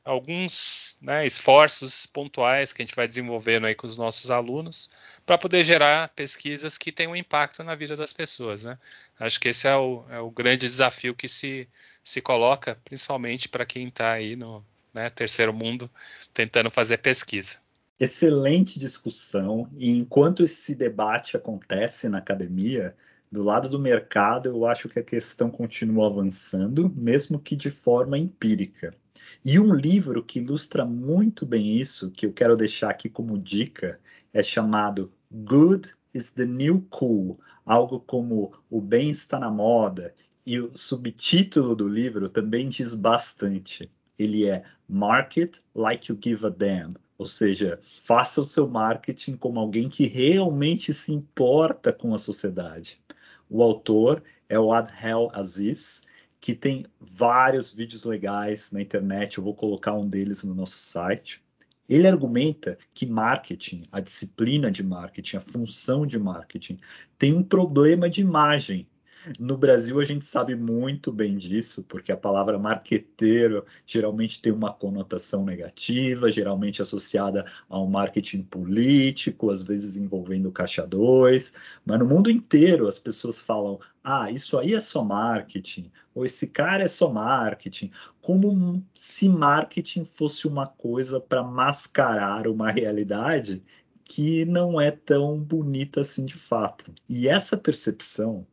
alguns 0.05 0.97
né, 1.01 1.25
esforços 1.27 2.07
pontuais 2.07 2.73
que 2.73 2.83
a 2.83 2.85
gente 2.85 2.97
vai 2.97 3.07
desenvolvendo 3.07 3.67
aí 3.67 3.75
com 3.75 3.87
os 3.87 3.97
nossos 3.97 4.31
alunos 4.31 4.91
para 5.25 5.39
poder 5.39 5.63
gerar 5.65 6.09
pesquisas 6.11 6.77
que 6.77 6.91
tenham 6.91 7.15
impacto 7.15 7.63
na 7.63 7.75
vida 7.75 7.97
das 7.97 8.13
pessoas. 8.13 8.65
Né? 8.65 8.79
Acho 9.19 9.39
que 9.39 9.49
esse 9.49 9.69
é 9.69 9.77
o, 9.77 10.05
é 10.11 10.19
o 10.19 10.31
grande 10.31 10.67
desafio 10.67 11.15
que 11.15 11.29
se, 11.29 11.69
se 12.05 12.21
coloca, 12.21 12.77
principalmente 12.85 13.49
para 13.49 13.65
quem 13.65 13.89
está 13.89 14.13
aí 14.13 14.35
no 14.35 14.65
né, 14.93 15.09
terceiro 15.11 15.53
mundo 15.53 15.91
tentando 16.35 16.71
fazer 16.71 16.99
pesquisa. 16.99 17.59
Excelente 17.99 18.81
discussão, 18.81 19.71
e 19.79 19.91
enquanto 19.91 20.43
esse 20.43 20.75
debate 20.75 21.37
acontece 21.37 22.09
na 22.09 22.19
academia, 22.19 22.97
do 23.31 23.45
lado 23.45 23.69
do 23.69 23.79
mercado, 23.79 24.49
eu 24.49 24.67
acho 24.67 24.89
que 24.89 24.99
a 24.99 25.05
questão 25.05 25.49
continua 25.51 26.09
avançando, 26.09 26.91
mesmo 26.91 27.39
que 27.39 27.55
de 27.55 27.71
forma 27.71 28.19
empírica. 28.19 28.93
E 29.45 29.59
um 29.59 29.75
livro 29.75 30.23
que 30.23 30.39
ilustra 30.39 30.85
muito 30.85 31.45
bem 31.45 31.77
isso, 31.77 32.11
que 32.11 32.27
eu 32.27 32.33
quero 32.33 32.57
deixar 32.57 32.91
aqui 32.91 33.09
como 33.09 33.39
dica, 33.39 33.99
é 34.33 34.43
chamado 34.43 35.13
Good 35.31 35.95
is 36.15 36.31
the 36.31 36.47
New 36.47 36.87
Cool, 36.91 37.39
algo 37.65 38.01
como 38.01 38.53
O 38.71 38.81
Bem 38.81 39.11
está 39.11 39.39
na 39.39 39.51
moda. 39.51 40.15
E 40.45 40.59
o 40.59 40.77
subtítulo 40.77 41.77
do 41.77 41.89
livro 41.89 42.29
também 42.29 42.69
diz 42.69 42.95
bastante. 42.95 43.91
Ele 44.19 44.47
é 44.47 44.65
Market 44.89 45.59
Like 45.75 46.11
You 46.11 46.19
Give 46.23 46.47
a 46.47 46.49
Damn, 46.49 46.95
ou 47.17 47.27
seja, 47.27 47.81
faça 48.01 48.41
o 48.41 48.45
seu 48.45 48.69
marketing 48.69 49.37
como 49.37 49.61
alguém 49.61 49.89
que 49.89 50.07
realmente 50.07 50.93
se 50.93 51.13
importa 51.13 51.93
com 51.93 52.13
a 52.15 52.19
sociedade. 52.19 53.01
O 53.49 53.63
autor 53.63 54.23
é 54.49 54.59
o 54.59 54.73
Adhel 54.73 55.31
Aziz, 55.33 56.02
que 56.43 56.57
tem 56.57 56.85
vários 57.01 57.73
vídeos 57.73 58.05
legais 58.05 58.73
na 58.73 58.83
internet. 58.83 59.39
Eu 59.39 59.45
vou 59.45 59.55
colocar 59.55 59.95
um 59.95 60.09
deles 60.09 60.43
no 60.43 60.53
nosso 60.53 60.77
site. 60.77 61.41
Ele 61.89 62.09
argumenta 62.09 62.77
que 62.93 63.07
marketing, 63.07 63.85
a 63.93 64.01
disciplina 64.01 64.69
de 64.69 64.83
marketing, 64.83 65.37
a 65.37 65.41
função 65.41 66.05
de 66.05 66.19
marketing, 66.19 66.81
tem 67.17 67.33
um 67.33 67.45
problema 67.45 68.11
de 68.11 68.23
imagem 68.23 68.89
no 69.39 69.57
Brasil 69.57 70.01
a 70.01 70.05
gente 70.05 70.25
sabe 70.25 70.55
muito 70.57 71.13
bem 71.13 71.37
disso, 71.37 71.85
porque 71.85 72.11
a 72.11 72.17
palavra 72.17 72.59
marqueteiro 72.59 73.65
geralmente 73.87 74.41
tem 74.41 74.53
uma 74.53 74.73
conotação 74.73 75.45
negativa, 75.45 76.31
geralmente 76.31 76.83
associada 76.83 77.45
ao 77.69 77.87
marketing 77.87 78.43
político, 78.43 79.51
às 79.51 79.63
vezes 79.63 79.97
envolvendo 79.97 80.51
caixa 80.51 80.87
2, 80.87 81.53
mas 81.85 81.99
no 81.99 82.07
mundo 82.07 82.31
inteiro 82.31 82.89
as 82.89 82.99
pessoas 82.99 83.39
falam: 83.39 83.79
"Ah, 84.03 84.31
isso 84.31 84.59
aí 84.59 84.75
é 84.75 84.81
só 84.81 85.05
marketing", 85.05 85.91
ou 86.15 86.25
esse 86.25 86.47
cara 86.47 86.83
é 86.83 86.89
só 86.89 87.11
marketing, 87.11 87.91
como 88.21 88.85
se 88.95 89.29
marketing 89.29 90.05
fosse 90.05 90.47
uma 90.49 90.67
coisa 90.67 91.21
para 91.21 91.43
mascarar 91.43 92.49
uma 92.49 92.71
realidade 92.71 93.63
que 94.05 94.45
não 94.45 94.81
é 94.81 94.91
tão 94.91 95.39
bonita 95.39 96.01
assim 96.01 96.25
de 96.27 96.35
fato. 96.37 96.93
E 97.09 97.29
essa 97.29 97.57
percepção 97.57 98.47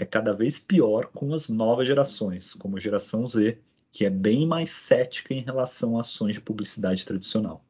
é 0.00 0.06
cada 0.06 0.32
vez 0.32 0.58
pior 0.58 1.10
com 1.12 1.34
as 1.34 1.50
novas 1.50 1.86
gerações, 1.86 2.54
como 2.54 2.78
a 2.78 2.80
geração 2.80 3.26
Z, 3.26 3.58
que 3.92 4.06
é 4.06 4.10
bem 4.10 4.46
mais 4.46 4.70
cética 4.70 5.34
em 5.34 5.42
relação 5.42 5.98
a 5.98 6.00
ações 6.00 6.36
de 6.36 6.40
publicidade 6.40 7.04
tradicional. 7.04 7.62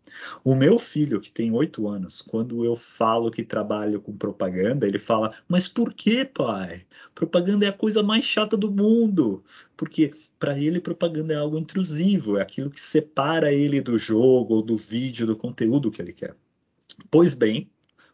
O 0.44 0.54
meu 0.54 0.78
filho, 0.78 1.20
que 1.20 1.30
tem 1.30 1.50
oito 1.50 1.88
anos, 1.88 2.22
quando 2.22 2.64
eu 2.64 2.76
falo 2.76 3.32
que 3.32 3.42
trabalho 3.42 4.00
com 4.00 4.16
propaganda, 4.16 4.86
ele 4.86 4.98
fala: 4.98 5.34
Mas 5.48 5.66
por 5.66 5.92
que, 5.92 6.24
pai? 6.24 6.86
Propaganda 7.16 7.66
é 7.66 7.68
a 7.68 7.72
coisa 7.72 8.00
mais 8.00 8.24
chata 8.24 8.56
do 8.56 8.70
mundo. 8.70 9.42
Porque 9.76 10.14
para 10.38 10.56
ele, 10.56 10.78
propaganda 10.78 11.34
é 11.34 11.36
algo 11.36 11.58
intrusivo, 11.58 12.38
é 12.38 12.42
aquilo 12.42 12.70
que 12.70 12.80
separa 12.80 13.52
ele 13.52 13.80
do 13.80 13.98
jogo, 13.98 14.54
ou 14.54 14.62
do 14.62 14.76
vídeo, 14.76 15.26
do 15.26 15.34
conteúdo 15.34 15.90
que 15.90 16.00
ele 16.00 16.12
quer. 16.12 16.36
Pois 17.10 17.34
bem, 17.34 17.68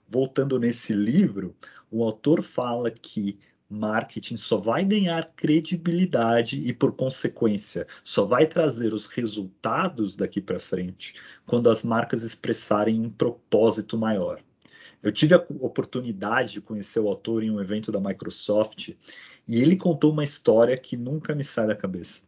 voltando 0.09 0.59
nesse 0.59 0.95
livro, 0.95 1.55
o 1.91 2.03
autor 2.03 2.43
fala 2.43 2.91
que 2.91 3.39
marketing 3.69 4.37
só 4.37 4.57
vai 4.57 4.85
ganhar 4.85 5.33
credibilidade 5.35 6.61
e, 6.61 6.73
por 6.73 6.93
consequência, 6.93 7.87
só 8.05 8.25
vai 8.25 8.47
trazer 8.47 8.93
os 8.93 9.07
resultados 9.07 10.17
daqui 10.17 10.41
para 10.41 10.61
frente 10.61 11.15
quando 11.47 11.69
as 11.69 11.83
marcas 11.83 12.23
expressarem 12.23 13.01
um 13.01 13.11
propósito 13.11 13.99
maior. 13.99 14.41
Eu 15.03 15.13
tive 15.13 15.35
a 15.35 15.47
oportunidade 15.61 16.55
de 16.55 16.61
conhecer 16.61 17.01
o 17.01 17.09
autor 17.09 17.43
em 17.43 17.51
um 17.51 17.61
evento 17.61 17.93
da 17.93 18.01
Microsoft 18.01 18.89
e 19.47 19.57
ele 19.63 19.77
contou 19.77 20.13
uma 20.13 20.25
história 20.25 20.77
que 20.77 20.97
nunca 20.97 21.35
me 21.35 21.45
sai 21.45 21.67
da 21.67 21.77
cabeça. 21.77 22.23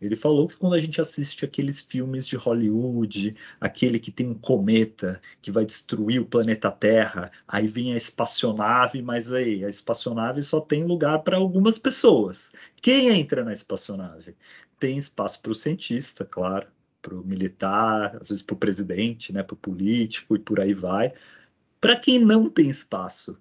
Ele 0.00 0.14
falou 0.14 0.46
que 0.46 0.56
quando 0.56 0.74
a 0.74 0.80
gente 0.80 1.00
assiste 1.00 1.44
aqueles 1.44 1.80
filmes 1.80 2.26
de 2.26 2.36
Hollywood, 2.36 3.36
aquele 3.60 3.98
que 3.98 4.12
tem 4.12 4.28
um 4.28 4.34
cometa 4.34 5.20
que 5.42 5.50
vai 5.50 5.66
destruir 5.66 6.20
o 6.20 6.26
planeta 6.26 6.70
Terra, 6.70 7.32
aí 7.46 7.66
vem 7.66 7.92
a 7.92 7.96
espaçonave, 7.96 9.02
mas 9.02 9.32
aí 9.32 9.64
a 9.64 9.68
espaçonave 9.68 10.42
só 10.42 10.60
tem 10.60 10.84
lugar 10.84 11.18
para 11.20 11.36
algumas 11.36 11.78
pessoas. 11.78 12.52
Quem 12.80 13.08
entra 13.08 13.42
na 13.42 13.52
espaçonave? 13.52 14.36
Tem 14.78 14.96
espaço 14.96 15.42
para 15.42 15.50
o 15.50 15.54
cientista, 15.54 16.24
claro, 16.24 16.68
para 17.02 17.14
o 17.14 17.24
militar, 17.24 18.16
às 18.20 18.28
vezes 18.28 18.42
para 18.42 18.54
o 18.54 18.58
presidente, 18.58 19.32
né, 19.32 19.42
para 19.42 19.54
o 19.54 19.58
político 19.58 20.36
e 20.36 20.38
por 20.38 20.60
aí 20.60 20.74
vai. 20.74 21.10
Para 21.80 21.96
quem 21.96 22.20
não 22.20 22.48
tem 22.48 22.68
espaço? 22.70 23.36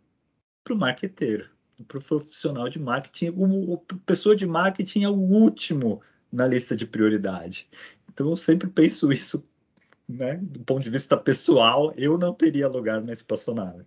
Para 0.63 0.73
o 0.73 0.77
marqueteiro, 0.77 1.49
para 1.87 1.99
o 1.99 2.03
profissional 2.03 2.67
de 2.67 2.79
marketing. 2.79 3.27
A 3.27 3.95
pessoa 4.05 4.35
de 4.35 4.47
marketing 4.47 5.03
é 5.03 5.09
o 5.09 5.13
último 5.13 6.01
na 6.37 6.45
lista 6.45 6.75
de 6.75 6.85
prioridade. 6.85 7.67
Então 8.13 8.29
eu 8.29 8.37
sempre 8.37 8.69
penso 8.69 9.11
isso, 9.11 9.43
né, 10.07 10.35
do 10.35 10.59
ponto 10.59 10.83
de 10.83 10.89
vista 10.91 11.17
pessoal, 11.17 11.91
eu 11.97 12.15
não 12.15 12.31
teria 12.31 12.67
lugar 12.67 13.01
na 13.01 13.11
espaçonave. 13.11 13.83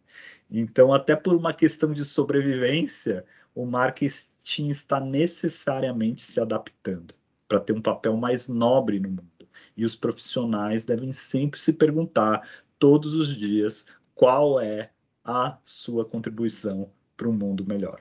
Então, 0.50 0.92
até 0.92 1.14
por 1.14 1.36
uma 1.36 1.54
questão 1.54 1.92
de 1.92 2.04
sobrevivência, 2.04 3.24
o 3.54 3.64
marketing 3.64 4.68
está 4.68 4.98
necessariamente 4.98 6.22
se 6.22 6.40
adaptando 6.40 7.14
para 7.46 7.60
ter 7.60 7.72
um 7.72 7.80
papel 7.80 8.16
mais 8.16 8.48
nobre 8.48 8.98
no 8.98 9.10
mundo. 9.10 9.48
E 9.76 9.84
os 9.84 9.94
profissionais 9.94 10.84
devem 10.84 11.12
sempre 11.12 11.60
se 11.60 11.72
perguntar 11.72 12.48
todos 12.80 13.14
os 13.14 13.36
dias 13.36 13.86
qual 14.12 14.60
é 14.60 14.90
a 15.24 15.56
sua 15.62 16.04
contribuição 16.04 16.90
para 17.16 17.28
um 17.28 17.32
mundo 17.32 17.64
melhor. 17.64 18.00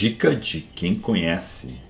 Dica 0.00 0.32
de 0.32 0.60
quem 0.60 0.96
conhece. 0.96 1.82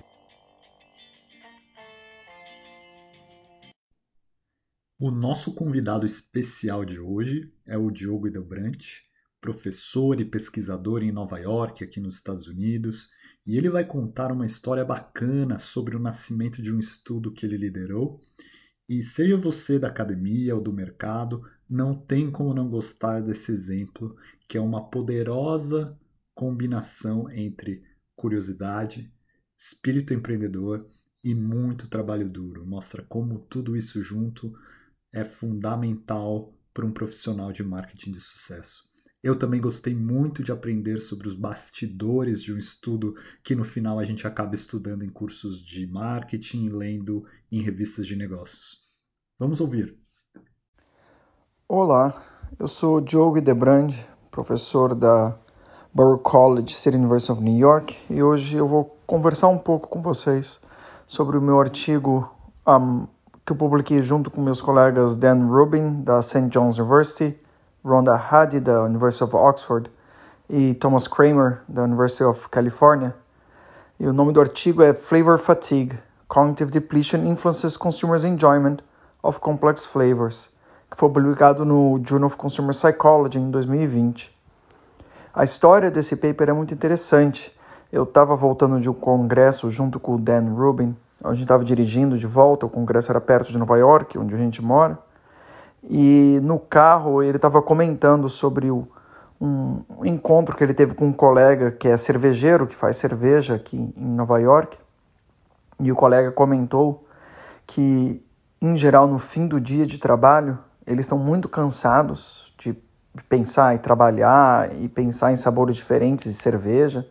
O 4.99 5.11
nosso 5.11 5.55
convidado 5.55 6.07
especial 6.07 6.87
de 6.87 6.99
hoje 6.99 7.53
é 7.67 7.77
o 7.77 7.91
Diogo 7.91 8.27
Edelbrant, 8.27 8.83
professor 9.43 10.19
e 10.23 10.25
pesquisador 10.25 11.03
em 11.03 11.13
Nova 11.13 11.39
York, 11.39 11.85
aqui 11.85 12.01
nos 12.01 12.15
Estados 12.15 12.49
Unidos, 12.49 13.11
e 13.47 13.59
ele 13.59 13.69
vai 13.69 13.85
contar 13.85 14.33
uma 14.33 14.47
história 14.47 14.87
bacana 14.87 15.59
sobre 15.59 15.95
o 15.95 16.01
nascimento 16.01 16.63
de 16.63 16.73
um 16.73 16.79
estudo 16.79 17.31
que 17.31 17.45
ele 17.45 17.59
liderou. 17.59 18.23
E 18.89 19.03
seja 19.03 19.37
você 19.37 19.79
da 19.79 19.89
academia 19.89 20.55
ou 20.55 20.63
do 20.63 20.73
mercado, 20.73 21.43
não 21.69 21.95
tem 21.95 22.31
como 22.31 22.55
não 22.55 22.71
gostar 22.71 23.21
desse 23.21 23.53
exemplo, 23.53 24.17
que 24.49 24.57
é 24.57 24.61
uma 24.63 24.89
poderosa 24.89 25.95
combinação 26.35 27.31
entre 27.31 27.83
curiosidade, 28.19 29.11
espírito 29.57 30.13
empreendedor 30.13 30.85
e 31.23 31.35
muito 31.35 31.89
trabalho 31.89 32.29
duro. 32.29 32.67
Mostra 32.67 33.03
como 33.09 33.39
tudo 33.39 33.77
isso 33.77 34.03
junto 34.03 34.53
é 35.13 35.25
fundamental 35.25 36.53
para 36.75 36.85
um 36.85 36.93
profissional 36.93 37.53
de 37.53 37.63
marketing 37.63 38.13
de 38.13 38.21
sucesso. 38.21 38.89
Eu 39.23 39.39
também 39.39 39.61
gostei 39.61 39.95
muito 39.95 40.43
de 40.43 40.53
aprender 40.53 41.01
sobre 41.01 41.29
os 41.29 41.35
bastidores 41.35 42.43
de 42.43 42.53
um 42.53 42.59
estudo 42.59 43.15
que 43.43 43.55
no 43.55 43.65
final 43.65 43.99
a 43.99 44.05
gente 44.05 44.27
acaba 44.27 44.55
estudando 44.55 45.05
em 45.05 45.11
cursos 45.11 45.65
de 45.65 45.87
marketing 45.87 46.67
e 46.67 46.71
lendo 46.71 47.25
em 47.51 47.63
revistas 47.63 48.07
de 48.07 48.17
negócios. 48.17 48.81
Vamos 49.39 49.61
ouvir. 49.61 49.97
Olá, 51.69 52.21
eu 52.59 52.67
sou 52.67 53.01
Diogo 53.01 53.41
Debrand, 53.41 53.93
professor 54.31 54.95
da 54.95 55.39
Borough 55.95 56.19
College, 56.19 56.75
City 56.75 56.99
University 56.99 57.33
of 57.33 57.43
New 57.43 57.57
York, 57.57 57.97
e 58.11 58.23
hoje 58.23 58.59
eu 58.59 58.69
vou 58.69 58.97
conversar 59.07 59.49
um 59.49 59.57
pouco 59.57 59.89
com 59.89 60.03
vocês 60.03 60.61
sobre 61.07 61.39
o 61.39 61.41
meu 61.41 61.59
artigo 61.59 62.31
um, 62.67 63.07
que 63.45 63.53
eu 63.53 63.57
publiquei 63.57 64.03
junto 64.03 64.31
com 64.31 64.43
meus 64.43 64.61
colegas 64.61 65.17
Dan 65.17 65.47
Rubin, 65.47 66.03
da 66.03 66.21
St. 66.21 66.49
John's 66.49 66.77
University, 66.77 67.41
Rhonda 67.83 68.15
Hadi, 68.15 68.61
da 68.61 68.83
University 68.85 69.25
of 69.25 69.35
Oxford, 69.35 69.91
e 70.51 70.75
Thomas 70.75 71.09
Kramer, 71.09 71.63
da 71.67 71.85
University 71.85 72.25
of 72.25 72.51
California. 72.51 73.15
E 73.99 74.07
o 74.07 74.13
nome 74.13 74.35
do 74.35 74.41
artigo 74.41 74.83
é 74.83 74.93
Flavor 74.93 75.39
Fatigue: 75.39 75.99
Cognitive 76.29 76.71
Depletion 76.71 77.27
Influences 77.27 77.79
Consumers' 77.79 78.25
Enjoyment 78.25 78.79
of 79.23 79.41
Complex 79.41 79.87
Flavors, 79.87 80.51
que 80.91 80.99
foi 80.99 81.09
publicado 81.09 81.65
no 81.65 81.99
Journal 82.07 82.27
of 82.27 82.37
Consumer 82.37 82.75
Psychology 82.75 83.39
em 83.39 83.51
2020. 83.51 84.38
A 85.33 85.45
história 85.45 85.91
desse 85.91 86.17
paper 86.17 86.51
é 86.51 86.53
muito 86.53 86.73
interessante. 86.75 87.55
Eu 87.93 88.03
estava 88.03 88.35
voltando 88.35 88.81
de 88.81 88.89
um 88.89 88.95
congresso 88.95 89.71
junto 89.71 89.99
com 90.01 90.15
o 90.15 90.19
Dan 90.19 90.55
Rubin, 90.55 90.97
a 91.23 91.31
gente 91.31 91.43
estava 91.43 91.65
dirigindo 91.65 92.17
de 92.17 92.27
volta, 92.27 92.67
o 92.67 92.71
congresso 92.71 93.11
era 93.11 93.21
perto 93.21 93.51
de 93.51 93.59
Nova 93.59 93.77
York, 93.77 94.17
onde 94.17 94.35
a 94.35 94.39
gente 94.39 94.63
mora, 94.63 94.99
e 95.83 96.39
no 96.43 96.59
carro 96.59 97.23
ele 97.23 97.37
estava 97.37 97.61
comentando 97.61 98.29
sobre 98.29 98.71
o, 98.71 98.87
um, 99.41 99.83
encontro 100.05 100.57
que 100.57 100.63
ele 100.63 100.75
teve 100.75 100.95
com 100.95 101.07
um 101.07 101.13
colega 101.13 101.73
que 101.73 101.89
é 101.89 101.97
cervejeiro, 101.97 102.67
que 102.67 102.75
faz 102.75 102.97
cerveja 102.97 103.57
aqui 103.57 103.93
em 103.97 104.15
Nova 104.15 104.39
York, 104.39 104.79
e 105.81 105.91
o 105.91 105.97
colega 105.97 106.31
comentou 106.31 107.05
que, 107.67 108.25
em 108.61 108.77
geral, 108.77 109.07
no 109.09 109.19
fim 109.19 109.47
do 109.47 109.61
dia 109.61 109.87
de 109.87 109.99
trabalho, 109.99 110.59
eles 110.87 111.07
estão 111.07 111.19
muito 111.19 111.49
cansados 111.49 112.55
de 112.59 112.73
pensar 113.25 113.75
e 113.75 113.79
trabalhar 113.79 114.75
e 114.77 114.89
pensar 114.89 115.33
em 115.33 115.37
sabores 115.37 115.77
diferentes 115.77 116.25
de 116.25 116.35
cerveja 116.35 117.07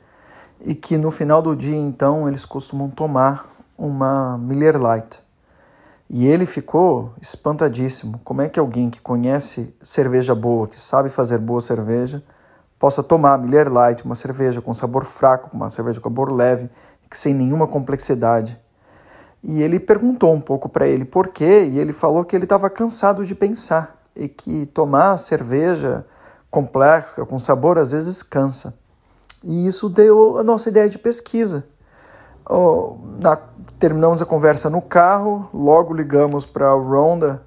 e 0.61 0.73
que 0.73 0.97
no 0.97 1.11
final 1.11 1.41
do 1.41 1.55
dia 1.55 1.77
então 1.77 2.27
eles 2.27 2.45
costumam 2.45 2.89
tomar 2.89 3.49
uma 3.77 4.37
Miller 4.37 4.75
Lite. 4.75 5.21
E 6.09 6.25
ele 6.25 6.45
ficou 6.45 7.13
espantadíssimo. 7.21 8.19
Como 8.23 8.41
é 8.41 8.49
que 8.49 8.59
alguém 8.59 8.89
que 8.89 9.01
conhece 9.01 9.75
cerveja 9.81 10.33
boa, 10.33 10.67
que 10.67 10.79
sabe 10.79 11.09
fazer 11.09 11.37
boa 11.37 11.59
cerveja, 11.59 12.23
possa 12.79 13.03
tomar 13.03 13.37
Miller 13.37 13.67
Lite, 13.67 14.05
uma 14.05 14.15
cerveja 14.15 14.61
com 14.61 14.73
sabor 14.73 15.03
fraco, 15.03 15.49
uma 15.53 15.69
cerveja 15.69 15.99
com 15.99 16.09
sabor 16.09 16.31
leve, 16.31 16.69
sem 17.11 17.33
nenhuma 17.33 17.67
complexidade? 17.67 18.57
E 19.43 19.61
ele 19.61 19.79
perguntou 19.79 20.33
um 20.33 20.41
pouco 20.41 20.69
para 20.69 20.87
ele 20.87 21.05
por 21.05 21.27
quê, 21.27 21.67
e 21.69 21.77
ele 21.77 21.91
falou 21.91 22.23
que 22.23 22.35
ele 22.35 22.45
estava 22.45 22.69
cansado 22.69 23.25
de 23.25 23.35
pensar 23.35 23.96
e 24.17 24.27
que 24.27 24.65
tomar 24.67 25.17
cerveja 25.17 26.05
complexa, 26.49 27.25
com 27.25 27.37
sabor, 27.37 27.77
às 27.77 27.91
vezes 27.91 28.23
cansa. 28.23 28.77
E 29.43 29.67
isso 29.67 29.89
deu 29.89 30.39
a 30.39 30.43
nossa 30.43 30.69
ideia 30.69 30.89
de 30.89 30.97
pesquisa. 30.97 31.65
Oh, 32.49 32.97
na, 33.21 33.37
terminamos 33.77 34.21
a 34.21 34.25
conversa 34.25 34.69
no 34.69 34.81
carro, 34.81 35.47
logo 35.53 35.93
ligamos 35.93 36.45
para 36.45 36.69
a 36.69 36.73
Ronda 36.73 37.43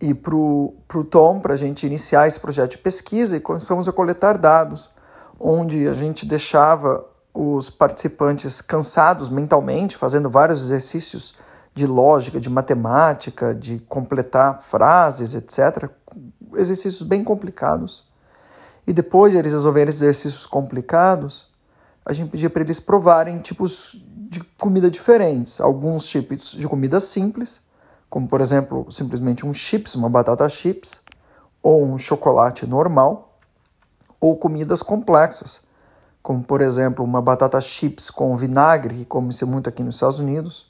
e 0.00 0.12
para 0.12 0.34
o 0.36 1.04
Tom 1.08 1.40
para 1.40 1.54
a 1.54 1.56
gente 1.56 1.86
iniciar 1.86 2.26
esse 2.26 2.38
projeto 2.38 2.72
de 2.72 2.78
pesquisa 2.78 3.36
e 3.36 3.40
começamos 3.40 3.88
a 3.88 3.92
coletar 3.92 4.36
dados, 4.36 4.90
onde 5.38 5.88
a 5.88 5.92
gente 5.92 6.26
deixava 6.26 7.04
os 7.32 7.70
participantes 7.70 8.60
cansados 8.60 9.30
mentalmente, 9.30 9.96
fazendo 9.96 10.28
vários 10.28 10.60
exercícios 10.60 11.34
de 11.74 11.86
lógica, 11.86 12.38
de 12.38 12.50
matemática, 12.50 13.54
de 13.54 13.78
completar 13.80 14.60
frases, 14.60 15.34
etc. 15.34 15.90
Exercícios 16.54 17.02
bem 17.02 17.24
complicados. 17.24 18.04
E 18.86 18.92
depois 18.92 19.32
de 19.32 19.38
eles 19.38 19.52
resolverem 19.52 19.88
esses 19.88 20.02
exercícios 20.02 20.46
complicados, 20.46 21.46
a 22.04 22.12
gente 22.12 22.30
pedia 22.30 22.50
para 22.50 22.62
eles 22.62 22.80
provarem 22.80 23.38
tipos 23.38 23.96
de 24.28 24.40
comida 24.58 24.90
diferentes. 24.90 25.60
Alguns 25.60 26.06
tipos 26.06 26.52
de 26.52 26.66
comida 26.66 26.98
simples, 26.98 27.60
como 28.10 28.28
por 28.28 28.40
exemplo, 28.40 28.90
simplesmente 28.90 29.46
um 29.46 29.52
chips, 29.52 29.94
uma 29.94 30.08
batata 30.08 30.48
chips. 30.48 31.02
ou 31.62 31.84
um 31.84 31.96
chocolate 31.96 32.66
normal, 32.66 33.38
ou 34.20 34.36
comidas 34.36 34.82
complexas, 34.82 35.62
como 36.20 36.42
por 36.42 36.60
exemplo 36.60 37.04
uma 37.04 37.22
batata 37.22 37.60
chips 37.60 38.10
com 38.10 38.34
vinagre, 38.36 38.96
que 38.96 39.04
come-se 39.04 39.44
muito 39.44 39.68
aqui 39.68 39.82
nos 39.82 39.94
Estados 39.94 40.18
Unidos, 40.18 40.66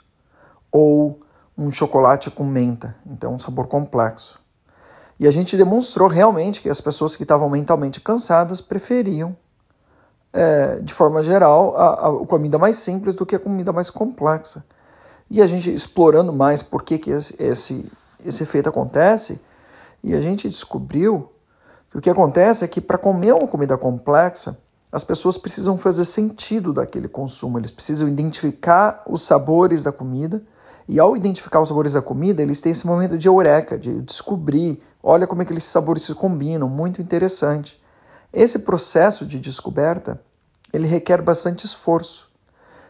ou 0.73 1.21
um 1.57 1.71
chocolate 1.71 2.31
com 2.31 2.45
menta, 2.45 2.97
então 3.07 3.35
um 3.35 3.39
sabor 3.39 3.67
complexo. 3.67 4.41
E 5.21 5.27
a 5.29 5.31
gente 5.31 5.57
demonstrou 5.57 6.09
realmente 6.09 6.61
que 6.61 6.71
as 6.71 6.81
pessoas 6.81 7.15
que 7.15 7.23
estavam 7.23 7.49
mentalmente 7.49 8.01
cansadas 8.01 8.61
preferiam, 8.61 9.37
é, 10.33 10.81
de 10.81 10.95
forma 10.95 11.23
geral, 11.23 11.77
a, 11.77 12.09
a, 12.09 12.27
comida 12.27 12.59
mais 12.59 12.79
simples 12.79 13.15
do 13.15 13.27
que 13.27 13.37
a 13.37 13.39
comida 13.39 13.73
mais 13.73 13.91
complexa. 13.91 14.65
E 15.31 15.43
a 15.43 15.47
gente 15.47 15.73
explorando 15.73 16.33
mais 16.33 16.63
por 16.63 16.83
que, 16.83 16.99
que 16.99 17.11
esse, 17.11 17.41
esse, 17.41 17.93
esse 18.25 18.43
efeito 18.43 18.69
acontece, 18.69 19.41
e 20.03 20.15
a 20.15 20.21
gente 20.21 20.49
descobriu 20.49 21.31
que 21.91 21.99
o 21.99 22.01
que 22.01 22.11
acontece 22.11 22.65
é 22.65 22.69
que 22.69 22.81
para 22.81 22.99
comer 22.99 23.35
uma 23.35 23.47
comida 23.47 23.77
complexa, 23.77 24.59
as 24.91 25.05
pessoas 25.05 25.39
precisam 25.39 25.79
fazer 25.79 26.05
sentido 26.05 26.73
daquele 26.73 27.09
consumo, 27.09 27.59
eles 27.59 27.71
precisam 27.71 28.09
identificar 28.09 29.03
os 29.07 29.23
sabores 29.23 29.85
da 29.85 29.93
comida 29.93 30.43
e 30.89 30.99
ao 30.99 31.17
identificar 31.17 31.61
os 31.61 31.69
sabores 31.69 31.95
da 31.95 32.03
comida, 32.03 32.43
eles 32.43 32.61
têm 32.61 32.73
esse 32.73 32.87
momento 32.87 33.17
de 33.17 33.29
eureka, 33.29 33.79
de 33.79 34.01
descobrir, 34.03 34.83
olha 35.03 35.27
como 35.27 35.43
é 35.43 35.45
que 35.45 35.53
esses 35.53 35.71
sabores 35.71 36.03
se 36.03 36.15
combinam, 36.15 36.69
muito 36.69 37.01
interessante. 37.01 37.81
Esse 38.33 38.61
processo 38.61 39.25
de 39.27 39.39
descoberta, 39.39 40.21
ele 40.73 40.87
requer 40.87 41.23
bastante 41.23 41.67
esforço. 41.67 42.31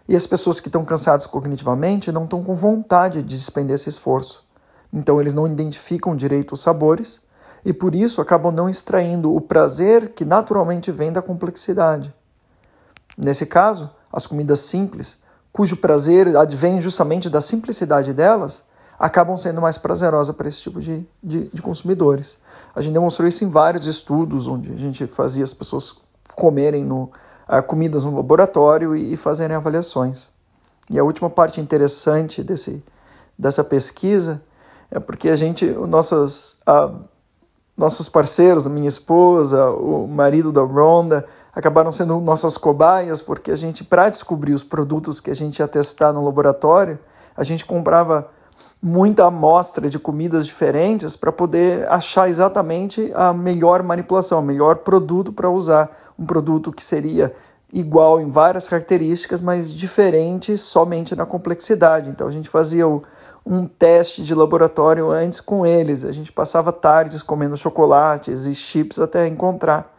E 0.09 0.17
as 0.17 0.27
pessoas 0.27 0.59
que 0.59 0.69
estão 0.69 0.85
cansadas 0.85 1.27
cognitivamente 1.27 2.11
não 2.11 2.25
estão 2.25 2.43
com 2.43 2.55
vontade 2.55 3.23
de 3.23 3.37
despender 3.37 3.75
esse 3.75 3.89
esforço. 3.89 4.45
Então 4.93 5.21
eles 5.21 5.35
não 5.35 5.47
identificam 5.47 6.15
direito 6.15 6.53
os 6.53 6.61
sabores 6.61 7.21
e 7.65 7.73
por 7.73 7.95
isso 7.95 8.21
acabam 8.21 8.53
não 8.53 8.69
extraindo 8.69 9.35
o 9.35 9.41
prazer 9.41 10.09
que 10.11 10.25
naturalmente 10.25 10.91
vem 10.91 11.13
da 11.13 11.23
complexidade. 11.23 12.13
Nesse 13.17 13.47
caso, 13.47 13.91
as 14.13 14.27
comidas 14.27 14.61
simples 14.61 15.19
cujo 15.53 15.77
prazer 15.77 16.35
advém 16.37 16.81
justamente 16.81 17.29
da 17.29 17.41
simplicidade 17.41 18.13
delas, 18.13 18.65
acabam 18.99 19.37
sendo 19.37 19.61
mais 19.61 19.77
prazerosas 19.77 20.35
para 20.35 20.49
esse 20.49 20.63
tipo 20.63 20.81
de, 20.81 21.07
de, 21.23 21.49
de, 21.49 21.61
consumidores. 21.61 22.39
A 22.75 22.81
gente 22.81 22.95
demonstrou 22.95 23.29
isso 23.29 23.45
em 23.45 23.49
vários 23.49 23.87
estudos, 23.87 24.47
onde 24.47 24.73
a 24.73 24.77
gente 24.77 25.07
fazia 25.07 25.43
as 25.43 25.53
pessoas 25.53 25.95
comerem 26.35 26.85
no, 26.85 27.11
uh, 27.49 27.63
comidas 27.67 28.05
no 28.05 28.15
laboratório 28.15 28.95
e, 28.97 29.13
e, 29.13 29.17
fazerem 29.17 29.57
avaliações. 29.57 30.29
E 30.89 30.99
a 30.99 31.05
última 31.05 31.29
parte 31.29 31.61
interessante 31.61 32.43
desse, 32.43 32.83
dessa 33.37 33.65
pesquisa 33.65 34.41
é 34.91 35.01
porque 35.01 35.29
a 35.29 35.37
gente, 35.37 35.67
nossas, 35.67 36.57
uh, 36.69 37.01
nossos 37.77 38.09
parceiros, 38.09 38.67
minha 38.67 38.89
esposa, 38.89 39.71
o 39.71 40.07
marido 40.07 40.53
da 40.53 40.63
Ronda, 40.63 41.25
acabaram 41.55 41.93
sendo 41.93 42.21
nossas 42.21 42.57
cobaias, 42.57 43.21
porque 43.21 43.51
a 43.51 43.57
gente, 43.57 43.85
para 43.85 44.09
descobrir 44.09 44.53
os 44.53 44.65
produtos 44.65 45.21
que 45.21 45.31
a 45.31 45.35
gente 45.35 45.59
ia 45.59 45.69
testar 45.69 46.13
no 46.13 46.25
laboratório, 46.25 46.99
a 47.37 47.45
gente 47.45 47.65
comprava 47.65 48.29
muita 48.81 49.27
amostra 49.27 49.89
de 49.89 49.99
comidas 49.99 50.47
diferentes 50.47 51.17
para 51.17 51.33
poder 51.33 51.89
achar 51.89 52.29
exatamente 52.29 53.11
a 53.15 53.33
melhor 53.33 53.83
manipulação, 53.83 54.41
o 54.41 54.43
melhor 54.43 54.79
produto 54.79 55.33
para 55.33 55.49
usar. 55.49 55.91
Um 56.19 56.27
produto 56.27 56.73
que 56.73 56.85
seria 56.85 57.35
igual 57.73 58.21
em 58.21 58.29
várias 58.29 58.69
características, 58.69 59.41
mas 59.41 59.73
diferente 59.73 60.59
somente 60.59 61.17
na 61.17 61.25
complexidade. 61.25 62.11
Então 62.11 62.27
a 62.27 62.31
gente 62.31 62.49
fazia 62.49 62.87
o, 62.87 63.03
um 63.45 63.67
teste 63.67 64.23
de 64.23 64.35
laboratório 64.35 65.11
antes 65.11 65.41
com 65.41 65.67
eles. 65.67 66.05
A 66.05 66.13
gente 66.13 66.31
passava 66.33 66.73
tardes 66.73 67.23
comendo 67.23 67.57
chocolates 67.57 68.47
e 68.47 68.55
chips 68.55 69.01
até 69.01 69.27
encontrar 69.27 69.93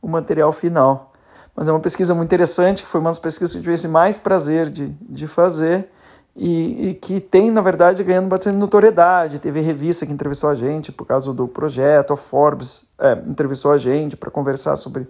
o 0.00 0.08
material 0.08 0.52
final. 0.52 1.12
Mas 1.54 1.68
é 1.68 1.72
uma 1.72 1.80
pesquisa 1.80 2.14
muito 2.14 2.28
interessante, 2.28 2.82
que 2.82 2.88
foi 2.88 3.00
uma 3.00 3.10
das 3.10 3.18
pesquisas 3.18 3.52
que 3.52 3.66
eu 3.66 3.76
tive 3.76 3.88
mais 3.88 4.18
prazer 4.18 4.68
de, 4.68 4.88
de 4.88 5.26
fazer 5.26 5.88
e, 6.34 6.90
e, 6.90 6.94
que 6.94 7.18
tem, 7.18 7.50
na 7.50 7.62
verdade, 7.62 8.04
ganhando 8.04 8.28
bastante 8.28 8.56
notoriedade. 8.56 9.38
Teve 9.38 9.60
revista 9.60 10.04
que 10.04 10.12
entrevistou 10.12 10.50
a 10.50 10.54
gente 10.54 10.92
por 10.92 11.06
causa 11.06 11.32
do 11.32 11.48
projeto, 11.48 12.12
a 12.12 12.16
Forbes 12.16 12.86
é, 12.98 13.12
entrevistou 13.26 13.72
a 13.72 13.78
gente 13.78 14.16
para 14.16 14.30
conversar 14.30 14.76
sobre, 14.76 15.08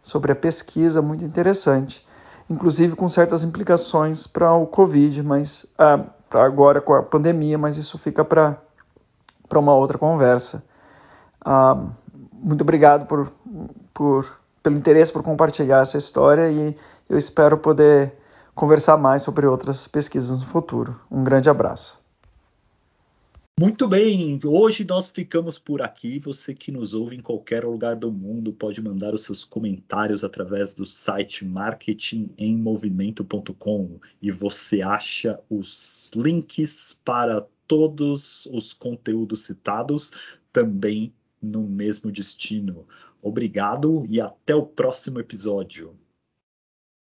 sobre 0.00 0.30
a 0.30 0.36
pesquisa, 0.36 1.02
muito 1.02 1.24
interessante. 1.24 2.06
Inclusive 2.48 2.94
com 2.94 3.08
certas 3.08 3.42
implicações 3.42 4.26
para 4.26 4.54
o 4.54 4.66
Covid, 4.66 5.22
mas 5.24 5.66
ah, 5.76 6.04
agora 6.30 6.80
com 6.80 6.94
a 6.94 7.02
pandemia, 7.02 7.56
mas 7.56 7.76
isso 7.76 7.98
fica 7.98 8.24
para 8.24 8.58
uma 9.54 9.74
outra 9.74 9.98
conversa. 9.98 10.64
Ah, 11.44 11.76
muito 12.32 12.62
obrigado 12.62 13.06
por, 13.06 13.30
por, 13.94 14.38
pelo 14.62 14.76
interesse 14.76 15.12
por 15.12 15.22
compartilhar 15.22 15.80
essa 15.80 15.98
história 15.98 16.50
e 16.50 16.76
eu 17.08 17.16
espero 17.16 17.56
poder 17.56 18.12
conversar 18.54 18.96
mais 18.96 19.22
sobre 19.22 19.46
outras 19.46 19.86
pesquisas 19.88 20.40
no 20.40 20.46
futuro. 20.46 21.00
Um 21.10 21.22
grande 21.22 21.48
abraço. 21.48 21.98
Muito 23.60 23.88
bem, 23.88 24.38
hoje 24.44 24.84
nós 24.84 25.08
ficamos 25.08 25.58
por 25.58 25.82
aqui. 25.82 26.20
Você 26.20 26.54
que 26.54 26.70
nos 26.70 26.94
ouve 26.94 27.16
em 27.16 27.20
qualquer 27.20 27.64
lugar 27.64 27.96
do 27.96 28.12
mundo 28.12 28.52
pode 28.52 28.80
mandar 28.80 29.12
os 29.12 29.24
seus 29.24 29.44
comentários 29.44 30.22
através 30.22 30.74
do 30.74 30.86
site 30.86 31.44
marketingemmovimento.com 31.44 33.98
e 34.22 34.30
você 34.30 34.80
acha 34.80 35.40
os 35.50 36.08
links 36.14 37.00
para 37.04 37.44
todos 37.66 38.46
os 38.46 38.72
conteúdos 38.72 39.42
citados 39.42 40.12
também 40.52 41.12
no 41.42 41.64
mesmo 41.64 42.12
destino. 42.12 42.86
Obrigado 43.20 44.06
e 44.08 44.20
até 44.20 44.54
o 44.54 44.64
próximo 44.64 45.18
episódio. 45.18 45.98